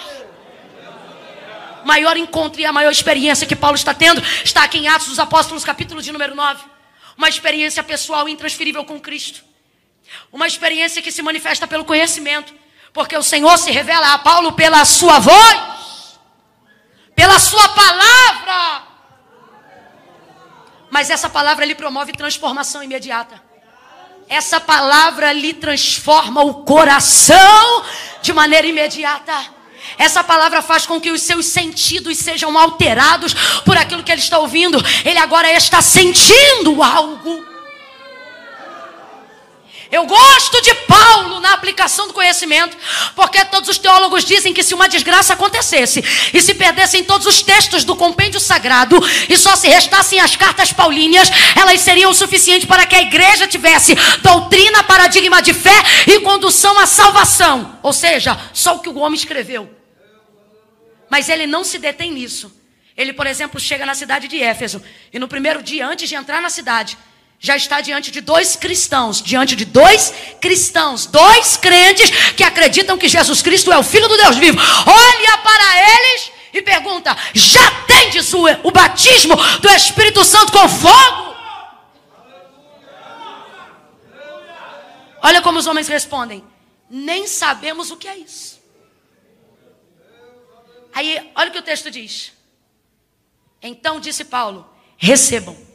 Maior 1.85 2.17
encontro 2.17 2.59
e 2.59 2.65
a 2.65 2.73
maior 2.73 2.91
experiência 2.91 3.47
que 3.47 3.55
Paulo 3.55 3.77
está 3.77 3.93
tendo 3.93 4.23
está 4.43 4.63
aqui 4.63 4.79
em 4.79 4.89
Atos 4.89 5.09
dos 5.09 5.19
Apóstolos, 5.19 5.63
capítulo 5.63 6.01
de 6.01 6.11
número 6.11 6.35
9. 6.35 6.70
Uma 7.21 7.29
experiência 7.29 7.83
pessoal 7.83 8.27
intransferível 8.27 8.83
com 8.83 8.99
Cristo. 8.99 9.45
Uma 10.33 10.47
experiência 10.47 11.03
que 11.03 11.13
se 11.13 11.21
manifesta 11.21 11.67
pelo 11.67 11.85
conhecimento. 11.85 12.55
Porque 12.95 13.15
o 13.15 13.23
Senhor 13.23 13.59
se 13.59 13.71
revela 13.71 14.15
a 14.15 14.19
Paulo 14.21 14.53
pela 14.53 14.83
sua 14.87 15.19
voz, 15.19 16.19
pela 17.15 17.39
sua 17.39 17.69
palavra. 17.69 18.87
Mas 20.91 21.11
essa 21.11 21.29
palavra 21.29 21.67
lhe 21.67 21.75
promove 21.75 22.13
transformação 22.13 22.83
imediata. 22.83 23.39
Essa 24.27 24.59
palavra 24.59 25.31
lhe 25.31 25.53
transforma 25.53 26.43
o 26.43 26.65
coração 26.65 27.85
de 28.23 28.33
maneira 28.33 28.67
imediata. 28.67 29.60
Essa 29.99 30.25
palavra 30.25 30.63
faz 30.63 30.87
com 30.87 31.01
que 31.01 31.11
os 31.11 31.23
seus 31.23 31.47
sentidos 31.47 32.19
sejam 32.19 32.57
alterados 32.59 33.35
por 33.65 33.77
aquilo 33.77 34.03
que 34.03 34.13
ele 34.13 34.21
está 34.21 34.39
ouvindo. 34.39 34.83
Ele 35.05 35.19
agora 35.19 35.53
está 35.53 35.83
sentindo 35.83 36.83
algo. 36.83 37.51
Eu 39.91 40.07
gosto 40.07 40.63
de 40.63 40.73
Paulo 40.73 41.41
na 41.41 41.53
aplicação 41.53 42.07
do 42.07 42.15
conhecimento, 42.15 42.77
porque 43.17 43.45
todos 43.47 43.69
os 43.69 43.77
teólogos 43.77 44.25
dizem 44.25 44.55
que 44.55 44.63
se 44.63 44.73
uma 44.73 44.89
desgraça 44.89 45.33
acontecesse 45.33 46.05
e 46.33 46.41
se 46.41 46.55
perdessem 46.55 47.03
todos 47.03 47.27
os 47.27 47.43
textos 47.43 47.83
do 47.83 47.97
compêndio 47.97 48.39
sagrado 48.39 48.97
e 49.29 49.37
só 49.37 49.57
se 49.57 49.67
restassem 49.67 50.21
as 50.21 50.37
cartas 50.37 50.73
paulíneas, 50.73 51.29
elas 51.57 51.81
seriam 51.81 52.13
o 52.13 52.15
suficiente 52.15 52.69
para 52.69 52.87
que 52.87 52.95
a 52.95 53.03
igreja 53.03 53.49
tivesse 53.49 53.97
doutrina, 54.23 54.85
paradigma 54.85 55.43
de 55.43 55.53
fé 55.53 55.83
e 56.07 56.21
condução 56.21 56.79
à 56.79 56.87
salvação. 56.87 57.77
Ou 57.83 57.93
seja, 57.93 58.39
só 58.53 58.77
o 58.77 58.79
que 58.79 58.89
o 58.89 58.99
homem 58.99 59.19
escreveu. 59.19 59.80
Mas 61.11 61.29
ele 61.29 61.47
não 61.47 61.65
se 61.65 61.79
detém 61.79 62.13
nisso. 62.13 62.57
Ele, 62.97 63.13
por 63.13 63.27
exemplo, 63.27 63.61
chega 63.61 63.85
na 63.85 63.95
cidade 63.95 64.29
de 64.29 64.41
Éfeso 64.41 64.83
e 65.13 65.19
no 65.19 65.27
primeiro 65.27 65.63
dia, 65.63 65.87
antes 65.87 66.09
de 66.09 66.15
entrar 66.15 66.41
na 66.41 66.49
cidade, 66.49 66.97
já 67.39 67.57
está 67.57 67.81
diante 67.81 68.11
de 68.11 68.21
dois 68.21 68.55
cristãos, 68.55 69.23
diante 69.23 69.57
de 69.57 69.65
dois 69.65 70.13
cristãos, 70.41 71.07
dois 71.07 71.57
crentes 71.57 72.11
que 72.37 72.45
acreditam 72.45 72.99
que 72.99 73.09
Jesus 73.09 73.41
Cristo 73.41 73.73
é 73.73 73.79
o 73.79 73.83
Filho 73.83 74.07
do 74.09 74.17
Deus 74.17 74.37
vivo. 74.37 74.59
Olha 74.61 75.39
para 75.39 75.95
eles 75.95 76.31
e 76.53 76.61
pergunta: 76.61 77.17
já 77.33 77.71
tendes 77.87 78.33
o, 78.35 78.45
o 78.63 78.71
batismo 78.71 79.35
do 79.61 79.71
Espírito 79.71 80.23
Santo 80.23 80.53
com 80.53 80.69
fogo? 80.69 81.31
Olha 85.23 85.41
como 85.41 85.59
os 85.59 85.67
homens 85.67 85.89
respondem: 85.89 86.45
nem 86.91 87.27
sabemos 87.27 87.91
o 87.91 87.97
que 87.97 88.07
é 88.07 88.19
isso. 88.19 88.60
Aí, 90.93 91.31
olha 91.35 91.49
o 91.49 91.53
que 91.53 91.59
o 91.59 91.63
texto 91.63 91.91
diz. 91.91 92.33
Então 93.63 94.01
disse 94.01 94.25
Paulo: 94.25 94.69
recebam 94.97 95.71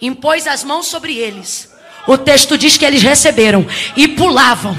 impôs 0.00 0.46
as 0.46 0.64
mãos 0.64 0.86
sobre 0.86 1.16
eles. 1.16 1.76
O 2.06 2.16
texto 2.16 2.56
diz 2.56 2.78
que 2.78 2.86
eles 2.86 3.02
receberam 3.02 3.66
e 3.94 4.08
pulavam, 4.08 4.74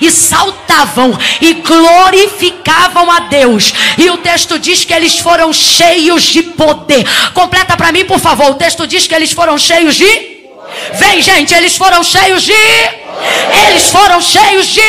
e 0.00 0.10
saltavam, 0.10 1.12
e 1.38 1.54
glorificavam 1.54 3.10
a 3.10 3.20
Deus. 3.20 3.74
E 3.98 4.08
o 4.08 4.16
texto 4.16 4.58
diz 4.58 4.82
que 4.82 4.94
eles 4.94 5.18
foram 5.18 5.52
cheios 5.52 6.22
de 6.22 6.42
poder. 6.42 7.04
Completa 7.34 7.76
para 7.76 7.92
mim, 7.92 8.06
por 8.06 8.18
favor. 8.18 8.52
O 8.52 8.54
texto 8.54 8.86
diz 8.86 9.06
que 9.06 9.14
eles 9.14 9.32
foram 9.32 9.58
cheios 9.58 9.96
de. 9.96 10.06
Vem, 10.94 11.20
gente, 11.20 11.52
eles 11.52 11.76
foram 11.76 12.02
cheios 12.02 12.42
de. 12.42 12.54
Eles 13.68 13.88
foram 13.88 14.20
cheios 14.20 14.66
de. 14.66 14.80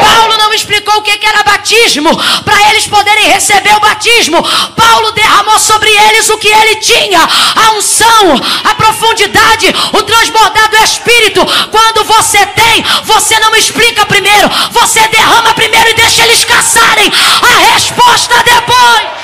Paulo 0.00 0.36
não 0.38 0.52
explicou 0.52 0.96
o 0.96 1.02
que 1.02 1.18
era 1.24 1.42
batismo 1.42 2.10
para 2.44 2.70
eles 2.70 2.86
poderem 2.86 3.28
receber 3.28 3.74
o 3.76 3.80
batismo. 3.80 4.42
Paulo 4.76 5.12
derramou 5.12 5.58
sobre 5.58 5.90
eles 5.90 6.28
o 6.28 6.38
que 6.38 6.48
ele 6.48 6.76
tinha: 6.76 7.20
a 7.20 7.72
unção, 7.72 8.34
a 8.64 8.74
profundidade, 8.74 9.74
o 9.92 10.02
transbordar 10.02 10.70
do 10.70 10.76
Espírito. 10.78 11.40
Quando 11.70 12.04
você 12.04 12.44
tem, 12.46 12.84
você 13.04 13.38
não 13.40 13.54
explica 13.56 14.04
primeiro, 14.06 14.50
você 14.70 15.06
derrama 15.08 15.54
primeiro 15.54 15.90
e 15.90 15.94
deixa 15.94 16.22
eles 16.24 16.44
caçarem 16.44 17.10
a 17.42 17.72
resposta 17.72 18.34
depois. 18.42 19.22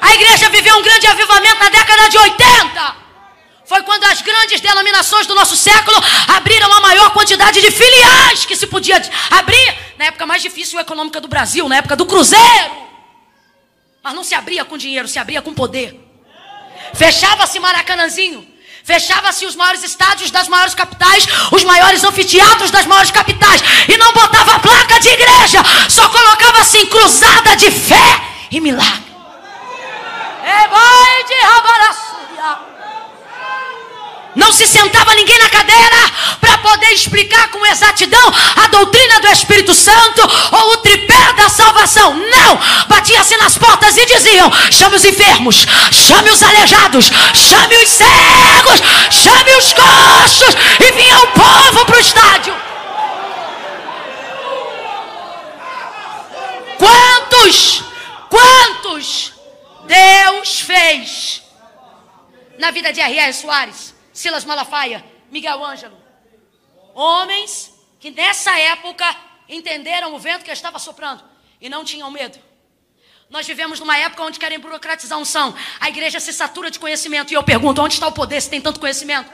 A 0.00 0.14
igreja 0.14 0.48
viveu 0.50 0.76
um 0.76 0.82
grande 0.82 1.06
avivamento 1.06 1.58
na 1.58 1.70
década 1.70 2.08
de 2.10 2.18
80. 2.18 3.01
Foi 3.64 3.82
quando 3.82 4.04
as 4.04 4.20
grandes 4.22 4.60
denominações 4.60 5.26
do 5.26 5.34
nosso 5.34 5.56
século 5.56 5.96
abriram 6.28 6.72
a 6.72 6.80
maior 6.80 7.10
quantidade 7.12 7.60
de 7.60 7.70
filiais 7.70 8.44
que 8.44 8.56
se 8.56 8.66
podia 8.66 9.00
abrir 9.30 9.78
na 9.98 10.06
época 10.06 10.26
mais 10.26 10.42
difícil 10.42 10.80
econômica 10.80 11.20
do 11.20 11.28
Brasil, 11.28 11.68
na 11.68 11.76
época 11.76 11.96
do 11.96 12.04
Cruzeiro. 12.04 12.82
Mas 14.02 14.14
não 14.14 14.24
se 14.24 14.34
abria 14.34 14.64
com 14.64 14.76
dinheiro, 14.76 15.06
se 15.06 15.18
abria 15.18 15.40
com 15.40 15.54
poder. 15.54 15.98
Fechava-se 16.92 17.58
Maracanãzinho. 17.60 18.52
Fechava-se 18.84 19.46
os 19.46 19.54
maiores 19.54 19.84
estádios 19.84 20.32
das 20.32 20.48
maiores 20.48 20.74
capitais, 20.74 21.24
os 21.52 21.62
maiores 21.62 22.02
anfiteatros 22.02 22.72
das 22.72 22.84
maiores 22.84 23.12
capitais. 23.12 23.62
E 23.88 23.96
não 23.96 24.12
botava 24.12 24.58
placa 24.58 24.98
de 24.98 25.08
igreja, 25.08 25.62
só 25.88 26.08
colocava 26.08 26.58
assim, 26.62 26.84
cruzada 26.86 27.54
de 27.54 27.70
fé 27.70 28.20
e 28.50 28.60
milagre. 28.60 29.12
É 30.44 30.66
vai 30.66 31.24
de 31.24 31.34
rabaraçuia. 31.46 32.71
Não 34.34 34.50
se 34.50 34.66
sentava 34.66 35.14
ninguém 35.14 35.38
na 35.38 35.50
cadeira 35.50 36.10
para 36.40 36.58
poder 36.58 36.90
explicar 36.92 37.48
com 37.48 37.66
exatidão 37.66 38.32
a 38.56 38.66
doutrina 38.68 39.20
do 39.20 39.28
Espírito 39.28 39.74
Santo 39.74 40.22
ou 40.52 40.72
o 40.72 40.76
tripé 40.78 41.32
da 41.34 41.50
salvação. 41.50 42.14
Não! 42.14 42.58
Batia-se 42.88 43.36
nas 43.36 43.58
portas 43.58 43.96
e 43.96 44.06
diziam: 44.06 44.50
chame 44.70 44.96
os 44.96 45.04
enfermos, 45.04 45.66
chame 45.90 46.30
os 46.30 46.42
aleijados, 46.42 47.10
chame 47.34 47.76
os 47.76 47.90
cegos, 47.90 48.80
chame 49.10 49.54
os 49.56 49.72
coxos. 49.74 50.54
E 50.80 50.92
vinha 50.92 51.18
o 51.18 51.26
povo 51.28 51.84
para 51.84 51.96
o 51.96 52.00
estádio. 52.00 52.54
Quantos, 56.78 57.84
quantos 58.30 59.32
Deus 59.86 60.60
fez 60.60 61.42
na 62.58 62.70
vida 62.70 62.92
de 62.92 63.00
R.R. 63.00 63.32
Soares? 63.32 63.91
Silas 64.22 64.44
Malafaia, 64.44 65.04
Miguel 65.32 65.64
Ângelo. 65.64 66.00
Homens 66.94 67.74
que 67.98 68.12
nessa 68.12 68.56
época 68.56 69.04
entenderam 69.48 70.14
o 70.14 70.18
vento 70.18 70.44
que 70.44 70.50
estava 70.52 70.78
soprando 70.78 71.24
e 71.60 71.68
não 71.68 71.84
tinham 71.84 72.08
medo. 72.08 72.38
Nós 73.32 73.46
vivemos 73.46 73.80
numa 73.80 73.96
época 73.96 74.22
onde 74.24 74.38
querem 74.38 74.58
burocratizar 74.58 75.16
a 75.16 75.20
unção. 75.22 75.54
A 75.80 75.88
igreja 75.88 76.20
se 76.20 76.34
satura 76.34 76.70
de 76.70 76.78
conhecimento. 76.78 77.32
E 77.32 77.34
eu 77.34 77.42
pergunto: 77.42 77.80
onde 77.80 77.94
está 77.94 78.06
o 78.06 78.12
poder 78.12 78.38
se 78.42 78.50
tem 78.50 78.60
tanto 78.60 78.78
conhecimento? 78.78 79.24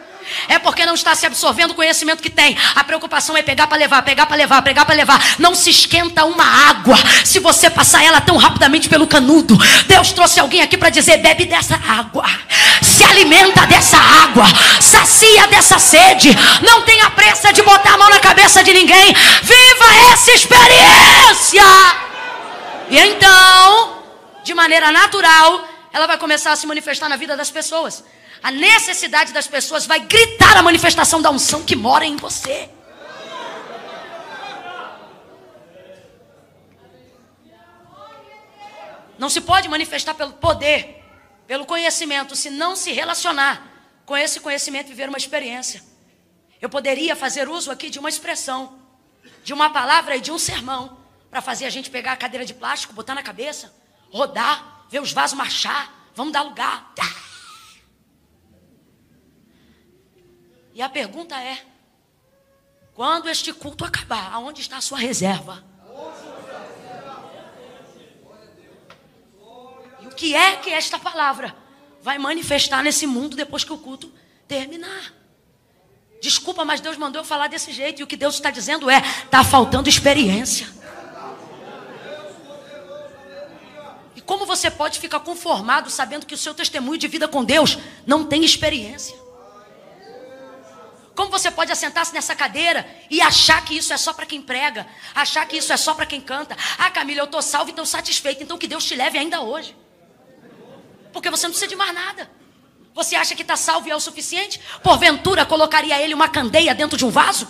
É 0.47 0.57
porque 0.57 0.87
não 0.87 0.95
está 0.95 1.17
se 1.17 1.27
absorvendo 1.27 1.73
o 1.73 1.75
conhecimento 1.75 2.23
que 2.23 2.31
tem. 2.31 2.57
A 2.77 2.85
preocupação 2.85 3.37
é 3.37 3.43
pegar 3.43 3.67
para 3.67 3.77
levar, 3.77 4.03
pegar 4.03 4.27
para 4.27 4.37
levar, 4.37 4.63
pegar 4.63 4.85
para 4.85 4.95
levar. 4.95 5.21
Não 5.41 5.53
se 5.53 5.71
esquenta 5.71 6.25
uma 6.25 6.45
água 6.45 6.97
se 7.25 7.41
você 7.41 7.69
passar 7.69 8.05
ela 8.05 8.21
tão 8.21 8.37
rapidamente 8.37 8.89
pelo 8.89 9.09
canudo. 9.09 9.59
Deus 9.89 10.13
trouxe 10.13 10.39
alguém 10.39 10.63
aqui 10.63 10.79
para 10.79 10.91
dizer: 10.91 11.17
bebe 11.17 11.45
dessa 11.47 11.75
água, 11.75 12.25
se 12.81 13.03
alimenta 13.03 13.67
dessa 13.67 13.99
água, 13.99 14.45
sacia 14.81 15.49
dessa 15.49 15.81
sede. 15.81 16.31
Não 16.63 16.83
tenha 16.83 17.11
pressa 17.11 17.53
de 17.53 17.63
botar 17.63 17.95
a 17.95 17.99
mão 17.99 18.11
na 18.11 18.21
cabeça 18.21 18.63
de 18.63 18.73
ninguém. 18.73 19.13
Viva 19.43 20.13
essa 20.13 20.31
experiência. 20.31 22.08
E 22.91 22.99
então, 22.99 24.03
de 24.43 24.55
maneira 24.55 24.91
natural, 24.91 25.69
ela 25.93 26.07
vai 26.07 26.17
começar 26.17 26.53
a 26.53 26.57
se 26.57 26.67
manifestar 26.67 27.09
na 27.09 27.17
vida 27.17 27.37
das 27.37 27.51
pessoas. 27.51 28.03
A 28.43 28.51
necessidade 28.51 29.33
das 29.33 29.47
pessoas 29.47 29.85
vai 29.85 30.01
gritar 30.01 30.57
a 30.57 30.63
manifestação 30.63 31.21
da 31.21 31.31
unção 31.31 31.65
que 31.65 31.77
mora 31.77 32.07
em 32.07 32.17
você. 32.17 32.71
Não 39.19 39.29
se 39.29 39.41
pode 39.41 39.69
manifestar 39.69 40.15
pelo 40.15 40.33
poder, 40.35 41.05
pelo 41.47 41.67
conhecimento, 41.67 42.37
se 42.37 42.49
não 42.49 42.77
se 42.77 42.93
relacionar 42.93 43.63
com 44.07 44.17
esse 44.17 44.41
conhecimento 44.41 44.87
e 44.87 44.91
viver 44.91 45.09
uma 45.09 45.19
experiência. 45.19 45.83
Eu 46.63 46.71
poderia 46.71 47.15
fazer 47.15 47.49
uso 47.49 47.71
aqui 47.71 47.91
de 47.91 47.99
uma 47.99 48.09
expressão, 48.09 48.79
de 49.45 49.53
uma 49.53 49.71
palavra 49.71 50.17
e 50.17 50.21
de 50.21 50.31
um 50.31 50.39
sermão 50.39 50.98
para 51.39 51.43
fazer 51.43 51.67
a 51.67 51.71
gente 51.71 51.89
pegar 51.89 52.13
a 52.13 52.17
cadeira 52.17 52.45
de 52.45 52.53
plástico, 52.53 52.93
botar 52.93 53.15
na 53.15 53.23
cabeça, 53.23 53.73
rodar, 54.11 54.87
ver 54.89 55.01
os 55.01 55.13
vasos 55.13 55.39
marchar, 55.39 56.11
vamos 56.13 56.33
dar 56.33 56.43
lugar. 56.43 56.93
E 60.75 60.83
a 60.83 60.89
pergunta 60.89 61.41
é: 61.41 61.65
quando 62.93 63.29
este 63.29 63.53
culto 63.53 63.85
acabar, 63.85 64.33
aonde 64.33 64.61
está 64.61 64.79
a 64.79 64.81
sua 64.81 64.99
reserva? 64.99 65.65
E 70.01 70.07
o 70.09 70.11
que 70.11 70.35
é 70.35 70.57
que 70.57 70.71
esta 70.71 70.99
palavra 70.99 71.55
vai 72.03 72.19
manifestar 72.19 72.83
nesse 72.83 73.07
mundo 73.07 73.37
depois 73.37 73.63
que 73.63 73.73
o 73.73 73.79
culto 73.79 74.13
terminar? 74.49 75.15
Desculpa, 76.21 76.65
mas 76.65 76.81
Deus 76.81 76.97
mandou 76.97 77.21
eu 77.23 77.25
falar 77.25 77.47
desse 77.47 77.71
jeito. 77.71 78.01
E 78.01 78.03
o 78.03 78.09
que 78.09 78.17
Deus 78.17 78.35
está 78.35 78.51
dizendo 78.51 78.91
é: 78.91 78.99
está 78.99 79.45
faltando 79.45 79.89
experiência. 79.89 80.78
Como 84.29 84.45
você 84.45 84.71
pode 84.71 85.01
ficar 85.01 85.21
conformado 85.21 85.89
sabendo 85.89 86.27
que 86.27 86.35
o 86.35 86.39
seu 86.39 86.53
testemunho 86.53 86.99
de 86.99 87.09
vida 87.09 87.27
com 87.27 87.43
Deus 87.43 87.79
não 88.07 88.27
tem 88.27 88.45
experiência? 88.45 89.17
Como 91.15 91.31
você 91.31 91.51
pode 91.51 91.73
assentar-se 91.73 92.13
nessa 92.13 92.37
cadeira 92.37 92.87
e 93.11 93.23
achar 93.23 93.65
que 93.65 93.75
isso 93.75 93.91
é 93.91 93.97
só 93.97 94.13
para 94.13 94.27
quem 94.27 94.43
prega, 94.43 94.87
achar 95.15 95.49
que 95.49 95.57
isso 95.57 95.73
é 95.73 95.79
só 95.79 95.95
para 95.95 96.05
quem 96.05 96.21
canta? 96.21 96.55
Ah, 96.77 96.91
Camila, 96.91 97.21
eu 97.21 97.25
estou 97.25 97.41
salvo 97.41 97.71
e 97.71 97.73
estou 97.73 97.87
satisfeito, 97.87 98.43
então 98.43 98.59
que 98.59 98.69
Deus 98.69 98.85
te 98.85 98.95
leve 98.95 99.17
ainda 99.17 99.41
hoje. 99.41 99.75
Porque 101.11 101.31
você 101.31 101.47
não 101.47 101.53
precisa 101.53 101.67
de 101.67 101.75
mais 101.75 101.95
nada. 101.95 102.31
Você 102.95 103.17
acha 103.17 103.35
que 103.35 103.41
está 103.41 103.57
salvo 103.57 103.89
e 103.89 103.91
é 103.91 103.97
o 103.97 104.01
suficiente? 104.01 104.61
Porventura 104.83 105.47
colocaria 105.47 105.99
ele 106.03 106.13
uma 106.13 106.29
candeia 106.29 106.75
dentro 106.75 106.99
de 106.99 107.05
um 107.07 107.11
vaso? 107.11 107.49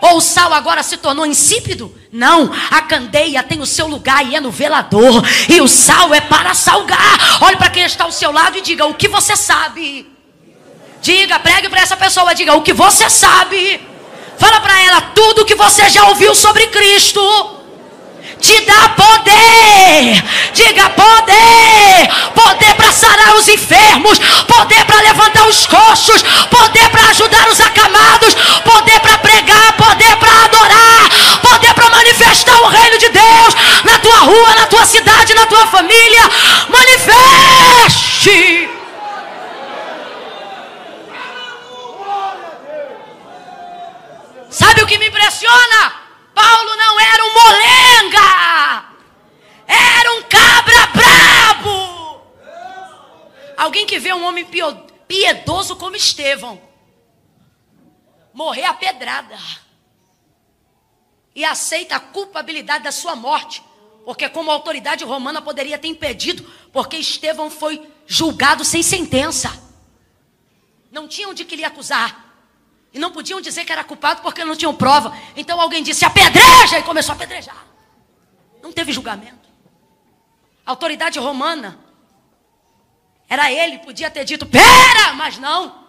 Ou 0.00 0.16
o 0.16 0.20
sal 0.20 0.52
agora 0.54 0.82
se 0.82 0.96
tornou 0.96 1.26
insípido? 1.26 1.94
Não, 2.10 2.50
a 2.70 2.80
candeia 2.82 3.42
tem 3.42 3.60
o 3.60 3.66
seu 3.66 3.86
lugar 3.86 4.26
e 4.26 4.34
é 4.34 4.40
no 4.40 4.50
velador. 4.50 5.22
E 5.48 5.60
o 5.60 5.68
sal 5.68 6.14
é 6.14 6.20
para 6.20 6.54
salgar. 6.54 7.38
Olhe 7.42 7.56
para 7.56 7.70
quem 7.70 7.82
está 7.82 8.04
ao 8.04 8.12
seu 8.12 8.32
lado 8.32 8.56
e 8.56 8.62
diga: 8.62 8.86
O 8.86 8.94
que 8.94 9.08
você 9.08 9.36
sabe? 9.36 10.10
Diga, 11.02 11.38
pregue 11.38 11.68
para 11.68 11.80
essa 11.80 11.96
pessoa, 11.96 12.34
diga 12.34 12.54
o 12.54 12.62
que 12.62 12.72
você 12.72 13.08
sabe. 13.08 13.80
Fala 14.38 14.60
para 14.60 14.82
ela 14.82 15.00
tudo 15.02 15.42
o 15.42 15.44
que 15.44 15.54
você 15.54 15.88
já 15.90 16.08
ouviu 16.08 16.34
sobre 16.34 16.66
Cristo. 16.68 17.59
Te 18.40 18.60
dá 18.62 18.88
poder. 18.96 20.24
Diga 20.54 20.88
poder. 20.90 22.08
Poder 22.34 22.74
para 22.74 22.92
sarar 22.92 23.36
os 23.36 23.46
enfermos, 23.48 24.18
poder 24.46 24.84
para 24.86 25.02
levantar 25.02 25.46
os 25.46 25.66
coxos, 25.66 26.22
poder 26.50 26.88
para 26.90 27.10
ajudar 27.10 27.48
os 27.48 27.60
acamados, 27.60 28.34
poder 28.64 28.98
para 29.00 29.18
pregar, 29.18 29.76
poder 29.76 30.16
para 30.16 30.44
adorar, 30.44 31.10
poder 31.42 31.74
para 31.74 31.90
manifestar 31.90 32.58
o 32.62 32.68
reino 32.68 32.98
de 32.98 33.10
Deus 33.10 33.54
na 33.84 33.98
tua 33.98 34.16
rua, 34.18 34.54
na 34.54 34.66
tua 34.66 34.86
cidade, 34.86 35.34
na 35.34 35.46
tua 35.46 35.66
família. 35.66 36.30
Manifeste. 36.68 38.68
Sabe 44.50 44.82
o 44.82 44.86
que 44.86 44.98
me 44.98 45.06
impressiona? 45.06 45.99
Paulo 46.40 46.76
não 46.76 47.00
era 47.00 47.24
um 47.24 47.34
molenga, 47.34 48.94
era 49.66 50.12
um 50.14 50.22
cabra 50.22 50.86
brabo. 50.86 52.22
Alguém 53.58 53.86
que 53.86 53.98
vê 53.98 54.12
um 54.14 54.24
homem 54.24 54.46
piedoso 55.06 55.76
como 55.76 55.96
Estevão 55.96 56.58
morrer 58.32 58.64
a 58.64 58.72
pedrada 58.72 59.36
e 61.34 61.44
aceita 61.44 61.96
a 61.96 62.00
culpabilidade 62.00 62.84
da 62.84 62.92
sua 62.92 63.14
morte, 63.14 63.62
porque 64.06 64.26
como 64.30 64.50
autoridade 64.50 65.04
romana 65.04 65.42
poderia 65.42 65.78
ter 65.78 65.88
impedido, 65.88 66.42
porque 66.72 66.96
Estevão 66.96 67.50
foi 67.50 67.86
julgado 68.06 68.64
sem 68.64 68.82
sentença. 68.82 69.62
Não 70.90 71.06
tinham 71.06 71.34
de 71.34 71.44
que 71.44 71.54
lhe 71.54 71.64
acusar. 71.64 72.29
E 72.92 72.98
não 72.98 73.12
podiam 73.12 73.40
dizer 73.40 73.64
que 73.64 73.72
era 73.72 73.84
culpado 73.84 74.22
porque 74.22 74.44
não 74.44 74.56
tinham 74.56 74.74
prova. 74.74 75.16
Então 75.36 75.60
alguém 75.60 75.82
disse: 75.82 76.04
apedreja! 76.04 76.78
E 76.78 76.82
começou 76.82 77.12
a 77.12 77.16
apedrejar. 77.16 77.66
Não 78.62 78.72
teve 78.72 78.92
julgamento. 78.92 79.48
A 80.66 80.70
autoridade 80.70 81.18
romana 81.18 81.78
era 83.28 83.52
ele, 83.52 83.78
podia 83.78 84.10
ter 84.10 84.24
dito: 84.24 84.44
pera! 84.44 85.12
Mas 85.14 85.38
não. 85.38 85.86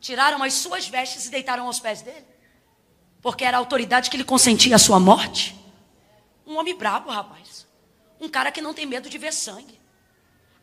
Tiraram 0.00 0.42
as 0.42 0.54
suas 0.54 0.88
vestes 0.88 1.26
e 1.26 1.30
deitaram 1.30 1.66
aos 1.66 1.78
pés 1.78 2.00
dele. 2.00 2.26
Porque 3.20 3.44
era 3.44 3.56
a 3.56 3.60
autoridade 3.60 4.10
que 4.10 4.16
lhe 4.16 4.24
consentia 4.24 4.74
a 4.74 4.78
sua 4.78 4.98
morte. 4.98 5.54
Um 6.46 6.56
homem 6.56 6.74
brabo, 6.76 7.10
rapaz. 7.10 7.66
Um 8.18 8.28
cara 8.28 8.50
que 8.50 8.62
não 8.62 8.74
tem 8.74 8.86
medo 8.86 9.08
de 9.08 9.18
ver 9.18 9.32
sangue. 9.32 9.81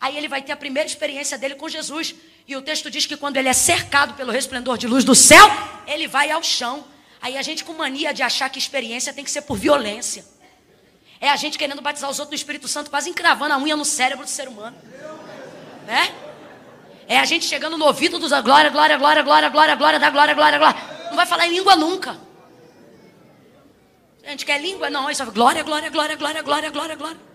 Aí 0.01 0.17
ele 0.17 0.27
vai 0.27 0.41
ter 0.41 0.51
a 0.51 0.57
primeira 0.57 0.87
experiência 0.87 1.37
dele 1.37 1.55
com 1.55 1.67
Jesus. 1.67 2.15
E 2.47 2.55
o 2.55 2.61
texto 2.61 2.89
diz 2.89 3.05
que 3.05 3.17
quando 3.17 3.37
ele 3.37 3.49
é 3.49 3.53
cercado 3.53 4.13
pelo 4.13 4.31
resplendor 4.31 4.77
de 4.77 4.87
luz 4.87 5.03
do 5.03 5.13
céu, 5.13 5.45
ele 5.85 6.07
vai 6.07 6.31
ao 6.31 6.41
chão. 6.41 6.85
Aí 7.21 7.37
a 7.37 7.41
gente 7.41 7.65
com 7.65 7.73
mania 7.73 8.13
de 8.13 8.23
achar 8.23 8.49
que 8.49 8.57
experiência 8.57 9.11
tem 9.11 9.23
que 9.23 9.31
ser 9.31 9.41
por 9.41 9.57
violência. 9.57 10.25
É 11.19 11.29
a 11.29 11.35
gente 11.35 11.57
querendo 11.57 11.81
batizar 11.81 12.09
os 12.09 12.17
outros 12.17 12.31
no 12.31 12.35
Espírito 12.35 12.67
Santo, 12.67 12.89
quase 12.89 13.09
encravando 13.09 13.53
a 13.53 13.57
unha 13.57 13.75
no 13.75 13.83
cérebro 13.83 14.23
do 14.23 14.29
ser 14.29 14.47
humano. 14.47 14.77
Né? 15.85 16.13
É 17.07 17.19
a 17.19 17.25
gente 17.25 17.43
chegando 17.43 17.77
no 17.77 17.85
ouvido 17.85 18.17
dos 18.17 18.29
glória, 18.41 18.69
glória, 18.69 18.97
glória, 18.97 19.21
glória, 19.21 19.49
glória, 19.49 19.75
glória, 19.75 19.99
da 19.99 20.09
glória, 20.09 20.33
glória, 20.33 20.57
glória. 20.57 20.79
Não 21.09 21.15
vai 21.17 21.25
falar 21.25 21.47
em 21.47 21.51
língua 21.51 21.75
nunca. 21.75 22.17
A 24.23 24.29
gente 24.29 24.45
quer 24.45 24.61
língua? 24.61 24.89
Não, 24.89 25.09
isso 25.09 25.23
é 25.23 25.25
glória, 25.25 25.63
glória, 25.63 25.89
glória, 25.89 26.15
glória, 26.15 26.41
glória, 26.41 26.69
glória, 26.69 26.95
glória. 26.95 27.28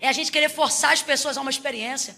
É 0.00 0.08
a 0.08 0.12
gente 0.12 0.30
querer 0.30 0.48
forçar 0.48 0.92
as 0.92 1.02
pessoas 1.02 1.36
a 1.36 1.40
uma 1.40 1.50
experiência. 1.50 2.16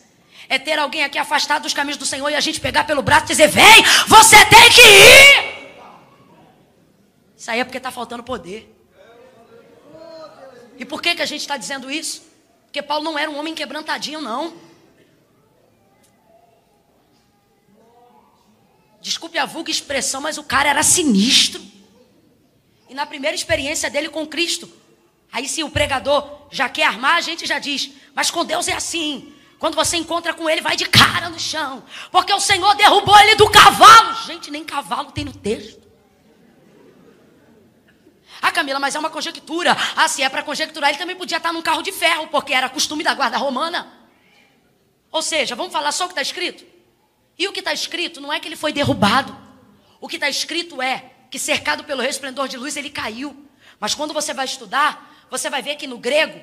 É 0.49 0.59
ter 0.59 0.79
alguém 0.79 1.03
aqui 1.05 1.19
afastado 1.19 1.63
dos 1.63 1.75
caminhos 1.75 1.97
do 1.97 2.07
Senhor 2.07 2.29
e 2.31 2.35
a 2.35 2.41
gente 2.41 2.61
pegar 2.61 2.85
pelo 2.85 3.03
braço 3.03 3.27
e 3.27 3.29
dizer: 3.29 3.49
Vem, 3.49 3.83
você 4.07 4.37
tem 4.47 4.71
que 4.71 4.81
ir. 4.81 5.57
Isso 7.37 7.51
aí 7.51 7.61
é 7.61 7.65
porque 7.65 7.79
está 7.79 7.91
faltando 7.91 8.23
poder. 8.23 8.73
E 10.79 10.85
por 10.85 11.01
que, 11.01 11.15
que 11.15 11.23
a 11.23 11.27
gente 11.27 11.41
está 11.41 11.57
dizendo 11.57 11.91
isso? 11.91 12.23
Porque 12.65 12.83
Paulo 12.83 13.05
não 13.05 13.19
era 13.19 13.31
um 13.31 13.39
homem 13.39 13.55
quebrantadinho, 13.55 14.21
não. 14.21 14.55
Desculpe 19.01 19.39
a 19.39 19.47
vulga 19.47 19.71
expressão, 19.71 20.21
mas 20.21 20.37
o 20.37 20.45
cara 20.45 20.69
era 20.69 20.83
sinistro. 20.83 21.63
E 22.89 22.95
na 22.95 23.07
primeira 23.07 23.35
experiência 23.35 23.89
dele 23.89 24.09
com 24.09 24.27
Cristo, 24.27 24.71
Aí 25.33 25.47
se 25.49 25.63
o 25.63 25.71
pregador 25.71 26.36
já 26.51 26.69
quer 26.69 26.85
armar, 26.85 27.17
a 27.17 27.21
gente 27.21 27.47
já 27.47 27.59
diz, 27.59 27.91
mas 28.15 28.31
com 28.31 28.45
Deus 28.45 28.69
é 28.69 28.73
assim. 28.73 29.33
Quando 29.59 29.75
você 29.75 29.97
encontra 29.97 30.35
com 30.35 30.49
ele, 30.49 30.61
vai 30.61 30.77
de 30.77 30.87
cara 30.87 31.29
no 31.31 31.41
chão. 31.41 31.83
Porque 32.11 32.33
o 32.33 32.41
Senhor 32.41 32.75
derrubou 32.75 33.19
ele 33.21 33.35
do 33.37 33.49
cavalo. 33.51 34.15
Gente, 34.27 34.51
nem 34.51 34.65
cavalo 34.65 35.13
tem 35.13 35.25
no 35.25 35.33
texto. 35.33 35.87
Ah, 38.41 38.53
Camila, 38.53 38.79
mas 38.79 38.95
é 38.95 38.99
uma 38.99 39.09
conjectura. 39.09 39.77
Ah, 39.97 40.09
se 40.09 40.23
é 40.23 40.29
para 40.29 40.43
conjecturar, 40.43 40.91
ele 40.91 40.99
também 40.99 41.17
podia 41.17 41.39
estar 41.39 41.53
num 41.53 41.63
carro 41.63 41.83
de 41.83 41.91
ferro, 41.91 42.29
porque 42.29 42.53
era 42.53 42.69
costume 42.69 43.03
da 43.03 43.15
guarda 43.15 43.39
romana. 43.39 43.91
Ou 45.11 45.23
seja, 45.23 45.55
vamos 45.55 45.73
falar 45.73 45.91
só 45.93 46.05
o 46.05 46.09
que 46.09 46.13
está 46.13 46.23
escrito? 46.23 46.65
E 47.39 47.49
o 47.49 47.53
que 47.53 47.61
está 47.61 47.73
escrito 47.73 48.21
não 48.21 48.33
é 48.33 48.39
que 48.39 48.47
ele 48.47 48.57
foi 48.57 48.73
derrubado. 48.73 49.37
O 50.01 50.07
que 50.07 50.17
está 50.17 50.29
escrito 50.29 50.83
é 50.83 51.13
que 51.31 51.39
cercado 51.39 51.85
pelo 51.85 52.03
resplendor 52.03 52.47
de 52.49 52.57
luz, 52.59 52.77
ele 52.77 52.91
caiu. 52.91 53.35
Mas 53.81 53.95
quando 53.95 54.13
você 54.13 54.35
vai 54.35 54.45
estudar, 54.45 55.16
você 55.31 55.51
vai 55.51 55.63
ver 55.63 55.77
que 55.77 55.87
no 55.87 55.99
grego 55.99 56.41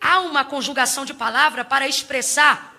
há 0.00 0.20
uma 0.20 0.44
conjugação 0.44 1.04
de 1.04 1.14
palavra 1.14 1.64
para 1.64 1.88
expressar 1.88 2.74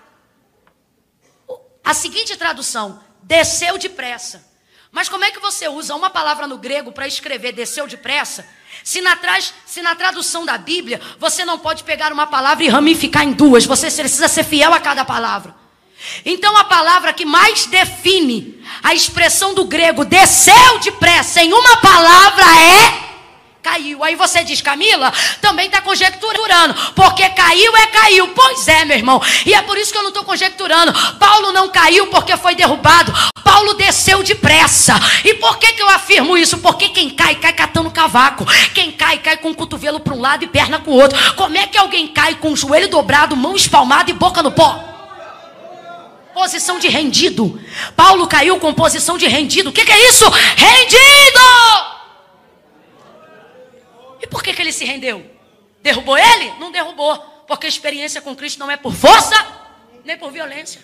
a 1.84 1.93
seguinte 1.93 2.36
tradução: 2.36 2.99
desceu 3.22 3.78
depressa. 3.78 4.53
Mas 4.91 5.10
como 5.10 5.26
é 5.26 5.32
que 5.32 5.39
você 5.39 5.68
usa 5.68 5.93
uma 5.93 6.10
palavra 6.10 6.47
no 6.47 6.58
grego 6.58 6.91
para 6.91 7.06
escrever 7.06 7.51
desceu 7.51 7.86
depressa? 7.86 8.47
Se 8.82 9.01
na, 9.01 9.18
se 9.66 9.82
na 9.82 9.93
tradução 9.93 10.45
da 10.45 10.58
Bíblia 10.58 11.01
você 11.20 11.43
não 11.43 11.60
pode 11.60 11.84
pegar 11.84 12.14
uma 12.14 12.28
palavra 12.28 12.64
e 12.64 12.70
ramificar 12.70 13.24
em 13.24 13.34
duas, 13.34 13.66
você 13.66 13.91
precisa 13.91 14.28
ser 14.30 14.45
fiel 14.45 14.74
a 14.74 14.80
cada 14.80 15.03
palavra. 15.03 15.53
Então 16.26 16.56
a 16.56 16.64
palavra 16.64 17.14
que 17.14 17.26
mais 17.26 17.66
define 17.66 18.64
a 18.84 18.93
expressão 18.93 19.53
do 19.53 19.66
grego 19.66 20.06
desceu 20.06 20.80
depressa 20.80 21.41
em 21.41 21.51
uma 21.51 21.78
palavra 21.78 22.45
é 22.45 23.14
caiu. 23.66 24.03
Aí 24.03 24.16
você 24.16 24.43
diz, 24.43 24.61
Camila, 24.61 25.11
também 25.41 25.66
está 25.66 25.82
conjecturando, 25.82 26.76
porque 26.93 27.28
caiu 27.30 27.76
é 27.76 27.88
caiu. 27.88 28.28
Pois 28.28 28.68
é, 28.68 28.86
meu 28.86 28.95
irmão. 28.95 29.20
E 29.43 29.55
é 29.55 29.61
por 29.63 29.76
isso 29.76 29.91
que 29.91 29.97
eu 29.97 30.03
não 30.03 30.09
estou 30.09 30.24
conjecturando. 30.24 30.93
Paulo 31.18 31.51
não 31.51 31.70
caiu 31.70 32.05
porque 32.07 32.38
foi 32.38 32.53
derrubado. 32.53 33.11
Paulo 33.43 33.74
desceu 33.74 34.22
depressa. 34.22 34.93
E 35.24 35.34
por 35.36 35.57
que, 35.57 35.74
que 35.74 35.82
eu 35.82 35.89
afirmo 35.89 36.38
isso? 36.38 36.59
Porque 36.59 36.89
quem 36.89 37.09
cai, 37.09 37.36
cai 37.36 37.53
catando 37.53 37.89
cavaco. 37.89 38.45
Quem 38.74 38.91
cai, 38.91 39.18
cai 39.18 39.38
com 39.38 39.49
o 39.49 39.55
cotovelo 39.55 39.99
para 39.99 40.13
um 40.13 40.22
lado 40.22 40.43
e 40.43 40.47
perna 40.47 40.78
com 40.78 40.91
o 40.91 41.01
outro. 41.01 41.18
Como 41.34 41.57
é 41.57 41.66
que 41.66 41.78
alguém 41.78 42.07
cai 42.07 42.36
com 42.36 42.51
o 42.51 42.55
joelho 42.55 42.88
dobrado, 42.88 43.36
mão 43.36 43.55
espalmada 43.55 44.11
e 44.11 44.13
boca 44.13 44.43
no 44.43 44.51
pó? 44.51 44.84
Posição 46.36 46.78
de 46.78 46.88
rendido. 46.88 47.59
Paulo 47.95 48.28
caiu 48.28 48.59
com 48.59 48.74
posição 48.74 49.18
de 49.18 49.26
rendido. 49.26 49.70
O 49.70 49.74
que, 49.74 49.86
que 49.86 49.91
é 49.91 50.09
isso? 50.09 50.30
Rendido! 50.30 51.94
E 54.26 54.28
por 54.28 54.41
que, 54.41 54.51
que 54.53 54.61
ele 54.61 54.71
se 54.71 54.84
rendeu? 54.84 55.23
Derrubou 55.84 56.17
ele? 56.17 56.51
Não 56.59 56.71
derrubou. 56.71 57.15
Porque 57.47 57.67
a 57.67 57.69
experiência 57.69 58.19
com 58.19 58.36
Cristo 58.36 58.57
não 58.57 58.71
é 58.71 58.76
por 58.76 58.91
força, 58.91 59.36
nem 60.03 60.17
por 60.17 60.32
violência. 60.32 60.82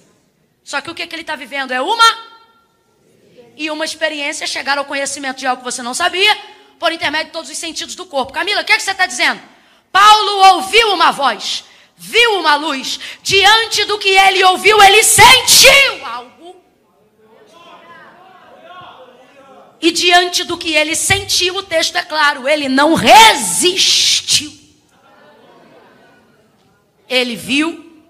Só 0.63 0.79
que 0.79 0.91
o 0.91 0.93
que, 0.93 1.07
que 1.07 1.15
ele 1.15 1.23
está 1.23 1.35
vivendo 1.35 1.71
é 1.71 1.81
uma 1.81 2.31
e 3.57 3.71
uma 3.71 3.83
experiência 3.83 4.45
chegar 4.45 4.77
ao 4.77 4.85
conhecimento 4.85 5.39
de 5.39 5.47
algo 5.47 5.63
que 5.63 5.71
você 5.71 5.81
não 5.81 5.95
sabia, 5.95 6.37
por 6.79 6.91
intermédio 6.91 7.27
de 7.27 7.31
todos 7.31 7.49
os 7.49 7.57
sentidos 7.57 7.95
do 7.95 8.05
corpo. 8.05 8.31
Camila, 8.31 8.61
o 8.61 8.63
que, 8.63 8.75
que 8.75 8.83
você 8.83 8.91
está 8.91 9.07
dizendo? 9.07 9.41
Paulo 9.91 10.55
ouviu 10.55 10.93
uma 10.93 11.11
voz, 11.11 11.63
viu 11.97 12.39
uma 12.39 12.55
luz. 12.55 12.99
Diante 13.23 13.85
do 13.85 13.97
que 13.97 14.09
ele 14.09 14.43
ouviu, 14.43 14.79
ele 14.83 15.03
sentiu 15.03 16.05
algo 16.05 16.30
E 19.81 19.89
diante 19.91 20.43
do 20.43 20.57
que 20.57 20.73
ele 20.73 20.95
sentiu, 20.95 21.55
o 21.55 21.63
texto 21.63 21.95
é 21.95 22.03
claro, 22.03 22.47
ele 22.47 22.69
não 22.69 22.93
resistiu. 22.93 24.53
Ele 27.09 27.35
viu, 27.35 28.03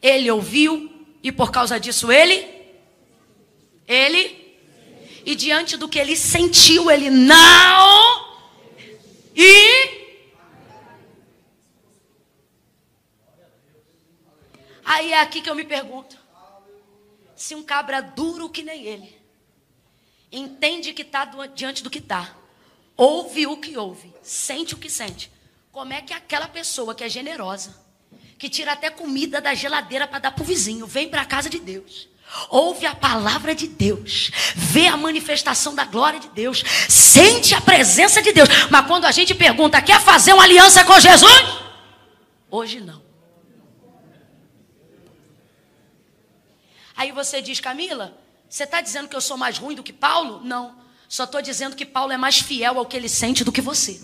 ele 0.00 0.30
ouviu, 0.30 0.90
e 1.22 1.32
por 1.32 1.50
causa 1.50 1.78
disso 1.80 2.10
ele, 2.12 2.46
ele, 3.86 4.56
e 5.26 5.34
diante 5.34 5.76
do 5.76 5.88
que 5.88 5.98
ele 5.98 6.16
sentiu, 6.16 6.90
ele 6.90 7.10
não, 7.10 8.30
e. 9.34 10.00
Aí 14.84 15.12
é 15.12 15.20
aqui 15.20 15.42
que 15.42 15.50
eu 15.50 15.54
me 15.54 15.64
pergunto: 15.64 16.16
se 17.36 17.54
um 17.54 17.62
cabra 17.62 18.00
duro 18.00 18.48
que 18.48 18.62
nem 18.62 18.86
ele, 18.86 19.19
entende 20.30 20.92
que 20.92 21.02
está 21.02 21.24
diante 21.54 21.82
do 21.82 21.90
que 21.90 21.98
está, 21.98 22.34
ouve 22.96 23.46
o 23.46 23.56
que 23.56 23.76
ouve, 23.76 24.12
sente 24.22 24.74
o 24.74 24.78
que 24.78 24.90
sente, 24.90 25.30
como 25.72 25.92
é 25.92 26.00
que 26.00 26.12
aquela 26.12 26.48
pessoa 26.48 26.94
que 26.94 27.04
é 27.04 27.08
generosa, 27.08 27.76
que 28.38 28.48
tira 28.48 28.72
até 28.72 28.90
comida 28.90 29.40
da 29.40 29.54
geladeira 29.54 30.06
para 30.06 30.18
dar 30.18 30.32
para 30.32 30.42
o 30.42 30.46
vizinho, 30.46 30.86
vem 30.86 31.08
para 31.08 31.22
a 31.22 31.26
casa 31.26 31.50
de 31.50 31.58
Deus, 31.58 32.08
ouve 32.48 32.86
a 32.86 32.94
palavra 32.94 33.54
de 33.54 33.66
Deus, 33.66 34.30
vê 34.54 34.86
a 34.86 34.96
manifestação 34.96 35.74
da 35.74 35.84
glória 35.84 36.20
de 36.20 36.28
Deus, 36.28 36.62
sente 36.88 37.54
a 37.54 37.60
presença 37.60 38.22
de 38.22 38.32
Deus, 38.32 38.48
mas 38.70 38.86
quando 38.86 39.04
a 39.04 39.12
gente 39.12 39.34
pergunta, 39.34 39.82
quer 39.82 40.00
fazer 40.00 40.32
uma 40.32 40.44
aliança 40.44 40.84
com 40.84 40.98
Jesus? 40.98 41.60
Hoje 42.50 42.80
não. 42.80 43.02
Aí 46.96 47.12
você 47.12 47.40
diz, 47.40 47.60
Camila, 47.60 48.19
você 48.50 48.64
está 48.64 48.80
dizendo 48.80 49.08
que 49.08 49.14
eu 49.14 49.20
sou 49.20 49.36
mais 49.36 49.56
ruim 49.58 49.76
do 49.76 49.82
que 49.82 49.92
Paulo? 49.92 50.40
Não. 50.42 50.74
Só 51.08 51.22
estou 51.22 51.40
dizendo 51.40 51.76
que 51.76 51.86
Paulo 51.86 52.12
é 52.12 52.16
mais 52.16 52.40
fiel 52.40 52.80
ao 52.80 52.84
que 52.84 52.96
ele 52.96 53.08
sente 53.08 53.44
do 53.44 53.52
que 53.52 53.60
você. 53.60 54.00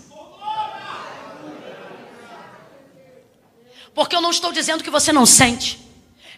Porque 3.93 4.15
eu 4.15 4.21
não 4.21 4.31
estou 4.31 4.53
dizendo 4.53 4.85
que 4.85 4.89
você 4.89 5.11
não 5.11 5.25
sente. 5.25 5.77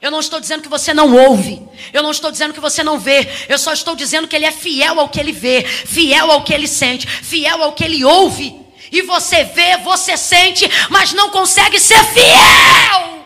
Eu 0.02 0.10
não 0.10 0.22
estou 0.22 0.40
dizendo 0.40 0.64
que 0.64 0.70
você 0.70 0.92
não 0.92 1.16
ouve. 1.16 1.62
Eu 1.94 2.02
não 2.02 2.10
estou 2.10 2.32
dizendo 2.32 2.52
que 2.52 2.60
você 2.60 2.84
não 2.84 2.98
vê. 2.98 3.30
Eu 3.48 3.60
só 3.60 3.74
estou 3.74 3.96
dizendo 3.96 4.28
que 4.28 4.36
ele 4.36 4.46
é 4.46 4.52
fiel 4.52 5.00
ao 5.00 5.10
que 5.10 5.20
ele 5.20 5.32
vê, 5.32 5.64
fiel 5.64 6.32
ao 6.32 6.44
que 6.44 6.54
ele 6.54 6.68
sente, 6.68 7.06
fiel 7.06 7.62
ao 7.62 7.74
que 7.74 7.84
ele 7.84 8.04
ouve. 8.04 8.60
E 8.92 9.04
você 9.04 9.44
vê, 9.44 9.78
você 9.78 10.18
sente, 10.18 10.68
mas 10.90 11.14
não 11.14 11.30
consegue 11.30 11.80
ser 11.80 12.04
fiel. 12.06 13.19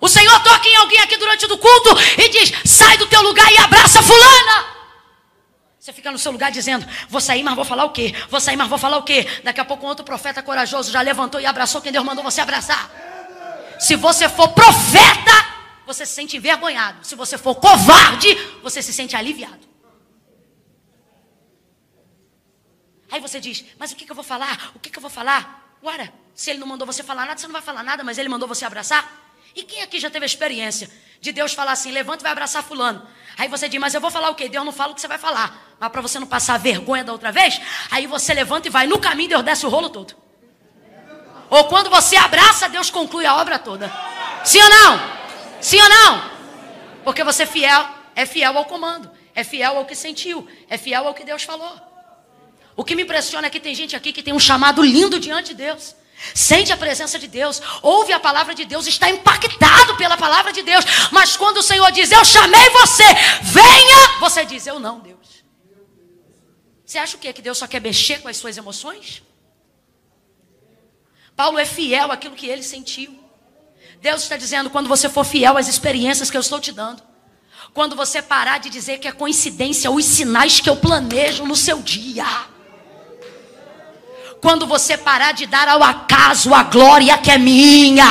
O 0.00 0.08
Senhor 0.08 0.40
toca 0.42 0.68
em 0.68 0.76
alguém 0.76 1.00
aqui 1.00 1.16
durante 1.16 1.46
o 1.46 1.58
culto 1.58 1.90
e 2.18 2.28
diz: 2.28 2.52
sai 2.64 2.96
do 2.96 3.06
teu 3.06 3.22
lugar 3.22 3.50
e 3.52 3.58
abraça 3.58 4.02
fulana. 4.02 4.78
Você 5.78 5.92
fica 5.92 6.12
no 6.12 6.18
seu 6.18 6.30
lugar 6.30 6.50
dizendo: 6.50 6.86
Vou 7.08 7.20
sair, 7.20 7.42
mas 7.42 7.56
vou 7.56 7.64
falar 7.64 7.84
o 7.84 7.90
quê? 7.90 8.14
Vou 8.28 8.40
sair, 8.40 8.56
mas 8.56 8.68
vou 8.68 8.78
falar 8.78 8.98
o 8.98 9.02
quê? 9.02 9.26
Daqui 9.42 9.60
a 9.60 9.64
pouco 9.64 9.86
um 9.86 9.88
outro 9.88 10.04
profeta 10.04 10.42
corajoso 10.42 10.92
já 10.92 11.00
levantou 11.00 11.40
e 11.40 11.46
abraçou 11.46 11.80
quem 11.80 11.90
Deus 11.90 12.04
mandou 12.04 12.22
você 12.22 12.40
abraçar. 12.40 12.90
Se 13.78 13.96
você 13.96 14.28
for 14.28 14.48
profeta, 14.48 15.32
você 15.86 16.04
se 16.04 16.12
sente 16.12 16.36
envergonhado. 16.36 17.06
Se 17.06 17.14
você 17.14 17.38
for 17.38 17.54
covarde, 17.54 18.34
você 18.62 18.82
se 18.82 18.92
sente 18.92 19.16
aliviado. 19.16 19.66
Aí 23.10 23.20
você 23.20 23.40
diz: 23.40 23.64
Mas 23.78 23.90
o 23.90 23.96
que, 23.96 24.04
que 24.04 24.12
eu 24.12 24.16
vou 24.16 24.24
falar? 24.24 24.72
O 24.74 24.78
que, 24.78 24.90
que 24.90 24.98
eu 24.98 25.02
vou 25.02 25.10
falar? 25.10 25.76
Ora, 25.82 26.12
se 26.34 26.50
ele 26.50 26.58
não 26.58 26.66
mandou 26.66 26.86
você 26.86 27.02
falar 27.02 27.24
nada, 27.24 27.40
você 27.40 27.46
não 27.46 27.52
vai 27.54 27.62
falar 27.62 27.82
nada, 27.82 28.04
mas 28.04 28.18
ele 28.18 28.28
mandou 28.28 28.46
você 28.46 28.64
abraçar. 28.64 29.27
E 29.58 29.64
quem 29.64 29.82
aqui 29.82 29.98
já 29.98 30.08
teve 30.08 30.24
a 30.24 30.26
experiência 30.26 30.88
de 31.20 31.32
Deus 31.32 31.52
falar 31.52 31.72
assim: 31.72 31.90
levanta 31.90 32.22
e 32.22 32.22
vai 32.22 32.30
abraçar 32.30 32.62
Fulano? 32.62 33.04
Aí 33.36 33.48
você 33.48 33.68
diz, 33.68 33.80
mas 33.80 33.92
eu 33.92 34.00
vou 34.00 34.08
falar 34.08 34.30
o 34.30 34.34
quê? 34.36 34.48
Deus 34.48 34.64
não 34.64 34.70
fala 34.72 34.92
o 34.92 34.94
que 34.94 35.00
você 35.00 35.08
vai 35.08 35.18
falar. 35.18 35.74
Mas 35.80 35.90
para 35.90 36.00
você 36.00 36.20
não 36.20 36.28
passar 36.28 36.58
vergonha 36.60 37.02
da 37.02 37.10
outra 37.10 37.32
vez, 37.32 37.60
aí 37.90 38.06
você 38.06 38.32
levanta 38.32 38.68
e 38.68 38.70
vai. 38.70 38.86
No 38.86 39.00
caminho, 39.00 39.30
Deus 39.30 39.42
desce 39.42 39.66
o 39.66 39.68
rolo 39.68 39.90
todo. 39.90 40.14
Ou 41.50 41.64
quando 41.64 41.90
você 41.90 42.16
abraça, 42.16 42.68
Deus 42.68 42.88
conclui 42.88 43.26
a 43.26 43.34
obra 43.34 43.58
toda. 43.58 43.92
Sim 44.44 44.62
ou 44.62 44.68
não? 44.68 45.00
Sim 45.60 45.80
ou 45.82 45.88
não? 45.88 46.30
Porque 47.02 47.24
você 47.24 47.42
é 47.42 47.46
fiel, 47.46 47.88
é 48.14 48.24
fiel 48.24 48.56
ao 48.56 48.64
comando, 48.64 49.10
é 49.34 49.42
fiel 49.42 49.76
ao 49.76 49.86
que 49.86 49.96
sentiu, 49.96 50.46
é 50.68 50.78
fiel 50.78 51.08
ao 51.08 51.14
que 51.14 51.24
Deus 51.24 51.42
falou. 51.42 51.80
O 52.76 52.84
que 52.84 52.94
me 52.94 53.02
impressiona 53.02 53.48
é 53.48 53.50
que 53.50 53.58
tem 53.58 53.74
gente 53.74 53.96
aqui 53.96 54.12
que 54.12 54.22
tem 54.22 54.32
um 54.32 54.38
chamado 54.38 54.84
lindo 54.84 55.18
diante 55.18 55.48
de 55.48 55.54
Deus. 55.64 55.96
Sente 56.34 56.72
a 56.72 56.76
presença 56.76 57.18
de 57.18 57.28
Deus, 57.28 57.62
ouve 57.80 58.12
a 58.12 58.18
palavra 58.18 58.54
de 58.54 58.64
Deus, 58.64 58.86
está 58.86 59.08
impactado 59.08 59.96
pela 59.96 60.16
palavra 60.16 60.52
de 60.52 60.62
Deus. 60.62 60.84
Mas 61.12 61.36
quando 61.36 61.58
o 61.58 61.62
Senhor 61.62 61.90
diz, 61.92 62.10
Eu 62.10 62.24
chamei 62.24 62.70
você, 62.70 63.04
venha, 63.42 64.18
você 64.20 64.44
diz, 64.44 64.66
Eu 64.66 64.80
não, 64.80 64.98
Deus. 64.98 65.44
Você 66.84 66.98
acha 66.98 67.16
o 67.16 67.20
quê? 67.20 67.32
Que 67.32 67.42
Deus 67.42 67.58
só 67.58 67.66
quer 67.66 67.80
mexer 67.80 68.20
com 68.20 68.28
as 68.28 68.36
suas 68.36 68.56
emoções? 68.56 69.22
Paulo 71.36 71.58
é 71.58 71.64
fiel 71.64 72.10
àquilo 72.10 72.34
que 72.34 72.46
ele 72.46 72.62
sentiu. 72.62 73.16
Deus 74.00 74.22
está 74.22 74.36
dizendo: 74.36 74.70
quando 74.70 74.88
você 74.88 75.08
for 75.08 75.24
fiel 75.24 75.56
às 75.56 75.68
experiências 75.68 76.30
que 76.30 76.36
eu 76.36 76.40
estou 76.40 76.58
te 76.58 76.72
dando, 76.72 77.02
quando 77.72 77.94
você 77.94 78.20
parar 78.20 78.58
de 78.58 78.70
dizer 78.70 78.98
que 78.98 79.06
é 79.06 79.12
coincidência 79.12 79.90
os 79.90 80.04
sinais 80.04 80.60
que 80.60 80.68
eu 80.68 80.76
planejo 80.76 81.44
no 81.44 81.54
seu 81.54 81.80
dia 81.80 82.26
quando 84.40 84.66
você 84.66 84.96
parar 84.96 85.32
de 85.32 85.46
dar 85.46 85.68
ao 85.68 85.82
acaso 85.82 86.54
a 86.54 86.62
glória 86.62 87.16
que 87.18 87.30
é 87.30 87.38
minha. 87.38 88.06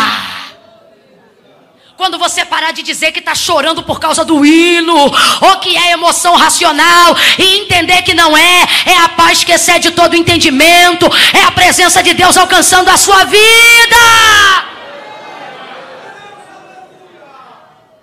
Quando 1.96 2.20
você 2.20 2.46
parar 2.46 2.72
de 2.72 2.84
dizer 2.84 3.12
que 3.12 3.20
está 3.20 3.34
chorando 3.34 3.82
por 3.82 4.00
causa 4.00 4.24
do 4.24 4.46
hino, 4.46 4.96
ou 4.96 5.56
que 5.58 5.76
é 5.76 5.92
emoção 5.92 6.36
racional, 6.36 7.16
e 7.40 7.62
entender 7.62 8.04
que 8.04 8.14
não 8.14 8.38
é, 8.38 8.68
é 8.86 8.98
a 9.00 9.10
paz 9.10 9.44
que 9.44 9.52
excede 9.52 9.90
todo 9.92 10.16
entendimento, 10.16 11.08
é 11.34 11.44
a 11.44 11.52
presença 11.52 12.04
de 12.04 12.14
Deus 12.14 12.38
alcançando 12.38 12.90
a 12.90 12.98
sua 12.98 13.24
vida. 13.24 13.98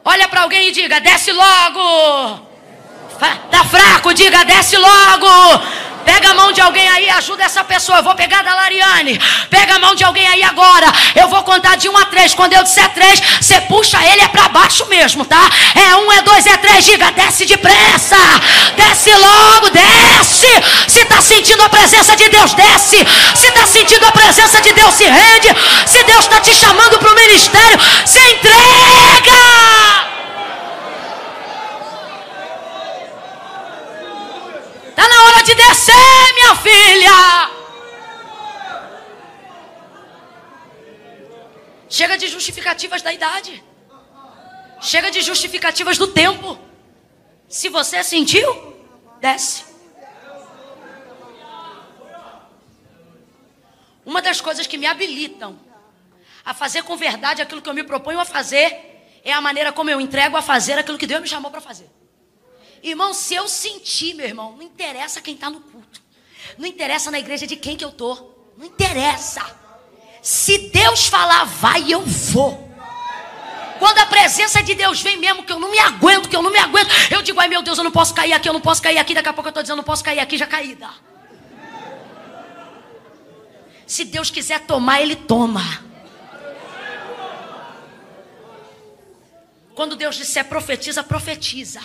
Olha 0.05 0.29
para 0.29 0.43
alguém 0.43 0.69
e 0.69 0.73
diga: 0.73 1.01
desce 1.01 1.31
logo. 1.31 2.54
Tá 3.19 3.65
fraco, 3.65 4.13
diga: 4.15 4.45
desce 4.45 4.77
logo. 4.77 5.63
Pega 6.05 6.31
a 6.31 6.35
mão 6.35 6.53
de 6.53 6.61
alguém 6.61 6.87
aí, 6.89 7.09
ajuda 7.11 7.45
essa 7.45 7.65
pessoa. 7.65 7.99
Eu 7.99 8.03
vou 8.03 8.15
pegar 8.15 8.43
da 8.43 8.55
Lariane. 8.55 9.19
Pega 9.49 9.77
a 9.77 9.79
mão 9.79 9.95
de 9.95 10.05
alguém 10.05 10.27
aí 10.27 10.43
agora. 10.43 10.87
Eu 11.15 11.29
vou 11.29 11.43
contar 11.43 11.77
de 11.77 11.89
um 11.89 11.97
a 11.97 12.05
três. 12.05 12.35
Quando 12.35 12.53
eu 12.53 12.63
disser 12.63 12.89
três, 12.91 13.21
você 13.41 13.61
puxa 13.63 13.99
ele 14.05 14.21
é 14.23 14.29
para 14.29 14.49
baixo 14.49 14.87
mesmo, 14.87 15.25
tá? 15.25 15.51
É 15.75 15.97
um, 15.97 16.13
é 16.13 16.23
dois, 16.23 16.47
é 16.47 16.57
três. 16.59 16.85
Diga, 16.85 17.11
desce 17.13 17.47
depressa. 17.47 18.17
Desce 18.77 19.15
logo, 19.15 19.71
desce. 19.71 20.47
Se 20.89 21.01
está 21.01 21.23
sentindo 21.23 21.63
a 21.63 21.69
presença 21.69 22.15
de 22.15 22.29
Deus, 22.29 22.53
desce. 22.53 22.99
Se 23.35 23.47
está 23.47 23.67
sentindo 23.67 24.05
a 24.07 24.13
presença 24.13 24.61
de 24.61 24.73
Deus, 24.73 24.95
se 24.95 25.05
rende. 25.05 25.49
Se 25.87 26.03
Deus 26.05 26.21
está 26.21 26.41
te 26.41 26.55
chamando 26.55 26.99
para 26.99 27.13
o 27.13 27.17
ministério, 27.17 27.79
se 28.05 28.19
entrega. 28.19 30.04
Está 35.05 35.17
na 35.17 35.25
hora 35.25 35.43
de 35.43 35.55
descer, 35.55 36.35
minha 36.35 36.57
filha. 36.57 37.51
Chega 41.91 42.17
de 42.17 42.27
justificativas 42.27 43.03
da 43.03 43.13
idade. 43.13 43.63
Chega 44.81 45.11
de 45.11 45.21
justificativas 45.21 45.99
do 45.99 46.07
tempo. 46.07 46.59
Se 47.47 47.69
você 47.69 48.03
sentiu, 48.03 48.49
desce. 49.21 49.65
Uma 54.07 54.23
das 54.23 54.41
coisas 54.41 54.67
que 54.67 54.79
me 54.79 54.87
habilitam 54.87 55.61
a 56.47 56.55
fazer 56.55 56.83
com 56.83 56.97
verdade 56.97 57.43
aquilo 57.43 57.61
que 57.61 57.69
eu 57.69 57.75
me 57.75 57.85
proponho 57.85 58.21
a 58.21 58.25
fazer 58.25 59.21
é 59.23 59.35
a 59.35 59.41
maneira 59.43 59.71
como 59.71 59.91
eu 59.91 60.01
entrego 60.01 60.39
a 60.39 60.41
fazer 60.41 60.79
aquilo 60.79 60.97
que 60.97 61.07
Deus 61.07 61.21
me 61.21 61.29
chamou 61.29 61.51
para 61.51 61.61
fazer. 61.61 61.91
Irmão, 62.85 63.15
se 63.15 63.35
eu 63.35 63.49
sentir, 63.49 64.13
meu 64.13 64.27
irmão, 64.27 64.53
não 64.57 64.63
interessa 64.63 65.19
quem 65.23 65.35
está 65.35 65.49
no 65.49 65.59
culto. 65.59 66.03
Não 66.59 66.67
interessa 66.67 67.11
na 67.11 67.19
igreja 67.19 67.47
de 67.47 67.57
quem 67.57 67.79
que 67.79 67.85
eu 67.85 67.91
tô. 67.91 68.15
Não 68.59 68.67
interessa. 68.67 69.43
Se 70.21 70.69
Deus 70.69 71.07
falar, 71.07 71.45
vai, 71.45 71.91
eu 71.91 72.03
vou. 72.03 72.63
Quando 73.79 73.99
a 73.99 74.07
presença 74.07 74.63
de 74.63 74.75
Deus 74.75 75.01
vem 75.01 75.17
mesmo, 75.17 75.45
que 75.45 75.53
eu 75.53 75.59
não 75.59 75.71
me 75.71 75.79
aguento, 75.79 76.29
que 76.29 76.37
eu 76.37 76.43
não 76.43 76.51
me 76.51 76.59
aguento, 76.59 76.91
eu 77.11 77.23
digo, 77.23 77.41
ai 77.41 77.49
meu 77.49 77.63
Deus, 77.63 77.79
eu 77.79 77.85
não 77.85 77.91
posso 77.91 78.13
cair 78.13 78.35
aqui, 78.35 78.51
eu 78.51 78.53
não 78.53 78.61
posso 78.61 78.83
cair 78.83 78.99
aqui. 78.99 79.15
Daqui 79.15 79.31
a 79.31 79.33
pouco 79.33 79.49
eu 79.49 79.51
estou 79.51 79.63
dizendo, 79.63 79.79
não 79.79 79.85
posso 79.85 80.05
cair 80.05 80.21
aqui, 80.21 80.37
já 80.37 80.47
caída. 80.47 80.91
Se 83.87 84.05
Deus 84.05 84.31
quiser 84.31 84.61
tomar, 84.61 85.01
Ele 85.01 85.17
toma. 85.17 85.83
Quando 89.75 89.97
Deus 89.97 90.17
disser 90.17 90.45
profetiza, 90.45 91.03
profetiza. 91.03 91.81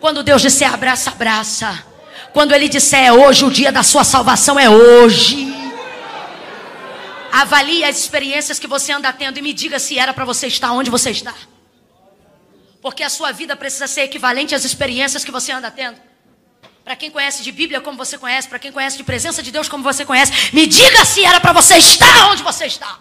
Quando 0.00 0.22
Deus 0.22 0.40
disser 0.40 0.72
abraça, 0.72 1.10
abraça. 1.10 1.84
Quando 2.32 2.54
Ele 2.54 2.68
disser 2.68 3.04
é 3.04 3.12
hoje, 3.12 3.44
o 3.44 3.50
dia 3.50 3.70
da 3.70 3.82
sua 3.82 4.02
salvação 4.02 4.58
é 4.58 4.68
hoje. 4.68 5.52
Avalie 7.32 7.84
as 7.84 7.98
experiências 7.98 8.58
que 8.58 8.66
você 8.66 8.92
anda 8.92 9.12
tendo 9.12 9.38
e 9.38 9.42
me 9.42 9.52
diga 9.52 9.78
se 9.78 9.98
era 9.98 10.12
para 10.12 10.24
você 10.24 10.46
estar 10.46 10.72
onde 10.72 10.90
você 10.90 11.10
está. 11.10 11.34
Porque 12.80 13.02
a 13.02 13.10
sua 13.10 13.30
vida 13.30 13.54
precisa 13.54 13.86
ser 13.86 14.02
equivalente 14.02 14.54
às 14.54 14.64
experiências 14.64 15.24
que 15.24 15.30
você 15.30 15.52
anda 15.52 15.70
tendo. 15.70 16.00
Para 16.82 16.96
quem 16.96 17.10
conhece 17.10 17.42
de 17.42 17.52
Bíblia 17.52 17.80
como 17.80 17.96
você 17.96 18.16
conhece, 18.16 18.48
para 18.48 18.58
quem 18.58 18.72
conhece 18.72 18.96
de 18.96 19.04
presença 19.04 19.42
de 19.42 19.52
Deus 19.52 19.68
como 19.68 19.84
você 19.84 20.04
conhece, 20.04 20.32
me 20.52 20.66
diga 20.66 21.04
se 21.04 21.24
era 21.24 21.38
para 21.38 21.52
você 21.52 21.76
estar 21.76 22.30
onde 22.30 22.42
você 22.42 22.66
está. 22.66 22.98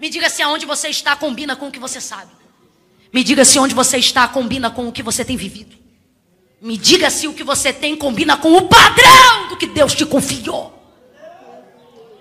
Me 0.00 0.08
diga 0.08 0.30
se 0.30 0.42
aonde 0.42 0.64
você 0.64 0.88
está 0.88 1.14
combina 1.14 1.54
com 1.54 1.68
o 1.68 1.70
que 1.70 1.78
você 1.78 2.00
sabe. 2.00 2.30
Me 3.12 3.22
diga 3.22 3.44
se 3.44 3.58
onde 3.58 3.74
você 3.74 3.98
está 3.98 4.26
combina 4.26 4.70
com 4.70 4.88
o 4.88 4.92
que 4.92 5.02
você 5.02 5.24
tem 5.24 5.36
vivido. 5.36 5.85
Me 6.60 6.76
diga 6.76 7.10
se 7.10 7.28
o 7.28 7.34
que 7.34 7.44
você 7.44 7.72
tem 7.72 7.96
combina 7.96 8.36
com 8.36 8.52
o 8.54 8.68
padrão 8.68 9.48
do 9.48 9.56
que 9.56 9.66
Deus 9.66 9.94
te 9.94 10.06
confiou. 10.06 10.72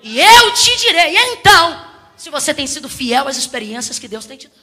E 0.04 0.20
eu 0.20 0.54
te 0.54 0.78
direi, 0.78 1.18
então, 1.18 1.86
se 2.16 2.30
você 2.30 2.54
tem 2.54 2.68
sido 2.68 2.88
fiel 2.88 3.28
às 3.28 3.38
experiências 3.38 3.98
que 3.98 4.08
Deus 4.08 4.26
tem 4.26 4.38
te 4.38 4.48
dado. 4.48 4.60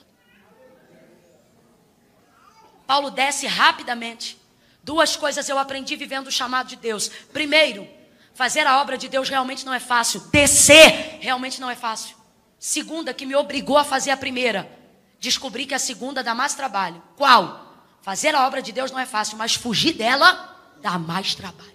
Paulo 2.87 3.11
desce 3.11 3.47
rapidamente. 3.47 4.39
Duas 4.85 5.17
coisas 5.17 5.49
eu 5.49 5.59
aprendi 5.59 5.97
vivendo 5.97 6.27
o 6.27 6.33
chamado 6.33 6.69
de 6.69 6.77
Deus. 6.77 7.11
Primeiro, 7.33 7.89
fazer 8.35 8.67
a 8.67 8.81
obra 8.81 8.99
de 8.99 9.09
Deus 9.09 9.29
realmente 9.29 9.65
não 9.65 9.73
é 9.73 9.81
fácil. 9.81 10.21
Descer 10.31 11.19
realmente 11.21 11.61
não 11.61 11.71
é 11.71 11.75
fácil. 11.75 12.17
Segunda, 12.59 13.15
que 13.15 13.27
me 13.27 13.35
obrigou 13.35 13.79
a 13.79 13.85
fazer 13.85 14.11
a 14.11 14.17
primeira. 14.17 14.71
Descobri 15.19 15.67
que 15.67 15.75
a 15.75 15.79
segunda 15.79 16.23
dá 16.23 16.35
mais 16.35 16.55
trabalho. 16.55 17.03
Qual? 17.17 17.72
Fazer 18.03 18.35
a 18.35 18.47
obra 18.47 18.61
de 18.61 18.73
Deus 18.73 18.91
não 18.91 18.99
é 18.99 19.07
fácil, 19.07 19.39
mas 19.39 19.55
fugir 19.55 19.93
dela 19.93 20.55
dá 20.83 20.99
mais 20.99 21.35
trabalho. 21.35 21.71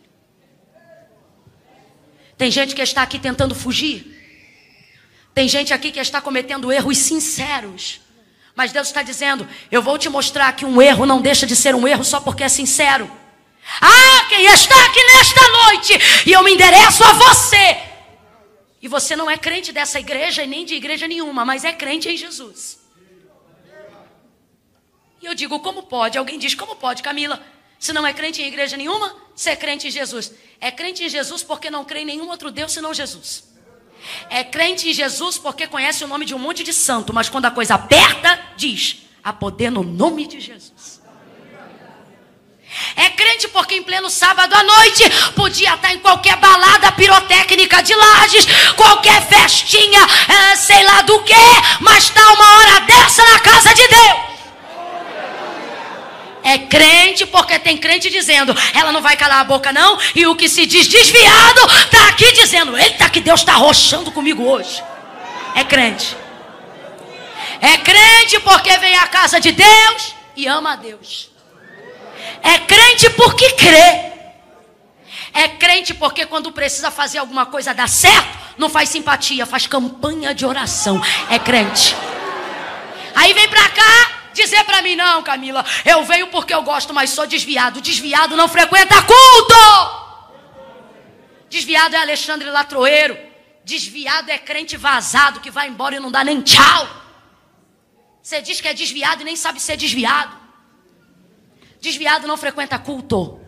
Tem 2.38 2.52
gente 2.52 2.76
que 2.76 2.82
está 2.82 3.02
aqui 3.02 3.18
tentando 3.18 3.56
fugir. 3.56 4.14
Tem 5.34 5.48
gente 5.48 5.74
aqui 5.74 5.92
que 5.92 6.00
está 6.00 6.20
cometendo 6.20 6.72
erros 6.72 6.98
sinceros. 6.98 8.02
Mas 8.56 8.72
Deus 8.72 8.88
está 8.88 9.02
dizendo: 9.02 9.48
Eu 9.72 9.82
vou 9.82 9.98
te 9.98 10.10
mostrar 10.10 10.52
que 10.54 10.66
um 10.66 10.82
erro 10.82 11.06
não 11.06 11.22
deixa 11.22 11.48
de 11.48 11.56
ser 11.56 11.74
um 11.74 11.88
erro 11.88 12.04
só 12.04 12.20
porque 12.20 12.44
é 12.44 12.50
sincero. 12.50 13.10
Ah, 13.82 14.26
quem 14.30 14.46
está 14.46 14.76
aqui 14.86 15.04
nesta 15.04 15.42
noite 15.50 15.94
e 16.26 16.32
eu 16.32 16.44
me 16.44 16.54
endereço 16.54 17.04
a 17.04 17.14
você. 17.14 17.78
E 18.82 18.88
você 18.88 19.16
não 19.16 19.30
é 19.30 19.38
crente 19.38 19.72
dessa 19.72 20.00
igreja 20.00 20.44
e 20.44 20.48
nem 20.48 20.66
de 20.66 20.76
igreja 20.76 21.08
nenhuma, 21.08 21.44
mas 21.44 21.64
é 21.64 21.74
crente 21.74 22.10
em 22.10 22.18
Jesus. 22.18 22.80
E 25.22 25.26
eu 25.26 25.34
digo: 25.34 25.60
Como 25.60 25.84
pode? 25.84 26.18
Alguém 26.18 26.40
diz: 26.40 26.56
Como 26.56 26.76
pode, 26.76 27.04
Camila? 27.04 27.42
Se 27.80 27.94
não 27.94 28.06
é 28.06 28.14
crente 28.14 28.42
em 28.42 28.48
igreja 28.48 28.76
nenhuma, 28.76 29.16
você 29.36 29.52
é 29.52 29.56
crente 29.56 29.88
em 29.88 29.92
Jesus. 29.92 30.32
É 30.60 30.72
crente 30.72 31.04
em 31.04 31.10
Jesus 31.10 31.44
porque 31.44 31.70
não 31.70 31.86
crê 31.86 32.00
em 32.02 32.06
nenhum 32.06 32.28
outro 32.30 32.52
Deus 32.52 32.72
senão 32.72 32.94
Jesus. 32.94 33.44
É 34.30 34.44
crente 34.44 34.90
em 34.90 34.94
Jesus 34.94 35.38
porque 35.38 35.68
conhece 35.68 36.04
o 36.04 36.08
nome 36.08 36.26
de 36.26 36.34
um 36.34 36.40
monte 36.40 36.64
de 36.64 36.74
santo, 36.74 37.14
mas 37.14 37.30
quando 37.30 37.46
a 37.46 37.52
coisa 37.52 37.76
aperta, 37.76 38.40
diz: 38.56 39.04
há 39.24 39.32
poder 39.32 39.70
no 39.70 39.84
nome 39.84 40.28
de 40.28 40.40
Jesus. 40.40 40.98
É 42.96 43.10
crente 43.10 43.48
porque 43.48 43.76
em 43.76 43.84
pleno 43.84 44.10
sábado 44.10 44.54
à 44.54 44.64
noite 44.64 45.04
podia 45.36 45.74
estar 45.74 45.94
em 45.94 46.00
qualquer 46.00 46.36
balada 46.38 46.92
pirotécnica 46.92 47.82
de 47.82 47.96
lajes, 47.96 48.46
qualquer 48.76 49.26
festinha, 49.28 50.02
é, 50.28 50.56
sei 50.56 50.84
lá 50.84 51.02
do 51.02 51.24
que, 51.24 51.34
mas 51.80 52.06
está 52.06 52.34
uma 52.34 52.58
hora 52.58 52.80
dessa 52.82 53.24
na 53.24 53.40
casa 53.40 53.74
de 53.74 53.88
Deus. 53.88 54.27
É 56.48 56.60
crente 56.60 57.26
porque 57.26 57.60
tem 57.60 57.76
crente 57.76 58.10
dizendo, 58.10 58.56
ela 58.74 58.94
não 58.94 59.02
vai 59.02 59.18
calar 59.18 59.42
a 59.42 59.44
boca 59.44 59.74
não, 59.74 60.00
e 60.16 60.26
o 60.28 60.34
que 60.34 60.48
se 60.48 60.66
diz 60.66 60.88
desviado 60.88 61.60
está 61.84 62.08
aqui 62.08 62.32
dizendo, 62.32 62.78
eita 62.78 63.10
que 63.10 63.20
Deus 63.20 63.42
está 63.42 63.56
rochando 63.56 64.14
comigo 64.14 64.42
hoje. 64.44 64.82
É 65.54 65.66
crente. 65.66 66.16
É 67.60 67.78
crente 67.80 68.40
porque 68.40 68.78
vem 68.78 68.96
à 68.96 69.08
casa 69.08 69.42
de 69.42 69.52
Deus 69.52 70.16
e 70.38 70.48
ama 70.48 70.72
a 70.72 70.76
Deus. 70.78 71.30
É 72.42 72.60
crente 72.60 73.10
porque 73.10 73.52
crê. 73.52 74.14
É 75.34 75.50
crente 75.50 75.94
porque 75.94 76.26
quando 76.26 76.54
precisa 76.54 76.90
fazer 76.90 77.18
alguma 77.18 77.46
coisa 77.46 77.74
dar 77.74 77.90
certo, 77.90 78.38
não 78.58 78.70
faz 78.70 78.88
simpatia, 78.88 79.46
faz 79.46 79.68
campanha 79.68 80.34
de 80.34 80.46
oração. 80.46 81.04
É 81.30 81.38
crente. 81.38 81.94
Aí 83.14 83.34
vem 83.34 83.50
pra 83.50 83.68
cá, 83.68 84.17
dizer 84.38 84.64
para 84.64 84.82
mim, 84.82 84.96
não, 84.96 85.24
Camila, 85.24 85.66
eu 85.84 86.04
venho 86.06 86.28
porque 86.28 86.54
eu 86.54 86.62
gosto, 86.62 86.94
mas 86.94 87.10
sou 87.10 87.26
desviado. 87.28 87.82
Desviado 87.82 88.38
não 88.38 88.48
frequenta 88.48 88.96
culto. 89.02 90.08
Desviado 91.50 91.96
é 91.96 92.00
Alexandre 92.00 92.50
Latroeiro. 92.50 93.18
Desviado 93.64 94.30
é 94.30 94.38
crente 94.38 94.78
vazado 94.78 95.42
que 95.42 95.52
vai 95.52 95.68
embora 95.68 95.96
e 95.96 96.00
não 96.00 96.12
dá 96.12 96.24
nem 96.24 96.42
tchau. 96.42 96.88
Você 98.22 98.42
diz 98.42 98.62
que 98.62 98.68
é 98.68 98.74
desviado 98.74 99.22
e 99.22 99.26
nem 99.26 99.36
sabe 99.36 99.60
ser 99.60 99.76
desviado. 99.76 100.36
Desviado 101.82 102.28
não 102.28 102.38
frequenta 102.38 102.78
culto. 102.78 103.40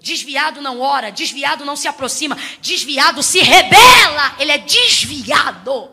Desviado 0.00 0.60
não 0.60 0.80
ora, 0.80 1.12
desviado 1.12 1.64
não 1.64 1.76
se 1.76 1.86
aproxima, 1.86 2.36
desviado 2.60 3.22
se 3.22 3.38
rebela, 3.38 4.34
ele 4.40 4.50
é 4.50 4.58
desviado. 4.58 5.92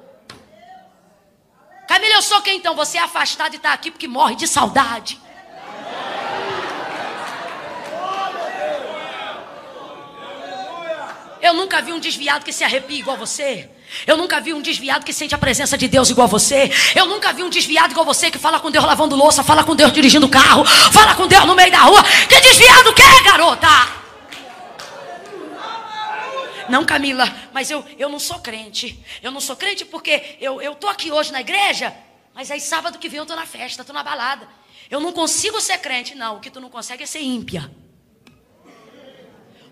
Camila, 1.89 2.13
eu 2.13 2.21
sou 2.21 2.39
quem 2.43 2.57
então? 2.57 2.75
Você 2.75 2.99
é 2.99 3.01
afastado 3.01 3.53
e 3.53 3.55
está 3.55 3.73
aqui 3.73 3.89
porque 3.89 4.07
morre 4.07 4.35
de 4.35 4.47
saudade. 4.47 5.19
Eu 11.41 11.55
nunca 11.55 11.81
vi 11.81 11.91
um 11.91 11.99
desviado 11.99 12.45
que 12.45 12.53
se 12.53 12.63
arrepia 12.63 12.99
igual 12.99 13.17
você. 13.17 13.67
Eu 14.05 14.17
nunca 14.17 14.39
vi 14.39 14.53
um 14.53 14.61
desviado 14.61 15.03
que 15.03 15.11
sente 15.11 15.33
a 15.33 15.37
presença 15.39 15.75
de 15.75 15.87
Deus 15.87 16.11
igual 16.11 16.27
você. 16.27 16.71
Eu 16.93 17.07
nunca 17.07 17.33
vi 17.33 17.41
um 17.41 17.49
desviado 17.49 17.91
igual 17.91 18.05
você 18.05 18.29
que 18.29 18.37
fala 18.37 18.59
com 18.59 18.69
Deus 18.69 18.85
lavando 18.85 19.15
louça, 19.15 19.43
fala 19.43 19.63
com 19.63 19.75
Deus 19.75 19.91
dirigindo 19.91 20.29
carro, 20.29 20.63
fala 20.65 21.15
com 21.15 21.25
Deus 21.25 21.45
no 21.45 21.55
meio 21.55 21.71
da 21.71 21.79
rua. 21.79 22.03
Que 22.03 22.39
desviado 22.39 22.93
quer, 22.93 23.23
garota? 23.23 23.67
Não, 26.69 26.85
Camila, 26.85 27.25
mas 27.51 27.71
eu, 27.71 27.83
eu 27.97 28.09
não 28.09 28.19
sou 28.19 28.39
crente. 28.39 29.03
Eu 29.21 29.31
não 29.31 29.41
sou 29.41 29.55
crente 29.55 29.85
porque 29.85 30.37
eu, 30.39 30.75
tô 30.75 30.87
aqui 30.87 31.11
hoje 31.11 31.31
na 31.31 31.41
igreja, 31.41 31.95
mas 32.33 32.51
aí 32.51 32.61
sábado 32.61 32.99
que 32.99 33.09
vem 33.09 33.19
eu 33.19 33.25
tô 33.25 33.35
na 33.35 33.45
festa, 33.45 33.83
tô 33.83 33.91
na 33.91 34.03
balada. 34.03 34.47
Eu 34.89 34.99
não 34.99 35.11
consigo 35.11 35.59
ser 35.59 35.77
crente. 35.79 36.15
Não, 36.15 36.37
o 36.37 36.39
que 36.39 36.49
tu 36.49 36.59
não 36.59 36.69
consegue 36.69 37.03
é 37.03 37.05
ser 37.05 37.21
ímpia. 37.21 37.69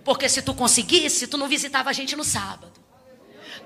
Porque 0.03 0.29
se 0.29 0.41
tu 0.41 0.53
conseguisse, 0.53 1.27
tu 1.27 1.37
não 1.37 1.47
visitava 1.47 1.89
a 1.89 1.93
gente 1.93 2.15
no 2.15 2.23
sábado. 2.23 2.71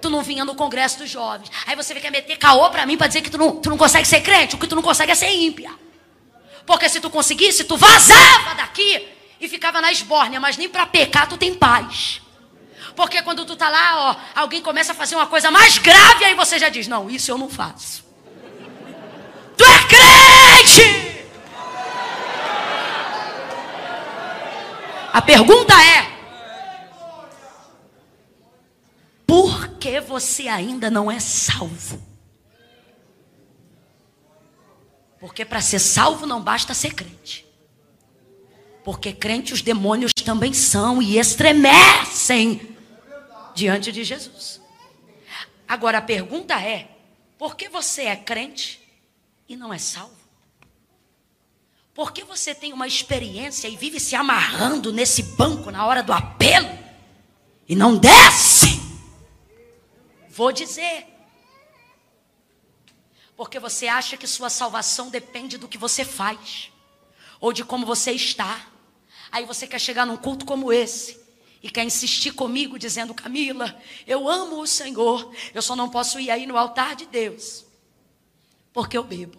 Tu 0.02 0.10
não 0.10 0.24
vinha 0.24 0.44
no 0.44 0.56
congresso 0.56 0.98
dos 0.98 1.10
jovens. 1.10 1.52
Aí 1.68 1.76
você 1.76 1.94
quer 1.96 2.12
meter 2.12 2.38
caô 2.38 2.70
pra 2.70 2.86
mim 2.86 2.98
pra 2.98 3.08
dizer 3.08 3.22
que 3.22 3.30
tu 3.30 3.38
não, 3.38 3.58
tu 3.58 3.70
não 3.70 3.78
consegue 3.78 4.08
ser 4.08 4.22
crente. 4.22 4.56
O 4.56 4.58
que 4.58 4.68
tu 4.68 4.76
não 4.76 4.82
consegue 4.82 5.12
é 5.12 5.16
ser 5.16 5.32
ímpia. 5.32 5.72
Porque 6.66 6.90
se 6.90 7.00
tu 7.00 7.10
conseguisse, 7.10 7.64
tu 7.64 7.78
vazava 7.78 8.56
daqui 8.56 9.08
e 9.40 9.48
ficava 9.48 9.82
na 9.82 9.92
esbórnia, 9.92 10.40
mas 10.40 10.58
nem 10.58 10.70
para 10.70 10.86
pecar 10.86 11.28
tu 11.28 11.38
tem 11.38 11.54
paz. 11.54 12.22
Porque 12.96 13.22
quando 13.22 13.46
tu 13.46 13.56
tá 13.56 13.70
lá, 13.70 14.10
ó, 14.12 14.40
alguém 14.42 14.62
começa 14.62 14.92
a 14.92 14.96
fazer 14.96 15.16
uma 15.16 15.28
coisa 15.28 15.50
mais 15.50 15.78
grave, 15.78 16.26
aí 16.26 16.36
você 16.36 16.60
já 16.60 16.70
diz: 16.70 16.88
Não, 16.88 17.10
isso 17.10 17.32
eu 17.32 17.38
não 17.38 17.50
faço. 17.50 18.04
Tu 19.58 19.64
é 19.64 19.88
crente! 19.88 21.12
A 25.14 25.22
pergunta 25.22 25.74
é: 25.74 26.12
Por 29.26 29.68
que 29.80 30.00
você 30.00 30.48
ainda 30.48 30.90
não 30.90 31.12
é 31.12 31.20
salvo? 31.20 32.02
Porque 35.20 35.46
para 35.46 35.62
ser 35.62 35.80
salvo 35.80 36.26
não 36.26 36.42
basta 36.42 36.74
ser 36.74 36.96
crente. 36.96 37.46
Porque 38.84 39.14
crente 39.14 39.54
os 39.54 39.62
demônios 39.62 40.12
também 40.26 40.52
são 40.54 41.00
e 41.02 41.20
estremecem 41.20 42.72
diante 43.54 43.92
de 43.92 44.04
Jesus. 44.04 44.62
Agora 45.68 46.00
a 46.00 46.02
pergunta 46.02 46.60
é: 46.60 46.90
por 47.38 47.56
que 47.56 47.70
você 47.70 48.04
é 48.04 48.16
crente 48.16 48.82
e 49.48 49.56
não 49.56 49.74
é 49.74 49.78
salvo? 49.78 50.20
Por 51.94 52.12
que 52.12 52.24
você 52.24 52.56
tem 52.56 52.74
uma 52.74 52.88
experiência 52.88 53.68
e 53.68 53.76
vive 53.76 54.00
se 54.00 54.16
amarrando 54.16 54.92
nesse 54.94 55.24
banco 55.24 55.72
na 55.72 55.86
hora 55.86 56.02
do 56.02 56.14
apelo 56.14 56.70
e 57.68 57.76
não 57.76 57.98
desce? 57.98 58.82
Vou 60.30 60.52
dizer. 60.52 61.08
Porque 63.36 63.60
você 63.60 63.88
acha 63.88 64.18
que 64.18 64.28
sua 64.28 64.50
salvação 64.50 65.10
depende 65.10 65.58
do 65.58 65.68
que 65.68 65.78
você 65.78 66.06
faz 66.06 66.72
ou 67.40 67.52
de 67.54 67.64
como 67.64 67.86
você 67.86 68.12
está. 68.12 68.68
Aí 69.32 69.46
você 69.46 69.66
quer 69.66 69.80
chegar 69.80 70.06
num 70.06 70.18
culto 70.18 70.46
como 70.46 70.72
esse 70.72 71.21
e 71.62 71.70
quer 71.70 71.84
insistir 71.84 72.32
comigo 72.32 72.80
dizendo: 72.80 73.14
Camila, 73.14 73.80
eu 74.08 74.28
amo 74.28 74.60
o 74.62 74.68
Senhor, 74.68 75.32
eu 75.54 75.62
só 75.62 75.76
não 75.76 75.90
posso 75.90 76.20
ir 76.20 76.32
aí 76.32 76.46
no 76.46 76.58
altar 76.58 76.96
de 76.96 77.06
Deus, 77.06 77.66
porque 78.74 78.98
eu 78.98 79.04
bebo. 79.04 79.38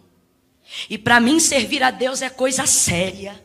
E 0.88 0.96
para 0.96 1.20
mim 1.20 1.40
servir 1.40 1.82
a 1.82 1.90
Deus 1.90 2.22
é 2.22 2.30
coisa 2.30 2.66
séria. 2.66 3.42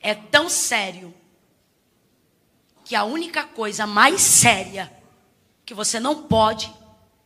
É 0.00 0.14
tão 0.14 0.48
sério 0.48 1.14
que 2.84 2.94
a 2.94 3.04
única 3.04 3.44
coisa 3.44 3.86
mais 3.86 4.20
séria 4.20 4.92
que 5.64 5.72
você 5.72 5.98
não 5.98 6.24
pode 6.24 6.72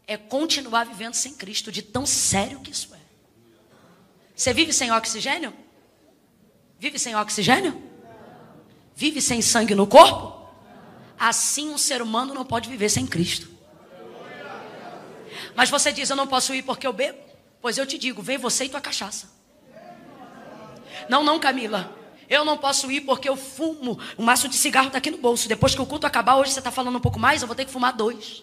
é 0.07 0.17
continuar 0.17 0.85
vivendo 0.85 1.15
sem 1.15 1.35
Cristo, 1.35 1.73
de 1.73 1.83
tão 1.83 2.07
sério 2.07 2.61
que 2.61 2.71
isso 2.71 2.95
é. 2.95 2.99
Você 4.35 4.55
vive 4.55 4.73
sem 4.73 4.93
oxigênio? 4.93 5.53
Vive 6.79 6.99
sem 6.99 7.17
oxigênio? 7.17 7.88
Vive 8.99 9.23
sem 9.23 9.41
sangue 9.41 9.77
no 9.77 9.87
corpo? 9.87 10.45
Assim 11.17 11.71
um 11.71 11.79
ser 11.79 12.03
humano 12.03 12.35
não 12.35 12.45
pode 12.45 12.69
viver 12.69 12.89
sem 12.89 13.07
Cristo. 13.07 13.49
Mas 15.55 15.71
você 15.71 15.93
diz, 15.93 16.11
eu 16.11 16.17
não 16.17 16.27
posso 16.27 16.53
ir 16.53 16.65
porque 16.65 16.85
eu 16.85 16.93
bebo? 16.93 17.17
Pois 17.63 17.79
eu 17.79 17.87
te 17.87 17.97
digo, 17.97 18.21
vem 18.21 18.39
você 18.39 18.65
e 18.65 18.69
tua 18.69 18.81
cachaça. 18.81 19.31
Não, 21.09 21.23
não, 21.23 21.39
Camila. 21.39 21.97
Eu 22.29 22.45
não 22.45 22.59
posso 22.59 22.91
ir 22.91 23.03
porque 23.03 23.29
eu 23.29 23.37
fumo. 23.37 24.01
O 24.17 24.23
maço 24.25 24.49
de 24.49 24.57
cigarro 24.57 24.89
está 24.89 24.99
aqui 24.99 25.13
no 25.13 25.19
bolso. 25.19 25.47
Depois 25.47 25.77
que 25.77 25.81
o 25.81 25.87
culto 25.87 26.05
acabar, 26.05 26.35
hoje 26.35 26.51
você 26.51 26.59
está 26.59 26.73
falando 26.73 26.97
um 26.97 27.01
pouco 27.01 27.21
mais, 27.21 27.41
eu 27.41 27.47
vou 27.47 27.55
ter 27.55 27.67
que 27.67 27.71
fumar 27.71 27.93
dois. 27.93 28.43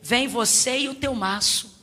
Vem 0.00 0.26
você 0.26 0.78
e 0.78 0.88
o 0.88 0.94
teu 0.94 1.14
maço. 1.14 1.78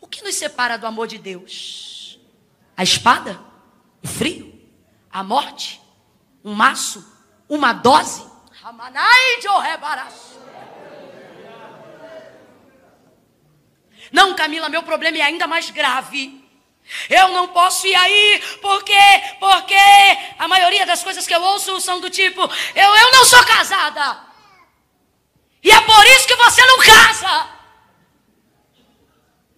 O 0.00 0.08
que 0.08 0.24
nos 0.24 0.34
separa 0.34 0.76
do 0.76 0.84
amor 0.84 1.06
de 1.06 1.16
Deus? 1.16 2.18
A 2.76 2.82
espada? 2.82 3.46
O 4.02 4.08
frio? 4.08 4.60
A 5.10 5.22
morte? 5.22 5.80
Um 6.44 6.54
maço? 6.54 7.04
Uma 7.48 7.72
dose? 7.72 8.24
Não, 14.12 14.34
Camila, 14.34 14.68
meu 14.68 14.82
problema 14.82 15.18
é 15.18 15.22
ainda 15.22 15.46
mais 15.46 15.70
grave. 15.70 16.44
Eu 17.08 17.28
não 17.28 17.48
posso 17.48 17.86
ir 17.86 17.94
aí 17.94 18.42
porque, 18.62 18.94
porque 19.38 19.74
a 20.38 20.48
maioria 20.48 20.86
das 20.86 21.02
coisas 21.02 21.26
que 21.26 21.34
eu 21.34 21.42
ouço 21.42 21.80
são 21.80 22.00
do 22.00 22.08
tipo: 22.08 22.40
eu, 22.74 22.96
eu 22.96 23.12
não 23.12 23.24
sou 23.24 23.44
casada. 23.44 24.20
E 25.62 25.70
é 25.70 25.80
por 25.82 26.06
isso 26.06 26.26
que 26.26 26.36
você 26.36 26.64
não 26.64 26.78
casa. 26.78 27.48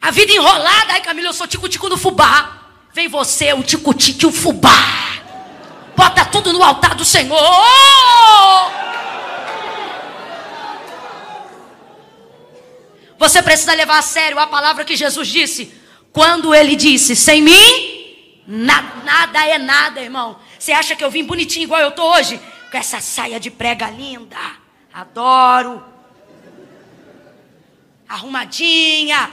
A 0.01 0.11
vida 0.11 0.33
enrolada. 0.33 0.95
Ai, 0.95 1.01
Camila, 1.03 1.29
eu 1.29 1.33
sou 1.33 1.47
tico-tico 1.47 1.89
no 1.89 1.99
fubá. 1.99 2.60
Vem 2.93 3.09
você, 3.09 3.53
o 3.53 3.63
tico-tico 3.63 4.25
e 4.25 4.27
o 4.27 4.33
fubá. 4.33 5.21
Bota 5.97 6.25
tudo 6.25 6.53
no 6.53 6.63
altar 6.63 6.95
do 6.95 7.05
Senhor. 7.05 7.39
Você 13.19 13.43
precisa 13.43 13.75
levar 13.75 13.99
a 13.99 14.03
sério 14.03 14.39
a 14.39 14.47
palavra 14.47 14.85
que 14.85 14.97
Jesus 14.97 15.29
disse. 15.29 15.73
Quando 16.13 16.55
ele 16.55 16.75
disse: 16.75 17.15
Sem 17.15 17.43
mim, 17.43 18.43
na, 18.47 18.83
nada 19.05 19.47
é 19.47 19.59
nada, 19.59 20.01
irmão. 20.01 20.41
Você 20.59 20.73
acha 20.73 20.97
que 20.97 21.05
eu 21.05 21.11
vim 21.11 21.25
bonitinho 21.25 21.65
igual 21.65 21.81
eu 21.81 21.93
tô 21.93 22.03
hoje? 22.15 22.41
Com 22.71 22.79
essa 22.79 23.01
saia 23.01 23.39
de 23.39 23.51
prega 23.51 23.89
linda. 23.91 24.37
Adoro. 24.93 25.85
Arrumadinha. 28.09 29.31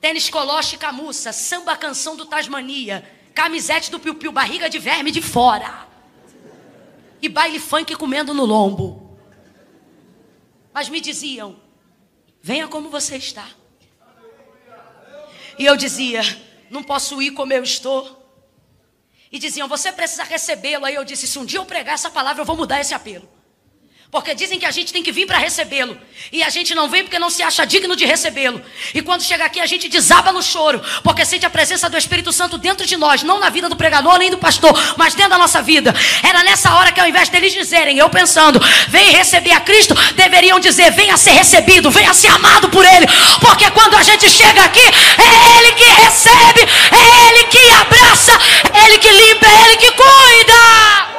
Tênis 0.00 0.28
coloche 0.30 0.76
camuça. 0.76 1.32
Samba 1.32 1.76
canção 1.76 2.16
do 2.16 2.26
Tasmania. 2.26 3.08
Camisete 3.34 3.90
do 3.90 3.98
piu-piu. 3.98 4.32
Barriga 4.32 4.68
de 4.68 4.78
verme 4.78 5.10
de 5.10 5.22
fora. 5.22 5.86
E 7.20 7.28
baile 7.28 7.58
funk 7.58 7.94
comendo 7.96 8.34
no 8.34 8.44
lombo. 8.44 9.18
Mas 10.72 10.88
me 10.88 11.00
diziam: 11.00 11.56
Venha 12.42 12.68
como 12.68 12.90
você 12.90 13.16
está. 13.16 13.48
E 15.58 15.64
eu 15.64 15.76
dizia: 15.76 16.20
Não 16.70 16.82
posso 16.82 17.20
ir 17.22 17.30
como 17.32 17.52
eu 17.52 17.62
estou. 17.62 18.24
E 19.32 19.38
diziam: 19.38 19.66
Você 19.68 19.90
precisa 19.90 20.22
recebê-lo. 20.22 20.84
Aí 20.84 20.94
eu 20.94 21.04
disse: 21.04 21.26
Se 21.26 21.38
um 21.38 21.44
dia 21.44 21.58
eu 21.58 21.66
pregar 21.66 21.94
essa 21.94 22.10
palavra, 22.10 22.42
eu 22.42 22.46
vou 22.46 22.56
mudar 22.56 22.80
esse 22.80 22.94
apelo. 22.94 23.35
Porque 24.16 24.34
dizem 24.34 24.58
que 24.58 24.64
a 24.64 24.70
gente 24.70 24.94
tem 24.94 25.02
que 25.02 25.12
vir 25.12 25.26
para 25.26 25.36
recebê-lo. 25.36 25.94
E 26.32 26.42
a 26.42 26.48
gente 26.48 26.74
não 26.74 26.88
vem 26.88 27.02
porque 27.02 27.18
não 27.18 27.28
se 27.28 27.42
acha 27.42 27.66
digno 27.66 27.94
de 27.94 28.06
recebê-lo. 28.06 28.62
E 28.94 29.02
quando 29.02 29.22
chega 29.22 29.44
aqui, 29.44 29.60
a 29.60 29.66
gente 29.66 29.90
desaba 29.90 30.32
no 30.32 30.42
choro. 30.42 30.82
Porque 31.04 31.22
sente 31.22 31.44
a 31.44 31.50
presença 31.50 31.86
do 31.90 31.98
Espírito 31.98 32.32
Santo 32.32 32.56
dentro 32.56 32.86
de 32.86 32.96
nós. 32.96 33.22
Não 33.22 33.38
na 33.38 33.50
vida 33.50 33.68
do 33.68 33.76
pregador 33.76 34.16
nem 34.16 34.30
do 34.30 34.38
pastor, 34.38 34.72
mas 34.96 35.14
dentro 35.14 35.32
da 35.32 35.36
nossa 35.36 35.60
vida. 35.60 35.94
Era 36.22 36.42
nessa 36.44 36.72
hora 36.76 36.92
que 36.92 36.98
ao 36.98 37.06
invés 37.06 37.28
deles 37.28 37.52
dizerem, 37.52 37.98
eu 37.98 38.08
pensando, 38.08 38.58
vem 38.88 39.12
receber 39.12 39.52
a 39.52 39.60
Cristo, 39.60 39.94
deveriam 40.14 40.58
dizer, 40.58 40.90
venha 40.92 41.18
ser 41.18 41.32
recebido, 41.32 41.90
venha 41.90 42.14
ser 42.14 42.28
amado 42.28 42.70
por 42.70 42.86
Ele. 42.86 43.06
Porque 43.38 43.70
quando 43.72 43.96
a 43.96 44.02
gente 44.02 44.30
chega 44.30 44.64
aqui, 44.64 44.80
é 44.80 45.58
Ele 45.58 45.72
que 45.74 45.84
recebe, 45.84 46.60
é 46.62 47.28
Ele 47.28 47.44
que 47.48 47.70
abraça, 47.70 48.32
é 48.72 48.86
Ele 48.86 48.98
que 48.98 49.10
limpa, 49.10 49.46
é 49.46 49.64
Ele 49.66 49.76
que 49.76 49.90
cuida. 49.92 51.15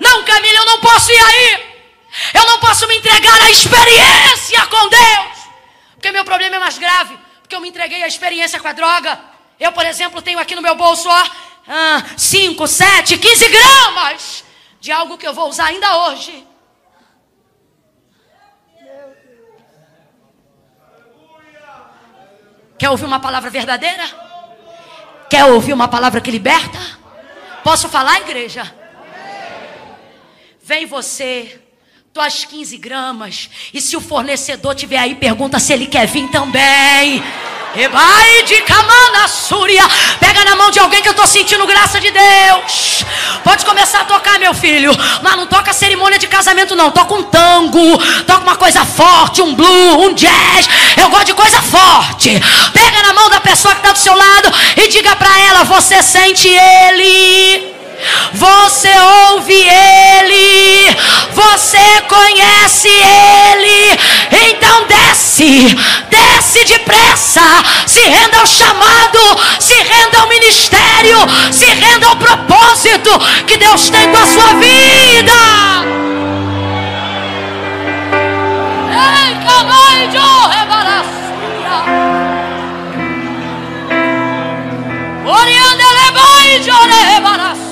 Não, 0.00 0.24
Camila, 0.24 0.58
eu 0.58 0.66
não 0.66 0.80
posso 0.80 1.10
ir 1.10 1.18
aí. 1.18 1.76
Eu 2.32 2.46
não 2.46 2.58
posso 2.58 2.86
me 2.88 2.96
entregar 2.96 3.42
à 3.42 3.50
experiência 3.50 4.66
com 4.66 4.88
Deus. 4.88 5.36
Porque 5.94 6.12
meu 6.12 6.24
problema 6.24 6.56
é 6.56 6.58
mais 6.58 6.78
grave. 6.78 7.18
Porque 7.40 7.54
eu 7.54 7.60
me 7.60 7.68
entreguei 7.68 8.02
à 8.02 8.06
experiência 8.06 8.58
com 8.60 8.68
a 8.68 8.72
droga. 8.72 9.18
Eu, 9.58 9.72
por 9.72 9.84
exemplo, 9.86 10.22
tenho 10.22 10.38
aqui 10.38 10.54
no 10.54 10.62
meu 10.62 10.74
bolso, 10.74 11.08
ó, 11.08 11.24
5, 12.16 12.66
7, 12.66 13.18
15 13.18 13.48
gramas 13.48 14.44
de 14.80 14.92
algo 14.92 15.18
que 15.18 15.26
eu 15.26 15.34
vou 15.34 15.48
usar 15.48 15.66
ainda 15.66 15.96
hoje. 16.06 16.46
Quer 22.78 22.90
ouvir 22.90 23.06
uma 23.06 23.18
palavra 23.18 23.48
verdadeira? 23.48 24.04
Quer 25.30 25.44
ouvir 25.46 25.72
uma 25.72 25.88
palavra 25.88 26.20
que 26.20 26.30
liberta? 26.30 26.78
Posso 27.64 27.88
falar, 27.88 28.20
igreja? 28.20 28.85
Vem 30.66 30.84
você, 30.84 31.60
tuas 32.12 32.44
15 32.44 32.76
gramas. 32.78 33.48
E 33.72 33.80
se 33.80 33.96
o 33.96 34.00
fornecedor 34.00 34.74
tiver 34.74 34.98
aí, 34.98 35.14
pergunta 35.14 35.60
se 35.60 35.72
ele 35.72 35.86
quer 35.86 36.08
vir 36.08 36.26
também. 36.30 37.22
Ebai 37.76 38.42
de 38.42 38.62
Camana 38.62 39.28
Súria. 39.28 39.84
Pega 40.18 40.44
na 40.44 40.56
mão 40.56 40.72
de 40.72 40.80
alguém 40.80 41.00
que 41.02 41.06
eu 41.06 41.12
estou 41.12 41.24
sentindo 41.24 41.64
graça 41.68 42.00
de 42.00 42.10
Deus. 42.10 43.04
Pode 43.44 43.64
começar 43.64 44.00
a 44.00 44.04
tocar, 44.06 44.40
meu 44.40 44.52
filho. 44.52 44.90
Mas 45.22 45.36
não 45.36 45.46
toca 45.46 45.72
cerimônia 45.72 46.18
de 46.18 46.26
casamento, 46.26 46.74
não. 46.74 46.90
Toca 46.90 47.14
um 47.14 47.22
tango. 47.22 47.96
Toca 48.24 48.42
uma 48.42 48.56
coisa 48.56 48.84
forte, 48.84 49.40
um 49.40 49.54
blue, 49.54 50.00
um 50.00 50.14
jazz. 50.14 50.68
Eu 51.00 51.08
gosto 51.10 51.26
de 51.26 51.34
coisa 51.34 51.62
forte. 51.62 52.30
Pega 52.72 53.02
na 53.04 53.12
mão 53.12 53.30
da 53.30 53.38
pessoa 53.38 53.72
que 53.72 53.82
está 53.82 53.92
do 53.92 53.98
seu 54.00 54.16
lado 54.16 54.50
e 54.82 54.88
diga 54.88 55.14
para 55.14 55.38
ela: 55.42 55.62
Você 55.62 56.02
sente 56.02 56.48
ele. 56.48 57.75
Você 58.34 58.90
ouve 59.30 59.54
Ele, 59.54 60.96
você 61.32 62.02
conhece 62.08 62.88
Ele. 62.88 63.98
Então 64.50 64.86
desce, 64.86 65.76
desce 66.10 66.64
depressa, 66.64 67.42
se 67.86 68.00
renda 68.00 68.38
ao 68.38 68.46
chamado, 68.46 69.18
se 69.58 69.74
renda 69.74 70.18
ao 70.18 70.28
ministério, 70.28 71.18
se 71.50 71.66
renda 71.66 72.06
ao 72.08 72.16
propósito 72.16 73.10
que 73.46 73.56
Deus 73.56 73.88
tem 73.90 74.10
com 74.10 74.18
a 74.18 74.26
sua 74.26 74.54
vida. 74.54 75.32
Ei, 78.90 79.36
Orianda 85.28 85.84
lebai 86.00 86.62
jore 86.62 86.94
rebaras. 87.12 87.65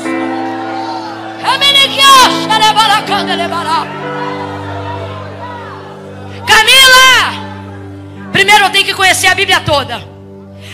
Camila! 6.47 8.31
Primeiro 8.33 8.65
eu 8.65 8.71
tenho 8.71 8.85
que 8.85 8.95
conhecer 8.95 9.27
a 9.29 9.35
Bíblia 9.35 9.61
toda. 9.61 10.03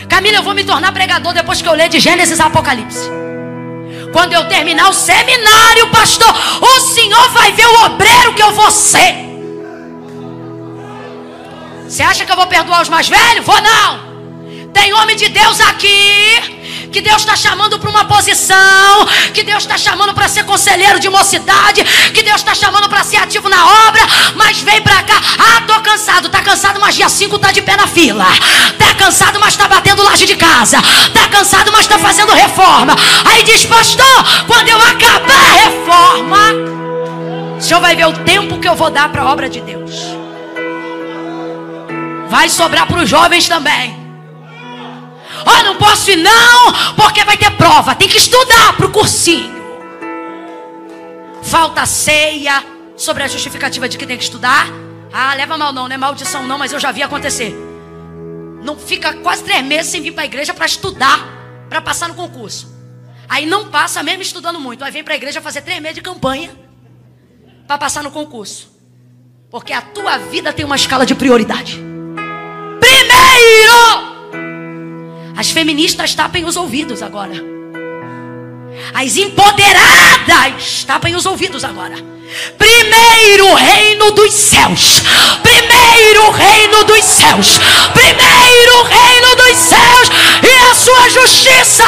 Camila, 0.09 0.37
eu 0.37 0.43
vou 0.43 0.53
me 0.53 0.63
tornar 0.63 0.91
pregador 0.91 1.33
depois 1.33 1.61
que 1.61 1.67
eu 1.67 1.73
ler 1.73 1.89
de 1.89 1.99
Gênesis 1.99 2.39
a 2.39 2.45
Apocalipse. 2.45 3.09
Quando 4.11 4.33
eu 4.33 4.45
terminar 4.47 4.89
o 4.89 4.93
seminário, 4.93 5.87
pastor, 5.89 6.33
o 6.61 6.79
senhor 6.79 7.29
vai 7.29 7.51
ver 7.53 7.65
o 7.65 7.85
obreiro 7.85 8.33
que 8.33 8.43
eu 8.43 8.51
vou 8.51 8.69
ser. 8.69 9.15
Você 11.87 12.03
acha 12.03 12.25
que 12.25 12.31
eu 12.31 12.35
vou 12.35 12.47
perdoar 12.47 12.81
os 12.81 12.89
mais 12.89 13.07
velhos? 13.07 13.45
Vou 13.45 13.61
não. 13.61 14.11
Tem 14.73 14.93
homem 14.93 15.15
de 15.15 15.29
Deus 15.29 15.59
aqui 15.61 16.60
que 16.91 17.01
Deus 17.01 17.21
está 17.21 17.35
chamando 17.35 17.79
para 17.79 17.89
uma 17.89 18.05
posição, 18.05 19.07
que 19.33 19.43
Deus 19.43 19.63
está 19.63 19.77
chamando 19.77 20.13
para 20.13 20.27
ser 20.27 20.43
conselheiro 20.43 20.99
de 20.99 21.09
mocidade, 21.09 21.83
que 22.13 22.21
Deus 22.21 22.37
está 22.37 22.53
chamando 22.53 22.89
para 22.89 23.03
ser 23.03 23.17
ativo 23.17 23.47
na 23.47 23.87
obra, 23.87 24.01
mas 24.35 24.59
vem 24.59 24.81
para 24.81 25.01
cá, 25.03 25.21
ah, 25.39 25.61
tô 25.61 25.79
cansado, 25.81 26.29
tá 26.29 26.41
cansado, 26.41 26.79
mas 26.79 26.95
dia 26.95 27.07
5 27.07 27.39
tá 27.39 27.51
de 27.51 27.61
pé 27.61 27.77
na 27.77 27.87
fila, 27.87 28.25
tá 28.77 28.93
cansado, 28.95 29.39
mas 29.39 29.55
tá 29.55 29.67
batendo 29.67 30.03
laje 30.03 30.25
de 30.25 30.35
casa, 30.35 30.77
tá 31.13 31.27
cansado, 31.29 31.71
mas 31.71 31.87
tá 31.87 31.97
fazendo 31.97 32.33
reforma. 32.33 32.95
Aí 33.25 33.43
diz, 33.43 33.65
pastor, 33.65 34.45
quando 34.45 34.67
eu 34.67 34.79
acabar 34.81 35.33
a 35.33 35.69
reforma, 35.69 36.37
o 37.57 37.61
senhor 37.61 37.79
vai 37.79 37.95
ver 37.95 38.07
o 38.07 38.13
tempo 38.13 38.59
que 38.59 38.67
eu 38.67 38.75
vou 38.75 38.89
dar 38.89 39.09
para 39.09 39.21
a 39.21 39.31
obra 39.31 39.47
de 39.47 39.61
Deus. 39.61 39.95
Vai 42.29 42.49
sobrar 42.49 42.87
para 42.87 43.03
os 43.03 43.09
jovens 43.09 43.47
também. 43.47 44.00
Oh, 45.45 45.63
não 45.63 45.75
posso 45.75 46.11
ir 46.11 46.17
não, 46.17 46.73
porque 46.95 47.23
vai 47.23 47.37
ter 47.37 47.51
prova. 47.51 47.95
Tem 47.95 48.07
que 48.07 48.17
estudar 48.17 48.73
para 48.73 48.85
o 48.85 48.91
cursinho. 48.91 49.61
Falta 51.43 51.85
ceia 51.85 52.63
sobre 52.95 53.23
a 53.23 53.27
justificativa 53.27 53.89
de 53.89 53.97
que 53.97 54.05
tem 54.05 54.17
que 54.17 54.23
estudar. 54.23 54.67
Ah, 55.11 55.33
leva 55.33 55.57
mal 55.57 55.73
não, 55.73 55.87
não 55.87 55.95
é 55.95 55.97
maldição 55.97 56.47
não, 56.47 56.57
mas 56.57 56.71
eu 56.71 56.79
já 56.79 56.91
vi 56.91 57.03
acontecer. 57.03 57.53
Não 58.63 58.77
fica 58.77 59.13
quase 59.15 59.43
três 59.43 59.63
meses 59.63 59.91
sem 59.91 60.01
vir 60.01 60.11
para 60.11 60.23
a 60.23 60.25
igreja 60.25 60.53
para 60.53 60.65
estudar, 60.65 61.19
para 61.67 61.81
passar 61.81 62.07
no 62.07 62.15
concurso. 62.15 62.71
Aí 63.27 63.45
não 63.45 63.69
passa 63.69 64.03
mesmo 64.03 64.21
estudando 64.21 64.59
muito. 64.59 64.83
Aí 64.83 64.91
vem 64.91 65.03
para 65.03 65.13
a 65.13 65.17
igreja 65.17 65.41
fazer 65.41 65.61
três 65.61 65.81
meses 65.81 65.95
de 65.95 66.01
campanha 66.01 66.51
para 67.65 67.77
passar 67.77 68.03
no 68.03 68.11
concurso. 68.11 68.69
Porque 69.49 69.73
a 69.73 69.81
tua 69.81 70.17
vida 70.17 70.53
tem 70.53 70.65
uma 70.65 70.75
escala 70.75 71.05
de 71.05 71.15
prioridade. 71.15 71.79
Primeiro! 72.79 73.80
As 75.35 75.51
feministas 75.51 76.13
tapem 76.13 76.45
os 76.45 76.55
ouvidos 76.55 77.01
agora. 77.01 77.33
As 78.93 79.15
empoderadas 79.17 80.83
tapem 80.85 81.15
os 81.15 81.25
ouvidos 81.25 81.63
agora. 81.63 81.95
Primeiro 82.57 83.53
reino 83.55 84.11
dos 84.11 84.33
céus. 84.33 85.01
Primeiro 85.43 86.31
reino 86.31 86.83
dos 86.85 87.03
céus. 87.03 87.59
Primeiro 87.93 88.83
reino 88.83 89.35
dos 89.35 89.57
céus. 89.57 90.09
E 90.43 90.71
a 90.71 90.75
sua 90.75 91.09
justiça. 91.09 91.83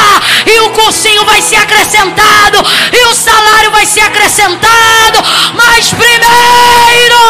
E 0.45 0.59
o 0.59 0.69
cursinho 0.71 1.23
vai 1.25 1.41
ser 1.41 1.57
acrescentado. 1.57 2.57
E 2.91 3.05
o 3.05 3.13
salário 3.13 3.71
vai 3.71 3.85
ser 3.85 4.01
acrescentado. 4.01 5.23
Mas 5.55 5.89
primeiro. 5.89 7.23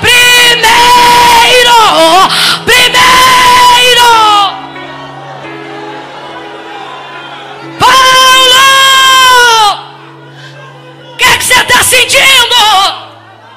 Primeiro. 0.00 0.66
Primeiro. 2.64 3.25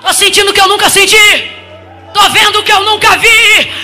Estou 0.09 0.25
sentindo 0.25 0.49
o 0.49 0.53
que 0.53 0.59
eu 0.59 0.67
nunca 0.67 0.89
senti. 0.89 1.15
Estou 2.07 2.29
vendo 2.31 2.59
o 2.59 2.63
que 2.63 2.71
eu 2.71 2.83
nunca 2.83 3.15
vi. 3.17 3.27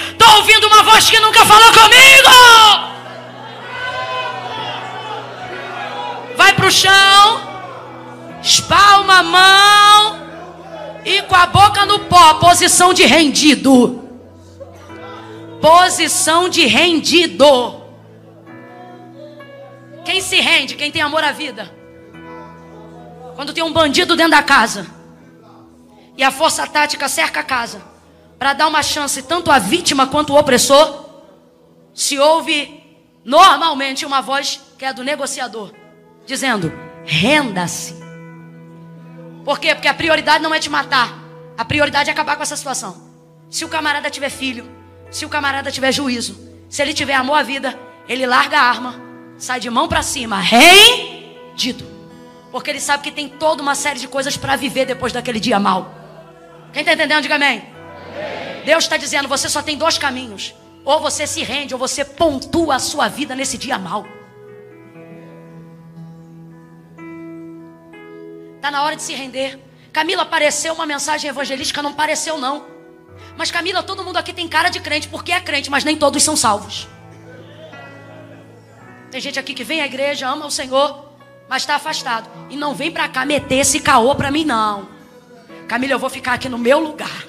Estou 0.09 0.38
ouvindo 0.38 0.65
uma 0.65 0.82
voz 0.82 1.07
que 1.07 1.19
nunca 1.19 1.45
falou 1.45 1.71
comigo. 1.71 2.30
Vai 6.36 6.51
para 6.53 6.65
o 6.65 6.71
chão, 6.71 7.41
espalma 8.41 9.19
a 9.19 9.23
mão 9.23 10.28
e 11.05 11.21
com 11.21 11.36
a 11.36 11.45
boca 11.45 11.86
no 11.86 11.99
pó, 11.99 12.34
posição 12.36 12.91
de 12.91 13.05
rendido. 13.05 14.09
Posição 15.61 16.49
de 16.49 16.65
rendido. 16.65 17.84
Quem 20.03 20.19
se 20.21 20.41
rende? 20.41 20.73
Quem 20.73 20.89
tem 20.89 21.03
amor 21.03 21.23
à 21.23 21.32
vida. 21.32 21.71
Quando 23.36 23.53
tem 23.53 23.63
um 23.63 23.71
bandido 23.71 24.15
dentro 24.15 24.32
da 24.32 24.41
casa 24.41 24.94
e 26.18 26.24
a 26.24 26.32
força 26.32 26.66
tática 26.66 27.07
cerca 27.09 27.41
a 27.41 27.43
casa 27.43 27.82
para 28.38 28.53
dar 28.53 28.68
uma 28.68 28.84
chance 28.84 29.22
tanto 29.24 29.51
à 29.51 29.59
vítima 29.59 30.07
quanto 30.07 30.34
ao 30.34 30.39
opressor, 30.39 31.05
se 31.93 32.20
ouve 32.20 32.84
normalmente 33.24 34.05
uma 34.05 34.22
voz 34.22 34.59
que 34.78 34.86
é 34.86 34.93
do 34.93 35.03
negociador 35.03 35.74
dizendo: 36.26 36.72
renda-se. 37.05 37.95
Por 39.43 39.59
quê? 39.59 39.76
Porque 39.76 39.88
a 39.88 39.93
prioridade 39.93 40.43
não 40.43 40.53
é 40.53 40.59
te 40.59 40.70
matar, 40.70 41.13
a 41.57 41.63
prioridade 41.63 42.09
é 42.09 42.13
acabar 42.13 42.36
com 42.36 42.43
essa 42.43 42.55
situação. 42.55 43.05
Se 43.49 43.63
o 43.63 43.70
camarada 43.70 44.09
tiver 44.09 44.30
filho, 44.30 44.70
se 45.11 45.26
o 45.26 45.30
camarada 45.30 45.72
tiver 45.72 45.91
juízo, 45.91 46.38
se 46.68 46.82
ele 46.82 46.93
tiver 46.93 47.13
amor 47.13 47.36
à 47.36 47.43
vida, 47.43 47.78
ele 48.09 48.26
larga 48.26 48.59
a 48.59 48.63
arma, 48.63 48.95
sai 49.38 49.59
de 49.59 49.70
mão 49.70 49.88
para 49.88 50.01
cima, 50.01 50.39
rendido. 50.39 51.86
Porque 52.51 52.72
ele 52.72 52.80
sabe 52.80 53.03
que 53.03 53.11
tem 53.11 53.30
toda 53.30 53.61
uma 53.61 53.76
série 53.76 53.99
de 53.99 54.07
coisas 54.07 54.36
para 54.36 54.55
viver 54.55 54.86
depois 54.86 55.13
daquele 55.13 55.39
dia 55.39 55.59
mal. 55.59 56.05
Quem 56.76 56.82
está 56.82 56.91
entendendo, 56.91 57.21
diga 57.21 57.36
amém. 57.36 57.59
amém. 57.59 58.63
Deus 58.65 58.84
está 58.84 58.97
dizendo: 58.97 59.30
você 59.30 59.47
só 59.47 59.61
tem 59.61 59.78
dois 59.78 59.97
caminhos. 59.97 60.53
Ou 60.84 60.99
você 60.99 61.26
se 61.26 61.41
rende, 61.41 61.73
ou 61.73 61.80
você 61.80 62.03
pontua 62.03 62.76
a 62.76 62.80
sua 62.80 63.07
vida 63.07 63.34
nesse 63.34 63.57
dia 63.57 63.80
mal. 63.80 64.05
Está 68.57 68.69
na 68.69 68.84
hora 68.84 68.97
de 68.97 69.03
se 69.03 69.13
render. 69.13 69.57
Camila, 69.93 70.23
apareceu 70.23 70.73
uma 70.73 70.86
mensagem 70.86 71.30
evangelística? 71.30 71.82
Não 71.82 71.93
pareceu, 71.93 72.38
não. 72.38 72.65
Mas 73.38 73.49
Camila, 73.49 73.82
todo 73.82 74.03
mundo 74.03 74.17
aqui 74.17 74.34
tem 74.34 74.45
cara 74.45 74.67
de 74.67 74.82
crente, 74.82 75.07
porque 75.07 75.32
é 75.32 75.39
crente, 75.39 75.71
mas 75.71 75.86
nem 75.86 75.95
todos 75.95 76.21
são 76.21 76.36
salvos. 76.36 76.89
Tem 79.09 79.21
gente 79.21 79.39
aqui 79.39 79.53
que 79.53 79.63
vem 79.63 79.80
à 79.80 79.86
igreja, 79.86 80.28
ama 80.28 80.45
o 80.45 80.51
Senhor, 80.51 81.09
mas 81.47 81.61
está 81.61 81.76
afastado. 81.76 82.30
E 82.49 82.57
não 82.57 82.76
vem 82.76 82.91
para 82.91 83.07
cá 83.07 83.26
meter 83.26 83.59
esse 83.59 83.80
caô 83.80 84.13
para 84.13 84.30
mim, 84.30 84.43
não. 84.43 84.94
Camila, 85.68 85.93
eu 85.93 85.99
vou 85.99 86.09
ficar 86.09 86.34
aqui 86.34 86.47
no 86.47 86.57
meu 86.57 86.80
lugar. 86.80 87.26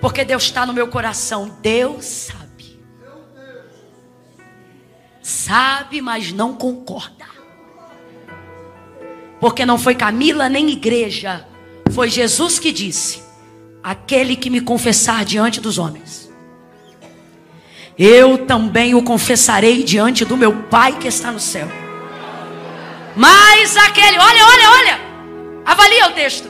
Porque 0.00 0.24
Deus 0.24 0.44
está 0.44 0.64
no 0.64 0.72
meu 0.72 0.88
coração. 0.88 1.56
Deus 1.60 2.04
sabe. 2.04 2.80
Sabe, 5.22 6.00
mas 6.00 6.32
não 6.32 6.54
concorda. 6.54 7.26
Porque 9.38 9.64
não 9.64 9.78
foi 9.78 9.94
Camila 9.94 10.48
nem 10.48 10.70
igreja. 10.70 11.46
Foi 11.92 12.08
Jesus 12.08 12.58
que 12.58 12.72
disse: 12.72 13.22
Aquele 13.82 14.36
que 14.36 14.50
me 14.50 14.60
confessar 14.60 15.24
diante 15.24 15.60
dos 15.60 15.78
homens, 15.78 16.30
eu 17.98 18.46
também 18.46 18.94
o 18.94 19.02
confessarei 19.02 19.82
diante 19.82 20.24
do 20.24 20.36
meu 20.36 20.54
Pai 20.64 20.98
que 20.98 21.08
está 21.08 21.30
no 21.30 21.40
céu. 21.40 21.68
Mas 23.16 23.76
aquele, 23.76 24.18
olha, 24.18 24.46
olha, 24.46 24.70
olha, 24.70 25.00
avalia 25.64 26.08
o 26.08 26.12
texto. 26.12 26.49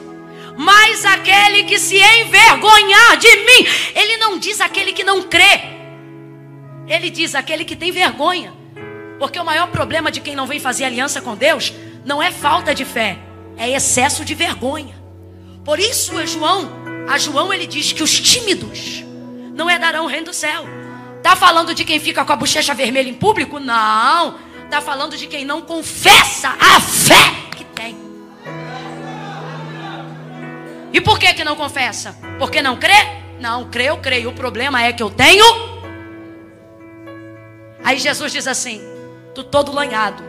Mas 0.60 1.06
aquele 1.06 1.64
que 1.64 1.78
se 1.78 1.96
envergonhar 1.96 3.16
de 3.16 3.34
mim, 3.34 3.66
ele 3.94 4.18
não 4.18 4.38
diz 4.38 4.60
aquele 4.60 4.92
que 4.92 5.02
não 5.02 5.22
crê, 5.22 5.58
ele 6.86 7.08
diz 7.08 7.34
aquele 7.34 7.64
que 7.64 7.74
tem 7.74 7.90
vergonha. 7.90 8.52
Porque 9.18 9.38
o 9.38 9.44
maior 9.44 9.68
problema 9.68 10.10
de 10.10 10.20
quem 10.20 10.36
não 10.36 10.46
vem 10.46 10.60
fazer 10.60 10.84
aliança 10.84 11.22
com 11.22 11.34
Deus 11.34 11.72
não 12.04 12.22
é 12.22 12.30
falta 12.30 12.74
de 12.74 12.84
fé, 12.84 13.18
é 13.56 13.70
excesso 13.70 14.22
de 14.22 14.34
vergonha. 14.34 15.02
Por 15.64 15.80
isso, 15.80 16.26
João, 16.26 16.70
a 17.08 17.16
João 17.16 17.54
ele 17.54 17.66
diz 17.66 17.92
que 17.92 18.02
os 18.02 18.20
tímidos 18.20 19.02
não 19.54 19.70
herdarão 19.70 20.04
o 20.04 20.08
reino 20.08 20.26
do 20.26 20.34
céu. 20.34 20.66
Tá 21.22 21.34
falando 21.34 21.74
de 21.74 21.86
quem 21.86 21.98
fica 21.98 22.22
com 22.22 22.34
a 22.34 22.36
bochecha 22.36 22.74
vermelha 22.74 23.08
em 23.08 23.14
público? 23.14 23.58
Não 23.58 24.36
está 24.64 24.82
falando 24.82 25.16
de 25.16 25.26
quem 25.26 25.42
não 25.42 25.62
confessa 25.62 26.54
a 26.60 26.78
fé 26.78 27.49
E 30.92 31.00
por 31.00 31.18
que 31.18 31.32
que 31.32 31.44
não 31.44 31.56
confessa? 31.56 32.16
Porque 32.38 32.60
não 32.60 32.76
crê? 32.76 33.20
Não, 33.38 33.70
crê, 33.70 33.84
eu 33.84 33.98
creio. 33.98 34.30
O 34.30 34.34
problema 34.34 34.82
é 34.82 34.92
que 34.92 35.02
eu 35.02 35.10
tenho. 35.10 35.44
Aí 37.82 37.98
Jesus 37.98 38.32
diz 38.32 38.46
assim: 38.46 38.80
Tu 39.34 39.44
todo 39.44 39.72
lanhado, 39.72 40.22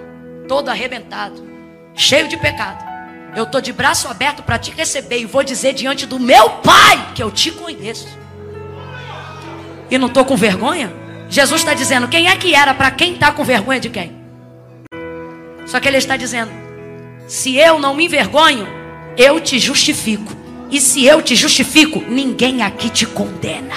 todo 0.47 0.69
arrebentado, 0.69 1.43
cheio 1.95 2.27
de 2.27 2.37
pecado. 2.37 2.89
Eu 3.35 3.43
estou 3.43 3.61
de 3.61 3.71
braço 3.71 4.07
aberto 4.07 4.43
para 4.43 4.59
te 4.59 4.71
receber 4.71 5.19
e 5.19 5.25
vou 5.25 5.43
dizer 5.43 5.73
diante 5.73 6.05
do 6.05 6.19
meu 6.19 6.49
Pai 6.49 7.13
que 7.15 7.23
eu 7.23 7.31
te 7.31 7.51
conheço. 7.51 8.07
E 9.89 9.97
não 9.97 10.07
estou 10.07 10.25
com 10.25 10.35
vergonha? 10.35 10.93
Jesus 11.29 11.61
está 11.61 11.73
dizendo: 11.73 12.07
quem 12.07 12.27
é 12.27 12.35
que 12.35 12.53
era 12.53 12.73
para 12.73 12.91
quem 12.91 13.13
está 13.13 13.31
com 13.31 13.43
vergonha 13.43 13.79
de 13.79 13.89
quem? 13.89 14.21
Só 15.65 15.79
que 15.79 15.87
ele 15.87 15.97
está 15.97 16.15
dizendo: 16.17 16.51
se 17.27 17.55
eu 17.55 17.79
não 17.79 17.93
me 17.93 18.05
envergonho, 18.05 18.67
eu 19.17 19.39
te 19.39 19.57
justifico. 19.59 20.40
E 20.71 20.79
se 20.79 21.05
eu 21.05 21.21
te 21.21 21.35
justifico, 21.35 22.01
ninguém 22.07 22.63
aqui 22.63 22.89
te 22.89 23.05
condena. 23.05 23.75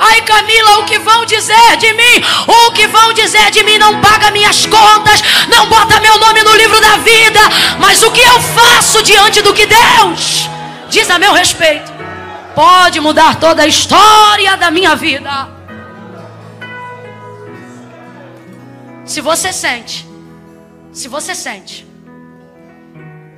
Ai 0.00 0.22
Camila, 0.22 0.78
o 0.78 0.84
que 0.84 0.98
vão 0.98 1.24
dizer 1.24 1.76
de 1.78 1.92
mim? 1.92 2.24
O 2.46 2.72
que 2.72 2.86
vão 2.86 3.12
dizer 3.12 3.50
de 3.50 3.62
mim 3.64 3.78
não 3.78 4.00
paga 4.00 4.30
minhas 4.30 4.66
contas, 4.66 5.22
não 5.48 5.68
bota 5.68 6.00
meu 6.00 6.18
nome 6.18 6.42
no 6.42 6.54
livro 6.54 6.80
da 6.80 6.96
vida. 6.98 7.40
Mas 7.80 8.02
o 8.02 8.10
que 8.10 8.20
eu 8.20 8.40
faço 8.40 9.02
diante 9.02 9.42
do 9.42 9.54
que 9.54 9.66
Deus 9.66 10.48
diz 10.88 11.10
a 11.10 11.18
meu 11.18 11.32
respeito 11.32 11.92
pode 12.54 13.00
mudar 13.00 13.36
toda 13.36 13.62
a 13.62 13.66
história 13.66 14.56
da 14.56 14.70
minha 14.70 14.96
vida. 14.96 15.48
Se 19.04 19.20
você 19.20 19.52
sente, 19.52 20.06
se 20.92 21.08
você 21.08 21.34
sente, 21.34 21.86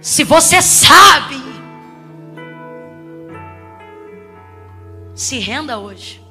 se 0.01 0.24
você 0.24 0.61
sabe, 0.61 1.49
se 5.21 5.39
renda 5.39 5.79
hoje. 5.79 6.23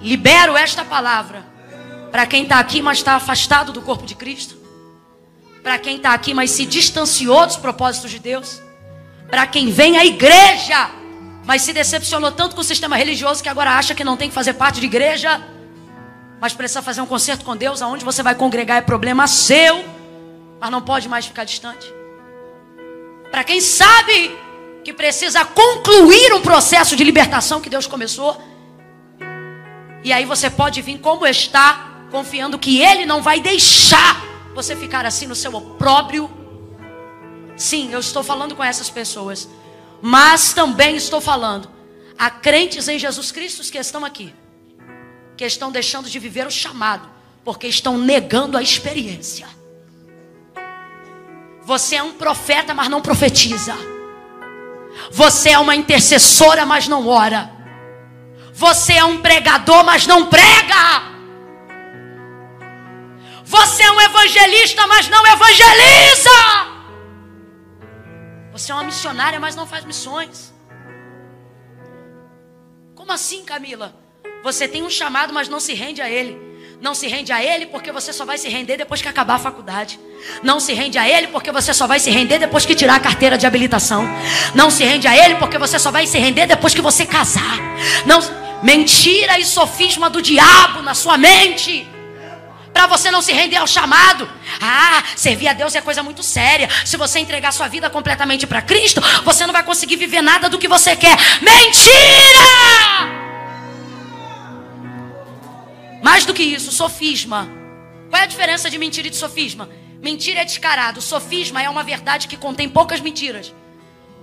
Libero 0.00 0.56
esta 0.56 0.84
palavra 0.84 1.44
para 2.10 2.26
quem 2.26 2.44
está 2.44 2.58
aqui, 2.58 2.80
mas 2.80 2.98
está 2.98 3.14
afastado 3.14 3.72
do 3.72 3.82
corpo 3.82 4.06
de 4.06 4.14
Cristo. 4.14 4.56
Para 5.62 5.78
quem 5.78 5.96
está 5.96 6.12
aqui, 6.12 6.32
mas 6.32 6.50
se 6.50 6.64
distanciou 6.64 7.46
dos 7.46 7.56
propósitos 7.56 8.10
de 8.10 8.18
Deus. 8.18 8.60
Para 9.30 9.46
quem 9.46 9.70
vem 9.70 9.98
à 9.98 10.04
igreja, 10.04 10.90
mas 11.44 11.62
se 11.62 11.72
decepcionou 11.72 12.32
tanto 12.32 12.54
com 12.54 12.60
o 12.60 12.64
sistema 12.64 12.96
religioso 12.96 13.42
que 13.42 13.48
agora 13.48 13.72
acha 13.72 13.94
que 13.94 14.04
não 14.04 14.16
tem 14.16 14.28
que 14.28 14.34
fazer 14.34 14.54
parte 14.54 14.80
de 14.80 14.86
igreja 14.86 15.40
mas 16.40 16.52
precisa 16.54 16.82
fazer 16.82 17.00
um 17.00 17.06
concerto 17.06 17.44
com 17.44 17.56
Deus, 17.56 17.80
aonde 17.80 18.04
você 18.04 18.20
vai 18.20 18.34
congregar 18.34 18.78
é 18.78 18.80
problema 18.80 19.28
seu, 19.28 19.84
mas 20.58 20.72
não 20.72 20.82
pode 20.82 21.08
mais 21.08 21.24
ficar 21.24 21.44
distante. 21.44 21.86
Para 23.30 23.44
quem 23.44 23.60
sabe 23.60 24.36
que 24.84 24.92
precisa 24.92 25.44
concluir 25.44 26.32
um 26.32 26.40
processo 26.40 26.96
de 26.96 27.04
libertação 27.04 27.60
que 27.60 27.70
Deus 27.70 27.86
começou. 27.86 28.40
E 30.04 30.12
aí 30.12 30.24
você 30.24 30.50
pode 30.50 30.82
vir 30.82 30.98
como 30.98 31.26
está, 31.26 32.06
confiando 32.10 32.58
que 32.58 32.80
Ele 32.80 33.06
não 33.06 33.22
vai 33.22 33.40
deixar 33.40 34.20
você 34.54 34.74
ficar 34.74 35.06
assim 35.06 35.26
no 35.26 35.34
seu 35.34 35.54
opróbrio. 35.54 36.30
Sim, 37.56 37.92
eu 37.92 38.00
estou 38.00 38.22
falando 38.22 38.56
com 38.56 38.64
essas 38.64 38.90
pessoas, 38.90 39.48
mas 40.00 40.52
também 40.52 40.96
estou 40.96 41.20
falando 41.20 41.70
a 42.18 42.28
crentes 42.28 42.88
em 42.88 42.98
Jesus 42.98 43.30
Cristo 43.30 43.62
que 43.70 43.78
estão 43.78 44.04
aqui, 44.04 44.34
que 45.36 45.44
estão 45.44 45.70
deixando 45.70 46.10
de 46.10 46.18
viver 46.18 46.46
o 46.46 46.50
chamado, 46.50 47.08
porque 47.44 47.68
estão 47.68 47.96
negando 47.96 48.56
a 48.58 48.62
experiência. 48.62 49.48
Você 51.64 51.94
é 51.94 52.02
um 52.02 52.12
profeta, 52.12 52.74
mas 52.74 52.88
não 52.88 53.00
profetiza. 53.00 53.91
Você 55.10 55.50
é 55.50 55.58
uma 55.58 55.74
intercessora, 55.74 56.64
mas 56.64 56.88
não 56.88 57.06
ora. 57.06 57.50
Você 58.52 58.94
é 58.94 59.04
um 59.04 59.20
pregador, 59.20 59.84
mas 59.84 60.06
não 60.06 60.26
prega. 60.26 61.12
Você 63.44 63.82
é 63.82 63.90
um 63.90 64.00
evangelista, 64.00 64.86
mas 64.86 65.08
não 65.08 65.26
evangeliza. 65.26 66.30
Você 68.52 68.70
é 68.70 68.74
uma 68.74 68.84
missionária, 68.84 69.40
mas 69.40 69.56
não 69.56 69.66
faz 69.66 69.84
missões. 69.84 70.52
Como 72.94 73.10
assim, 73.12 73.44
Camila? 73.44 73.94
Você 74.42 74.68
tem 74.68 74.82
um 74.82 74.90
chamado, 74.90 75.32
mas 75.32 75.48
não 75.48 75.60
se 75.60 75.74
rende 75.74 76.02
a 76.02 76.10
ele. 76.10 76.51
Não 76.82 76.96
se 76.96 77.06
rende 77.06 77.32
a 77.32 77.40
Ele 77.40 77.66
porque 77.66 77.92
você 77.92 78.12
só 78.12 78.24
vai 78.24 78.36
se 78.36 78.48
render 78.48 78.76
depois 78.76 79.00
que 79.00 79.06
acabar 79.06 79.36
a 79.36 79.38
faculdade. 79.38 80.00
Não 80.42 80.58
se 80.58 80.72
rende 80.72 80.98
a 80.98 81.08
Ele 81.08 81.28
porque 81.28 81.52
você 81.52 81.72
só 81.72 81.86
vai 81.86 82.00
se 82.00 82.10
render 82.10 82.40
depois 82.40 82.66
que 82.66 82.74
tirar 82.74 82.96
a 82.96 83.00
carteira 83.00 83.38
de 83.38 83.46
habilitação. 83.46 84.04
Não 84.52 84.68
se 84.68 84.82
rende 84.82 85.06
a 85.06 85.16
Ele 85.16 85.36
porque 85.36 85.56
você 85.58 85.78
só 85.78 85.92
vai 85.92 86.08
se 86.08 86.18
render 86.18 86.44
depois 86.46 86.74
que 86.74 86.80
você 86.80 87.06
casar. 87.06 87.56
Não, 88.04 88.18
mentira 88.64 89.38
e 89.38 89.44
sofisma 89.44 90.10
do 90.10 90.20
diabo 90.20 90.82
na 90.82 90.92
sua 90.92 91.16
mente. 91.16 91.88
Para 92.74 92.88
você 92.88 93.12
não 93.12 93.22
se 93.22 93.32
render 93.32 93.58
ao 93.58 93.66
chamado. 93.68 94.28
Ah, 94.60 95.04
servir 95.14 95.46
a 95.46 95.52
Deus 95.52 95.76
é 95.76 95.80
coisa 95.80 96.02
muito 96.02 96.24
séria. 96.24 96.68
Se 96.84 96.96
você 96.96 97.20
entregar 97.20 97.52
sua 97.52 97.68
vida 97.68 97.88
completamente 97.90 98.44
para 98.44 98.60
Cristo, 98.60 99.00
você 99.24 99.46
não 99.46 99.52
vai 99.52 99.62
conseguir 99.62 99.94
viver 99.94 100.20
nada 100.20 100.48
do 100.48 100.58
que 100.58 100.66
você 100.66 100.96
quer. 100.96 101.16
Mentira! 101.40 102.61
Mais 106.12 106.26
do 106.26 106.34
que 106.34 106.42
isso, 106.42 106.70
sofisma. 106.70 107.48
Qual 108.10 108.20
é 108.20 108.24
a 108.24 108.28
diferença 108.28 108.68
de 108.68 108.76
mentira 108.76 109.06
e 109.06 109.10
de 109.10 109.16
sofisma? 109.16 109.70
Mentira 110.02 110.42
é 110.42 110.44
descarado, 110.44 111.00
sofisma 111.00 111.62
é 111.62 111.70
uma 111.70 111.82
verdade 111.82 112.28
que 112.28 112.36
contém 112.36 112.68
poucas 112.68 113.00
mentiras. 113.00 113.54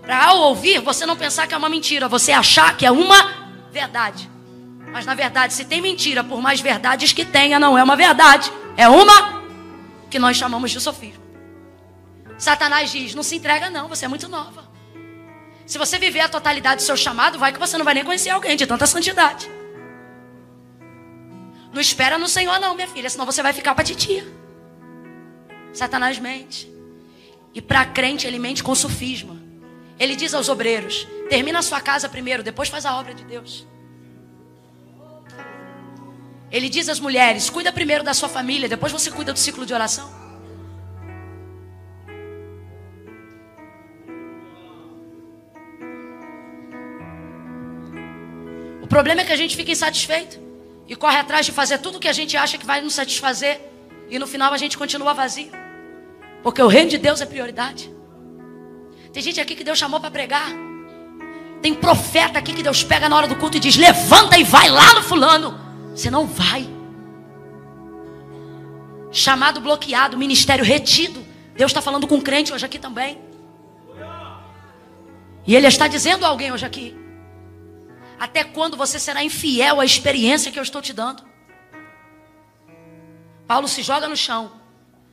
Para 0.04 0.26
ao 0.26 0.38
ouvir, 0.38 0.82
você 0.82 1.04
não 1.08 1.18
pensar 1.18 1.48
que 1.48 1.54
é 1.56 1.58
uma 1.58 1.68
mentira, 1.68 2.08
você 2.08 2.32
achar 2.32 2.78
que 2.78 2.86
é 2.86 2.92
uma 2.92 3.50
verdade. 3.72 4.30
Mas 4.92 5.04
na 5.04 5.16
verdade, 5.16 5.52
se 5.52 5.66
tem 5.66 5.82
mentira, 5.82 6.24
por 6.24 6.40
mais 6.44 6.62
verdades 6.62 7.12
que 7.12 7.26
tenha, 7.26 7.58
não 7.58 7.76
é 7.76 7.82
uma 7.82 7.96
verdade. 7.96 8.52
É 8.78 8.88
uma 8.88 9.42
que 10.12 10.20
nós 10.20 10.38
chamamos 10.38 10.70
de 10.70 10.80
sofisma. 10.80 11.24
Satanás 12.38 12.92
diz: 12.92 13.16
não 13.16 13.24
se 13.24 13.36
entrega, 13.36 13.72
não, 13.72 13.88
você 13.88 14.06
é 14.06 14.08
muito 14.08 14.30
nova. 14.30 14.70
Se 15.66 15.80
você 15.80 15.98
viver 15.98 16.20
a 16.20 16.30
totalidade 16.30 16.84
do 16.84 16.86
seu 16.86 16.96
chamado, 16.96 17.40
vai 17.40 17.52
que 17.52 17.58
você 17.58 17.80
não 17.80 17.86
vai 17.86 17.96
nem 17.96 18.04
conhecer 18.04 18.30
alguém 18.30 18.56
de 18.56 18.68
tanta 18.68 18.86
santidade. 18.86 19.50
Não 21.72 21.80
espera 21.80 22.18
no 22.18 22.28
Senhor, 22.28 22.60
não, 22.60 22.74
minha 22.76 22.88
filha, 22.88 23.10
senão 23.10 23.26
você 23.26 23.44
vai 23.44 23.54
ficar 23.54 23.76
para 23.76 23.84
titia. 23.84 24.26
Satanás 25.72 26.18
mente. 26.18 26.72
E 27.54 27.62
para 27.62 27.86
crente, 27.86 28.26
ele 28.26 28.40
mente 28.40 28.64
com 28.64 28.74
sofisma. 28.74 29.38
Ele 30.00 30.16
diz 30.16 30.34
aos 30.34 30.50
obreiros: 30.50 31.08
termina 31.30 31.60
a 31.60 31.62
sua 31.62 31.80
casa 31.80 32.10
primeiro, 32.10 32.42
depois 32.42 32.70
faz 32.70 32.86
a 32.86 32.98
obra 32.98 33.14
de 33.14 33.24
Deus. 33.24 33.68
Ele 36.52 36.70
diz 36.70 36.90
às 36.90 37.00
mulheres: 37.00 37.50
cuida 37.50 37.72
primeiro 37.72 38.04
da 38.04 38.14
sua 38.14 38.30
família, 38.30 38.68
depois 38.68 38.92
você 38.92 39.12
cuida 39.12 39.32
do 39.32 39.40
ciclo 39.40 39.66
de 39.66 39.74
oração. 39.74 40.10
O 48.82 48.88
problema 48.88 49.22
é 49.22 49.26
que 49.26 49.32
a 49.32 49.38
gente 49.38 49.56
fica 49.56 49.72
insatisfeito 49.72 50.49
e 50.90 50.96
corre 50.96 51.18
atrás 51.18 51.46
de 51.46 51.52
fazer 51.52 51.78
tudo 51.78 51.98
o 51.98 52.00
que 52.00 52.08
a 52.08 52.14
gente 52.14 52.36
acha 52.36 52.58
que 52.58 52.66
vai 52.66 52.82
nos 52.82 52.96
satisfazer 52.96 53.62
e 54.10 54.18
no 54.18 54.26
final 54.26 54.52
a 54.52 54.58
gente 54.58 54.76
continua 54.76 55.14
vazio. 55.14 55.52
Porque 56.42 56.60
o 56.62 56.68
reino 56.68 56.90
de 56.90 56.98
Deus 56.98 57.22
é 57.22 57.28
prioridade. 57.28 57.94
Tem 59.14 59.22
gente 59.22 59.40
aqui 59.40 59.56
que 59.56 59.64
Deus 59.64 59.78
chamou 59.78 60.00
para 60.00 60.10
pregar. 60.10 60.50
Tem 61.62 61.76
profeta 61.76 62.40
aqui 62.40 62.54
que 62.54 62.64
Deus 62.64 62.84
pega 62.84 63.08
na 63.08 63.16
hora 63.16 63.28
do 63.28 63.36
culto 63.36 63.58
e 63.58 63.60
diz: 63.60 63.76
Levanta 63.76 64.38
e 64.40 64.44
vai 64.44 64.70
lá 64.70 64.96
no 64.96 65.04
fulano. 65.04 65.60
Você 65.94 66.10
não 66.10 66.26
vai. 66.26 66.68
Chamado 69.12 69.62
bloqueado, 69.62 70.18
ministério 70.18 70.66
retido. 70.66 71.24
Deus 71.56 71.70
está 71.70 71.82
falando 71.82 72.08
com 72.08 72.16
um 72.16 72.22
crente 72.22 72.52
hoje 72.52 72.66
aqui 72.66 72.80
também. 72.80 73.22
E 75.46 75.56
Ele 75.56 75.68
está 75.68 75.88
dizendo 75.88 76.26
a 76.26 76.30
alguém 76.30 76.52
hoje 76.52 76.66
aqui: 76.66 76.96
até 78.20 78.44
quando 78.44 78.76
você 78.76 79.00
será 79.00 79.24
infiel 79.24 79.80
à 79.80 79.86
experiência 79.86 80.52
que 80.52 80.60
eu 80.60 80.64
estou 80.64 80.82
te 80.82 80.92
dando? 80.92 81.24
Paulo 83.48 83.68
se 83.68 83.82
joga 83.82 84.08
no 84.08 84.18
chão. 84.18 84.52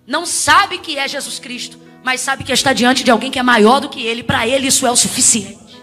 Não 0.07 0.27
sabe 0.27 0.79
que 0.79 0.99
é 0.99 1.09
Jesus 1.09 1.39
Cristo, 1.39 1.79
mas 2.03 2.21
sabe 2.21 2.45
que 2.45 2.53
está 2.53 2.73
diante 2.73 3.03
de 3.03 3.11
alguém 3.11 3.31
que 3.31 3.39
é 3.39 3.43
maior 3.43 3.81
do 3.81 3.89
que 3.89 4.05
ele. 4.05 4.23
Para 4.23 4.47
ele 4.47 4.67
isso 4.67 4.87
é 4.87 4.91
o 4.91 4.97
suficiente. 4.97 5.77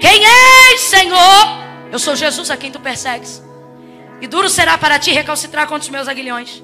Quem 0.00 0.24
és, 0.24 0.80
Senhor? 0.80 1.58
Eu 1.92 1.98
sou 1.98 2.16
Jesus 2.16 2.50
a 2.50 2.56
quem 2.56 2.70
tu 2.70 2.80
persegues. 2.80 3.42
E 4.20 4.26
duro 4.26 4.48
será 4.48 4.76
para 4.76 4.98
ti 4.98 5.12
recalcitrar 5.12 5.66
contra 5.66 5.84
os 5.84 5.88
meus 5.88 6.08
aguilhões. 6.08 6.62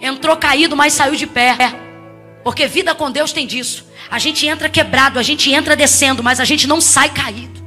Entrou 0.00 0.36
caído, 0.36 0.76
mas 0.76 0.92
saiu 0.92 1.14
de 1.14 1.26
pé. 1.26 1.56
Porque 2.44 2.66
vida 2.66 2.94
com 2.94 3.10
Deus 3.10 3.32
tem 3.32 3.46
disso. 3.46 3.86
A 4.10 4.18
gente 4.18 4.46
entra 4.46 4.68
quebrado, 4.68 5.18
a 5.18 5.22
gente 5.22 5.50
entra 5.50 5.74
descendo, 5.74 6.22
mas 6.22 6.38
a 6.38 6.44
gente 6.44 6.66
não 6.66 6.80
sai 6.80 7.08
caído. 7.08 7.64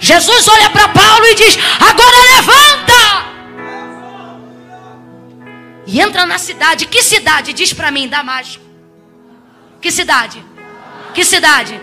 Jesus 0.00 0.48
olha 0.48 0.68
para 0.70 0.88
Paulo 0.88 1.24
e 1.26 1.34
diz: 1.36 1.56
Agora 1.78 2.16
levanta! 2.34 3.30
E 5.86 6.00
entra 6.00 6.26
na 6.26 6.38
cidade. 6.38 6.86
Que 6.86 7.02
cidade? 7.02 7.52
Diz 7.52 7.72
para 7.72 7.90
mim, 7.90 8.08
Damasco. 8.08 8.62
Que 9.80 9.90
cidade? 9.90 10.44
Que 11.14 11.24
cidade? 11.24 11.80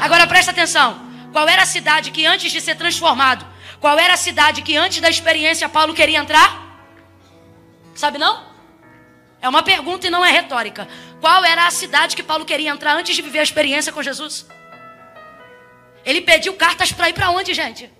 Agora 0.00 0.26
presta 0.26 0.50
atenção. 0.50 1.00
Qual 1.32 1.48
era 1.48 1.62
a 1.62 1.66
cidade 1.66 2.10
que 2.10 2.26
antes 2.26 2.50
de 2.50 2.60
ser 2.60 2.74
transformado? 2.76 3.46
Qual 3.80 3.98
era 3.98 4.14
a 4.14 4.16
cidade 4.16 4.62
que 4.62 4.76
antes 4.76 5.00
da 5.00 5.08
experiência 5.08 5.68
Paulo 5.68 5.94
queria 5.94 6.18
entrar? 6.18 6.84
Sabe 7.94 8.18
não? 8.18 8.50
É 9.40 9.48
uma 9.48 9.62
pergunta 9.62 10.06
e 10.06 10.10
não 10.10 10.24
é 10.24 10.30
retórica. 10.30 10.86
Qual 11.20 11.44
era 11.44 11.66
a 11.66 11.70
cidade 11.70 12.16
que 12.16 12.22
Paulo 12.22 12.44
queria 12.44 12.70
entrar 12.70 12.96
antes 12.96 13.14
de 13.14 13.22
viver 13.22 13.40
a 13.40 13.42
experiência 13.42 13.92
com 13.92 14.02
Jesus? 14.02 14.46
Ele 16.04 16.22
pediu 16.22 16.54
cartas 16.54 16.92
para 16.92 17.10
ir 17.10 17.12
para 17.12 17.30
onde, 17.30 17.52
gente? 17.52 17.90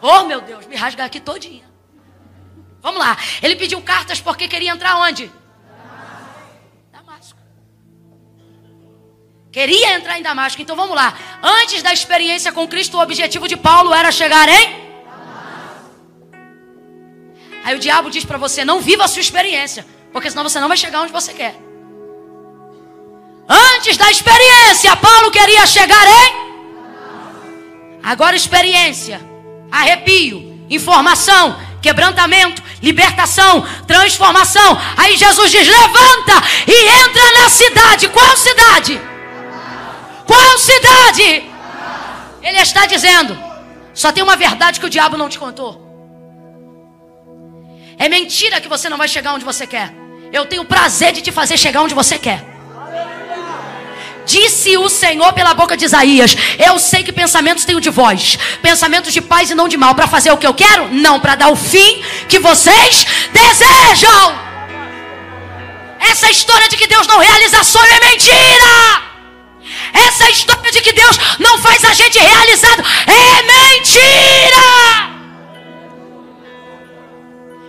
Oh, 0.00 0.24
meu 0.24 0.40
Deus, 0.40 0.66
me 0.66 0.74
rasga 0.74 1.04
aqui 1.04 1.20
todinha. 1.20 1.68
Vamos 2.80 2.98
lá. 2.98 3.16
Ele 3.42 3.56
pediu 3.56 3.80
cartas 3.82 4.20
porque 4.20 4.48
queria 4.48 4.70
entrar 4.70 4.96
onde? 4.96 5.30
Damasco. 6.90 7.38
Queria 9.52 9.94
entrar 9.94 10.18
em 10.18 10.22
Damasco. 10.22 10.62
Então 10.62 10.76
vamos 10.76 10.96
lá. 10.96 11.12
Antes 11.42 11.82
da 11.82 11.92
experiência 11.92 12.52
com 12.52 12.66
Cristo, 12.66 12.96
o 12.96 13.02
objetivo 13.02 13.46
de 13.46 13.56
Paulo 13.56 13.92
era 13.92 14.10
chegar 14.10 14.48
em 14.48 14.86
Aí 17.64 17.74
o 17.74 17.80
diabo 17.80 18.08
diz 18.08 18.24
para 18.24 18.38
você: 18.38 18.64
não 18.64 18.80
viva 18.80 19.04
a 19.04 19.08
sua 19.08 19.20
experiência, 19.20 19.84
porque 20.12 20.30
senão 20.30 20.44
você 20.44 20.60
não 20.60 20.68
vai 20.68 20.76
chegar 20.76 21.02
onde 21.02 21.12
você 21.12 21.34
quer. 21.34 21.65
Antes 23.48 23.96
da 23.96 24.10
experiência, 24.10 24.96
Paulo 24.96 25.30
queria 25.30 25.66
chegar 25.66 26.06
em. 26.06 26.46
Agora, 28.02 28.34
experiência, 28.34 29.20
arrepio, 29.70 30.64
informação, 30.68 31.56
quebrantamento, 31.80 32.62
libertação, 32.82 33.64
transformação. 33.86 34.78
Aí 34.96 35.16
Jesus 35.16 35.50
diz: 35.50 35.66
levanta 35.66 36.42
e 36.66 36.88
entra 37.04 37.40
na 37.40 37.48
cidade. 37.48 38.08
Qual 38.08 38.36
cidade? 38.36 39.00
Qual 40.26 40.58
cidade? 40.58 41.44
Ele 42.42 42.58
está 42.58 42.86
dizendo: 42.86 43.38
só 43.94 44.10
tem 44.10 44.22
uma 44.22 44.36
verdade 44.36 44.80
que 44.80 44.86
o 44.86 44.90
diabo 44.90 45.16
não 45.16 45.28
te 45.28 45.38
contou. 45.38 45.84
É 47.98 48.08
mentira 48.08 48.60
que 48.60 48.68
você 48.68 48.88
não 48.88 48.98
vai 48.98 49.08
chegar 49.08 49.34
onde 49.34 49.44
você 49.44 49.66
quer. 49.66 49.94
Eu 50.32 50.46
tenho 50.46 50.64
prazer 50.64 51.12
de 51.12 51.22
te 51.22 51.30
fazer 51.30 51.56
chegar 51.56 51.82
onde 51.82 51.94
você 51.94 52.18
quer. 52.18 52.55
Disse 54.26 54.76
o 54.76 54.88
Senhor 54.88 55.32
pela 55.32 55.54
boca 55.54 55.76
de 55.76 55.84
Isaías: 55.84 56.36
Eu 56.58 56.78
sei 56.80 57.04
que 57.04 57.12
pensamentos 57.12 57.64
tenho 57.64 57.80
de 57.80 57.90
vós, 57.90 58.36
pensamentos 58.60 59.12
de 59.12 59.20
paz 59.20 59.50
e 59.50 59.54
não 59.54 59.68
de 59.68 59.76
mal, 59.76 59.94
para 59.94 60.08
fazer 60.08 60.32
o 60.32 60.36
que 60.36 60.46
eu 60.46 60.52
quero? 60.52 60.88
Não, 60.92 61.20
para 61.20 61.36
dar 61.36 61.48
o 61.48 61.56
fim 61.56 62.02
que 62.28 62.40
vocês 62.40 63.06
desejam. 63.32 64.46
Essa 66.00 66.28
história 66.28 66.68
de 66.68 66.76
que 66.76 66.88
Deus 66.88 67.06
não 67.06 67.18
realiza 67.18 67.62
sonho 67.62 67.92
é 67.92 68.00
mentira. 68.10 69.02
Essa 69.92 70.28
história 70.30 70.72
de 70.72 70.80
que 70.80 70.92
Deus 70.92 71.16
não 71.38 71.58
faz 71.58 71.84
a 71.84 71.94
gente 71.94 72.18
realizado 72.18 72.82
é 73.06 73.42
mentira! 73.42 75.06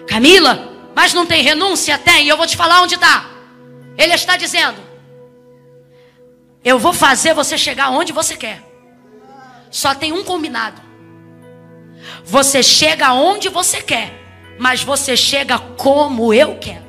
Camila, 0.07 0.73
mas 0.95 1.13
não 1.13 1.25
tem 1.25 1.43
renúncia? 1.43 1.97
Tem, 1.99 2.25
e 2.25 2.29
eu 2.29 2.37
vou 2.37 2.47
te 2.47 2.57
falar 2.57 2.81
onde 2.81 2.95
está. 2.95 3.25
Ele 3.97 4.13
está 4.13 4.35
dizendo: 4.37 4.86
Eu 6.67 6.77
vou 6.77 6.91
fazer 6.91 7.33
você 7.33 7.57
chegar 7.57 7.91
onde 7.91 8.11
você 8.11 8.35
quer. 8.35 8.61
Só 9.71 9.95
tem 9.95 10.11
um 10.11 10.21
combinado. 10.21 10.81
Você 12.25 12.61
chega 12.61 13.13
onde 13.13 13.47
você 13.47 13.81
quer, 13.81 14.11
mas 14.59 14.83
você 14.83 15.15
chega 15.15 15.57
como 15.57 16.33
eu 16.33 16.57
quero. 16.59 16.85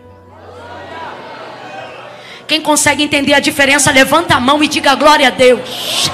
Quem 2.48 2.60
consegue 2.60 3.04
entender 3.04 3.34
a 3.34 3.38
diferença, 3.38 3.92
levanta 3.92 4.34
a 4.34 4.40
mão 4.40 4.60
e 4.64 4.66
diga 4.66 4.96
glória 4.96 5.28
a 5.28 5.30
Deus. 5.30 6.10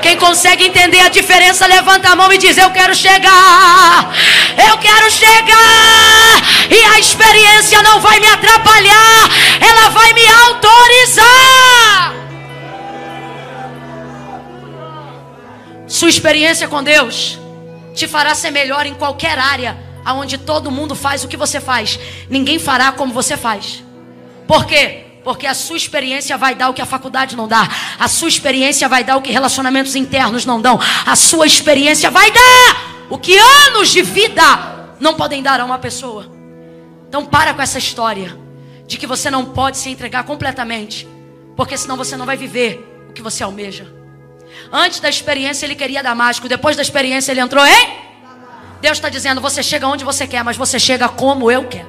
Quem 0.00 0.16
consegue 0.16 0.66
entender 0.66 1.00
a 1.00 1.08
diferença, 1.08 1.66
levanta 1.66 2.10
a 2.10 2.14
mão 2.14 2.32
e 2.32 2.38
diz: 2.38 2.56
Eu 2.56 2.70
quero 2.70 2.94
chegar, 2.94 4.14
eu 4.68 4.78
quero 4.78 5.10
chegar. 5.10 6.42
E 6.70 6.84
a 6.94 7.00
experiência 7.00 7.82
não 7.82 8.00
vai 8.00 8.20
me 8.20 8.28
atrapalhar, 8.28 9.28
ela 9.60 9.88
vai 9.88 10.12
me 10.12 10.26
autorizar. 10.46 12.17
Sua 15.88 16.10
experiência 16.10 16.68
com 16.68 16.82
Deus 16.82 17.38
te 17.94 18.06
fará 18.06 18.34
ser 18.34 18.50
melhor 18.50 18.84
em 18.84 18.94
qualquer 18.94 19.38
área 19.38 19.76
aonde 20.04 20.36
todo 20.36 20.70
mundo 20.70 20.94
faz 20.94 21.24
o 21.24 21.28
que 21.28 21.36
você 21.36 21.60
faz. 21.60 21.98
Ninguém 22.28 22.58
fará 22.58 22.92
como 22.92 23.12
você 23.12 23.36
faz. 23.36 23.82
Por 24.46 24.66
quê? 24.66 25.06
Porque 25.24 25.46
a 25.46 25.54
sua 25.54 25.76
experiência 25.76 26.36
vai 26.36 26.54
dar 26.54 26.68
o 26.68 26.74
que 26.74 26.82
a 26.82 26.86
faculdade 26.86 27.34
não 27.34 27.48
dá. 27.48 27.68
A 27.98 28.06
sua 28.06 28.28
experiência 28.28 28.88
vai 28.88 29.02
dar 29.02 29.16
o 29.16 29.22
que 29.22 29.32
relacionamentos 29.32 29.96
internos 29.96 30.44
não 30.44 30.60
dão. 30.60 30.78
A 31.06 31.16
sua 31.16 31.46
experiência 31.46 32.10
vai 32.10 32.30
dar 32.30 33.06
o 33.10 33.18
que 33.18 33.36
anos 33.36 33.88
de 33.88 34.02
vida 34.02 34.94
não 35.00 35.14
podem 35.14 35.42
dar 35.42 35.58
a 35.60 35.64
uma 35.64 35.78
pessoa. 35.78 36.30
Então 37.08 37.24
para 37.24 37.54
com 37.54 37.62
essa 37.62 37.78
história 37.78 38.38
de 38.86 38.98
que 38.98 39.06
você 39.06 39.30
não 39.30 39.46
pode 39.46 39.78
se 39.78 39.90
entregar 39.90 40.24
completamente, 40.24 41.08
porque 41.56 41.76
senão 41.76 41.96
você 41.96 42.16
não 42.16 42.26
vai 42.26 42.36
viver 42.36 43.06
o 43.08 43.12
que 43.12 43.22
você 43.22 43.42
almeja. 43.42 43.97
Antes 44.72 45.00
da 45.00 45.08
experiência 45.08 45.64
ele 45.66 45.74
queria 45.74 46.02
Damasco, 46.02 46.48
depois 46.48 46.76
da 46.76 46.82
experiência 46.82 47.32
ele 47.32 47.40
entrou 47.40 47.66
em 47.66 48.08
Deus 48.80 48.98
está 48.98 49.08
dizendo: 49.08 49.40
você 49.40 49.62
chega 49.62 49.86
onde 49.88 50.04
você 50.04 50.26
quer, 50.26 50.42
mas 50.44 50.56
você 50.56 50.78
chega 50.78 51.08
como 51.08 51.50
eu 51.50 51.66
quero. 51.66 51.88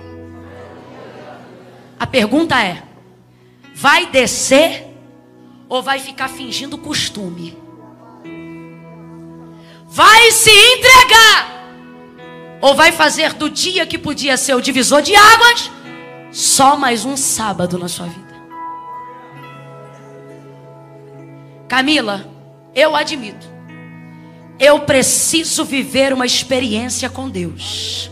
A 1.99 2.07
pergunta 2.07 2.61
é: 2.61 2.83
vai 3.75 4.07
descer 4.07 4.87
ou 5.67 5.83
vai 5.83 5.99
ficar 5.99 6.29
fingindo 6.29 6.77
costume? 6.77 7.57
Vai 9.87 10.31
se 10.31 10.51
entregar 10.51 11.59
ou 12.61 12.75
vai 12.75 12.91
fazer 12.91 13.33
do 13.33 13.49
dia 13.49 13.85
que 13.85 13.97
podia 13.97 14.37
ser 14.37 14.53
o 14.53 14.61
divisor 14.61 15.01
de 15.01 15.15
águas 15.15 15.71
só 16.31 16.77
mais 16.77 17.05
um 17.05 17.17
sábado 17.17 17.77
na 17.77 17.87
sua 17.87 18.05
vida? 18.05 18.29
Camila, 21.67 22.27
eu 22.75 22.95
admito, 22.95 23.47
eu 24.59 24.79
preciso 24.81 25.63
viver 25.63 26.13
uma 26.13 26.25
experiência 26.25 27.09
com 27.09 27.29
Deus, 27.29 28.11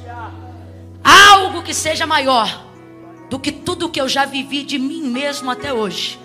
algo 1.03 1.61
que 1.61 1.73
seja 1.73 2.05
maior 2.05 2.65
do 3.29 3.37
que 3.37 3.51
tudo 3.51 3.89
que 3.89 3.99
eu 3.99 4.07
já 4.07 4.25
vivi 4.25 4.63
de 4.63 4.79
mim 4.79 5.01
mesmo 5.03 5.51
até 5.51 5.73
hoje. 5.73 6.19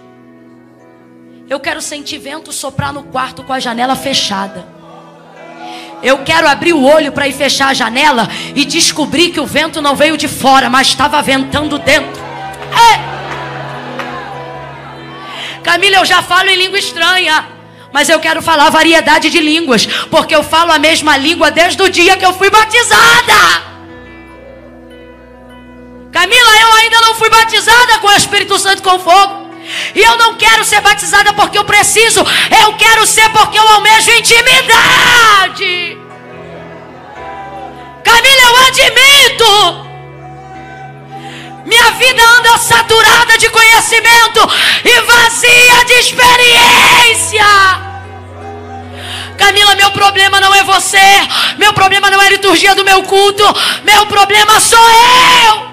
Eu 1.48 1.59
quero 1.60 1.82
sentir 1.82 2.18
vento 2.18 2.52
soprar 2.52 2.92
no 2.92 3.02
quarto 3.02 3.42
com 3.42 3.52
a 3.52 3.60
janela 3.60 3.96
fechada. 3.96 4.66
Eu 6.02 6.24
quero 6.24 6.48
abrir 6.48 6.72
o 6.72 6.82
olho 6.82 7.12
para 7.12 7.28
ir 7.28 7.32
fechar 7.32 7.68
a 7.68 7.74
janela 7.74 8.28
e 8.54 8.64
descobrir 8.64 9.30
que 9.30 9.38
o 9.38 9.46
vento 9.46 9.80
não 9.80 9.94
veio 9.94 10.16
de 10.16 10.26
fora, 10.26 10.68
mas 10.70 10.88
estava 10.88 11.20
ventando 11.22 11.78
dentro. 11.78 12.20
É. 12.72 13.12
Camila, 15.62 15.96
eu 15.98 16.04
já 16.04 16.22
falo 16.22 16.48
em 16.48 16.56
língua 16.56 16.78
estranha, 16.78 17.46
mas 17.93 18.09
eu 18.09 18.19
quero 18.19 18.40
falar 18.40 18.70
variedade 18.70 19.31
de 19.31 19.40
línguas, 19.40 19.86
porque 20.10 20.35
eu 20.35 20.43
falo 20.43 20.73
a 20.73 20.78
mesma 20.78 21.16
língua 21.16 21.51
desde 21.51 21.82
o 21.82 21.89
dia 21.89 22.16
que 22.16 22.24
eu 22.24 22.32
fui 22.32 22.51
batizada. 22.51 23.73
Camila, 26.10 26.60
eu 26.60 26.73
ainda 26.74 27.01
não 27.01 27.14
fui 27.14 27.31
batizada 27.31 27.98
com 27.98 28.09
o 28.09 28.16
Espírito 28.16 28.59
Santo 28.59 28.82
com 28.82 28.98
fogo. 28.98 29.43
E 29.94 30.01
eu 30.01 30.16
não 30.19 30.35
quero 30.35 30.64
ser 30.64 30.81
batizada 30.81 31.32
porque 31.32 31.56
eu 31.56 31.64
preciso. 31.64 32.20
Eu 32.64 32.74
quero 32.74 33.06
ser 33.06 33.28
porque 33.31 33.59
eu 33.59 33.69
almejo 33.69 34.10
intimidade. 34.10 35.98
Camila, 38.05 38.43
eu 38.43 38.56
admito. 38.66 39.91
Minha 41.64 41.90
vida 41.93 42.22
anda 42.39 42.59
saturada 42.59 43.39
de 43.39 43.48
conhecimento 43.51 44.40
e 44.84 45.01
vazia 45.02 45.84
de 45.84 45.93
experiência. 45.94 47.47
Camila, 49.36 49.74
meu 49.74 49.90
problema 49.90 50.40
não 50.40 50.55
é 50.55 50.62
você. 50.64 50.98
Meu 51.59 51.72
problema 51.72 52.10
não 52.10 52.20
é 52.20 52.26
a 52.26 52.30
liturgia 52.30 52.74
do 52.74 52.84
meu 52.84 53.02
culto. 53.02 53.44
Meu 53.84 54.06
problema 54.06 54.60
sou 54.60 54.78
eu. 54.78 55.72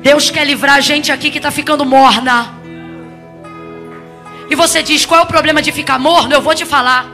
Deus 0.00 0.30
quer 0.30 0.44
livrar 0.44 0.76
a 0.76 0.80
gente 0.80 1.10
aqui 1.10 1.30
que 1.30 1.38
está 1.38 1.50
ficando 1.50 1.84
morna. 1.84 2.54
E 4.50 4.54
você 4.54 4.82
diz: 4.82 5.06
qual 5.06 5.20
é 5.20 5.22
o 5.22 5.26
problema 5.26 5.62
de 5.62 5.72
ficar 5.72 5.98
morno? 5.98 6.34
Eu 6.34 6.42
vou 6.42 6.54
te 6.54 6.64
falar. 6.64 7.06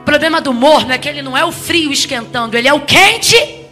O 0.00 0.04
problema 0.04 0.40
do 0.40 0.52
morno 0.52 0.92
é 0.92 0.98
que 0.98 1.08
ele 1.08 1.22
não 1.22 1.36
é 1.36 1.44
o 1.44 1.52
frio 1.52 1.92
esquentando, 1.92 2.56
ele 2.56 2.68
é 2.68 2.74
o 2.74 2.80
quente. 2.80 3.63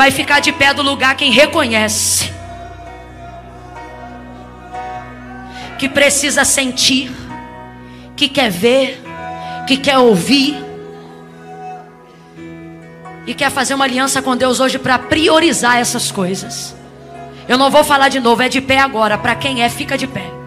Vai 0.00 0.10
ficar 0.10 0.40
de 0.40 0.50
pé 0.50 0.72
do 0.72 0.80
lugar 0.80 1.14
quem 1.14 1.30
reconhece. 1.30 2.32
Que 5.78 5.90
precisa 5.90 6.42
sentir, 6.42 7.12
que 8.16 8.26
quer 8.26 8.50
ver, 8.50 8.98
que 9.66 9.76
quer 9.76 9.98
ouvir 9.98 10.56
e 13.26 13.34
quer 13.34 13.50
fazer 13.50 13.74
uma 13.74 13.84
aliança 13.84 14.22
com 14.22 14.34
Deus 14.34 14.58
hoje 14.58 14.78
para 14.78 14.98
priorizar 14.98 15.76
essas 15.76 16.10
coisas. 16.10 16.74
Eu 17.46 17.58
não 17.58 17.70
vou 17.70 17.84
falar 17.84 18.08
de 18.08 18.20
novo, 18.20 18.40
é 18.40 18.48
de 18.48 18.62
pé 18.62 18.78
agora. 18.78 19.18
Para 19.18 19.34
quem 19.34 19.62
é, 19.62 19.68
fica 19.68 19.98
de 19.98 20.06
pé. 20.06 20.39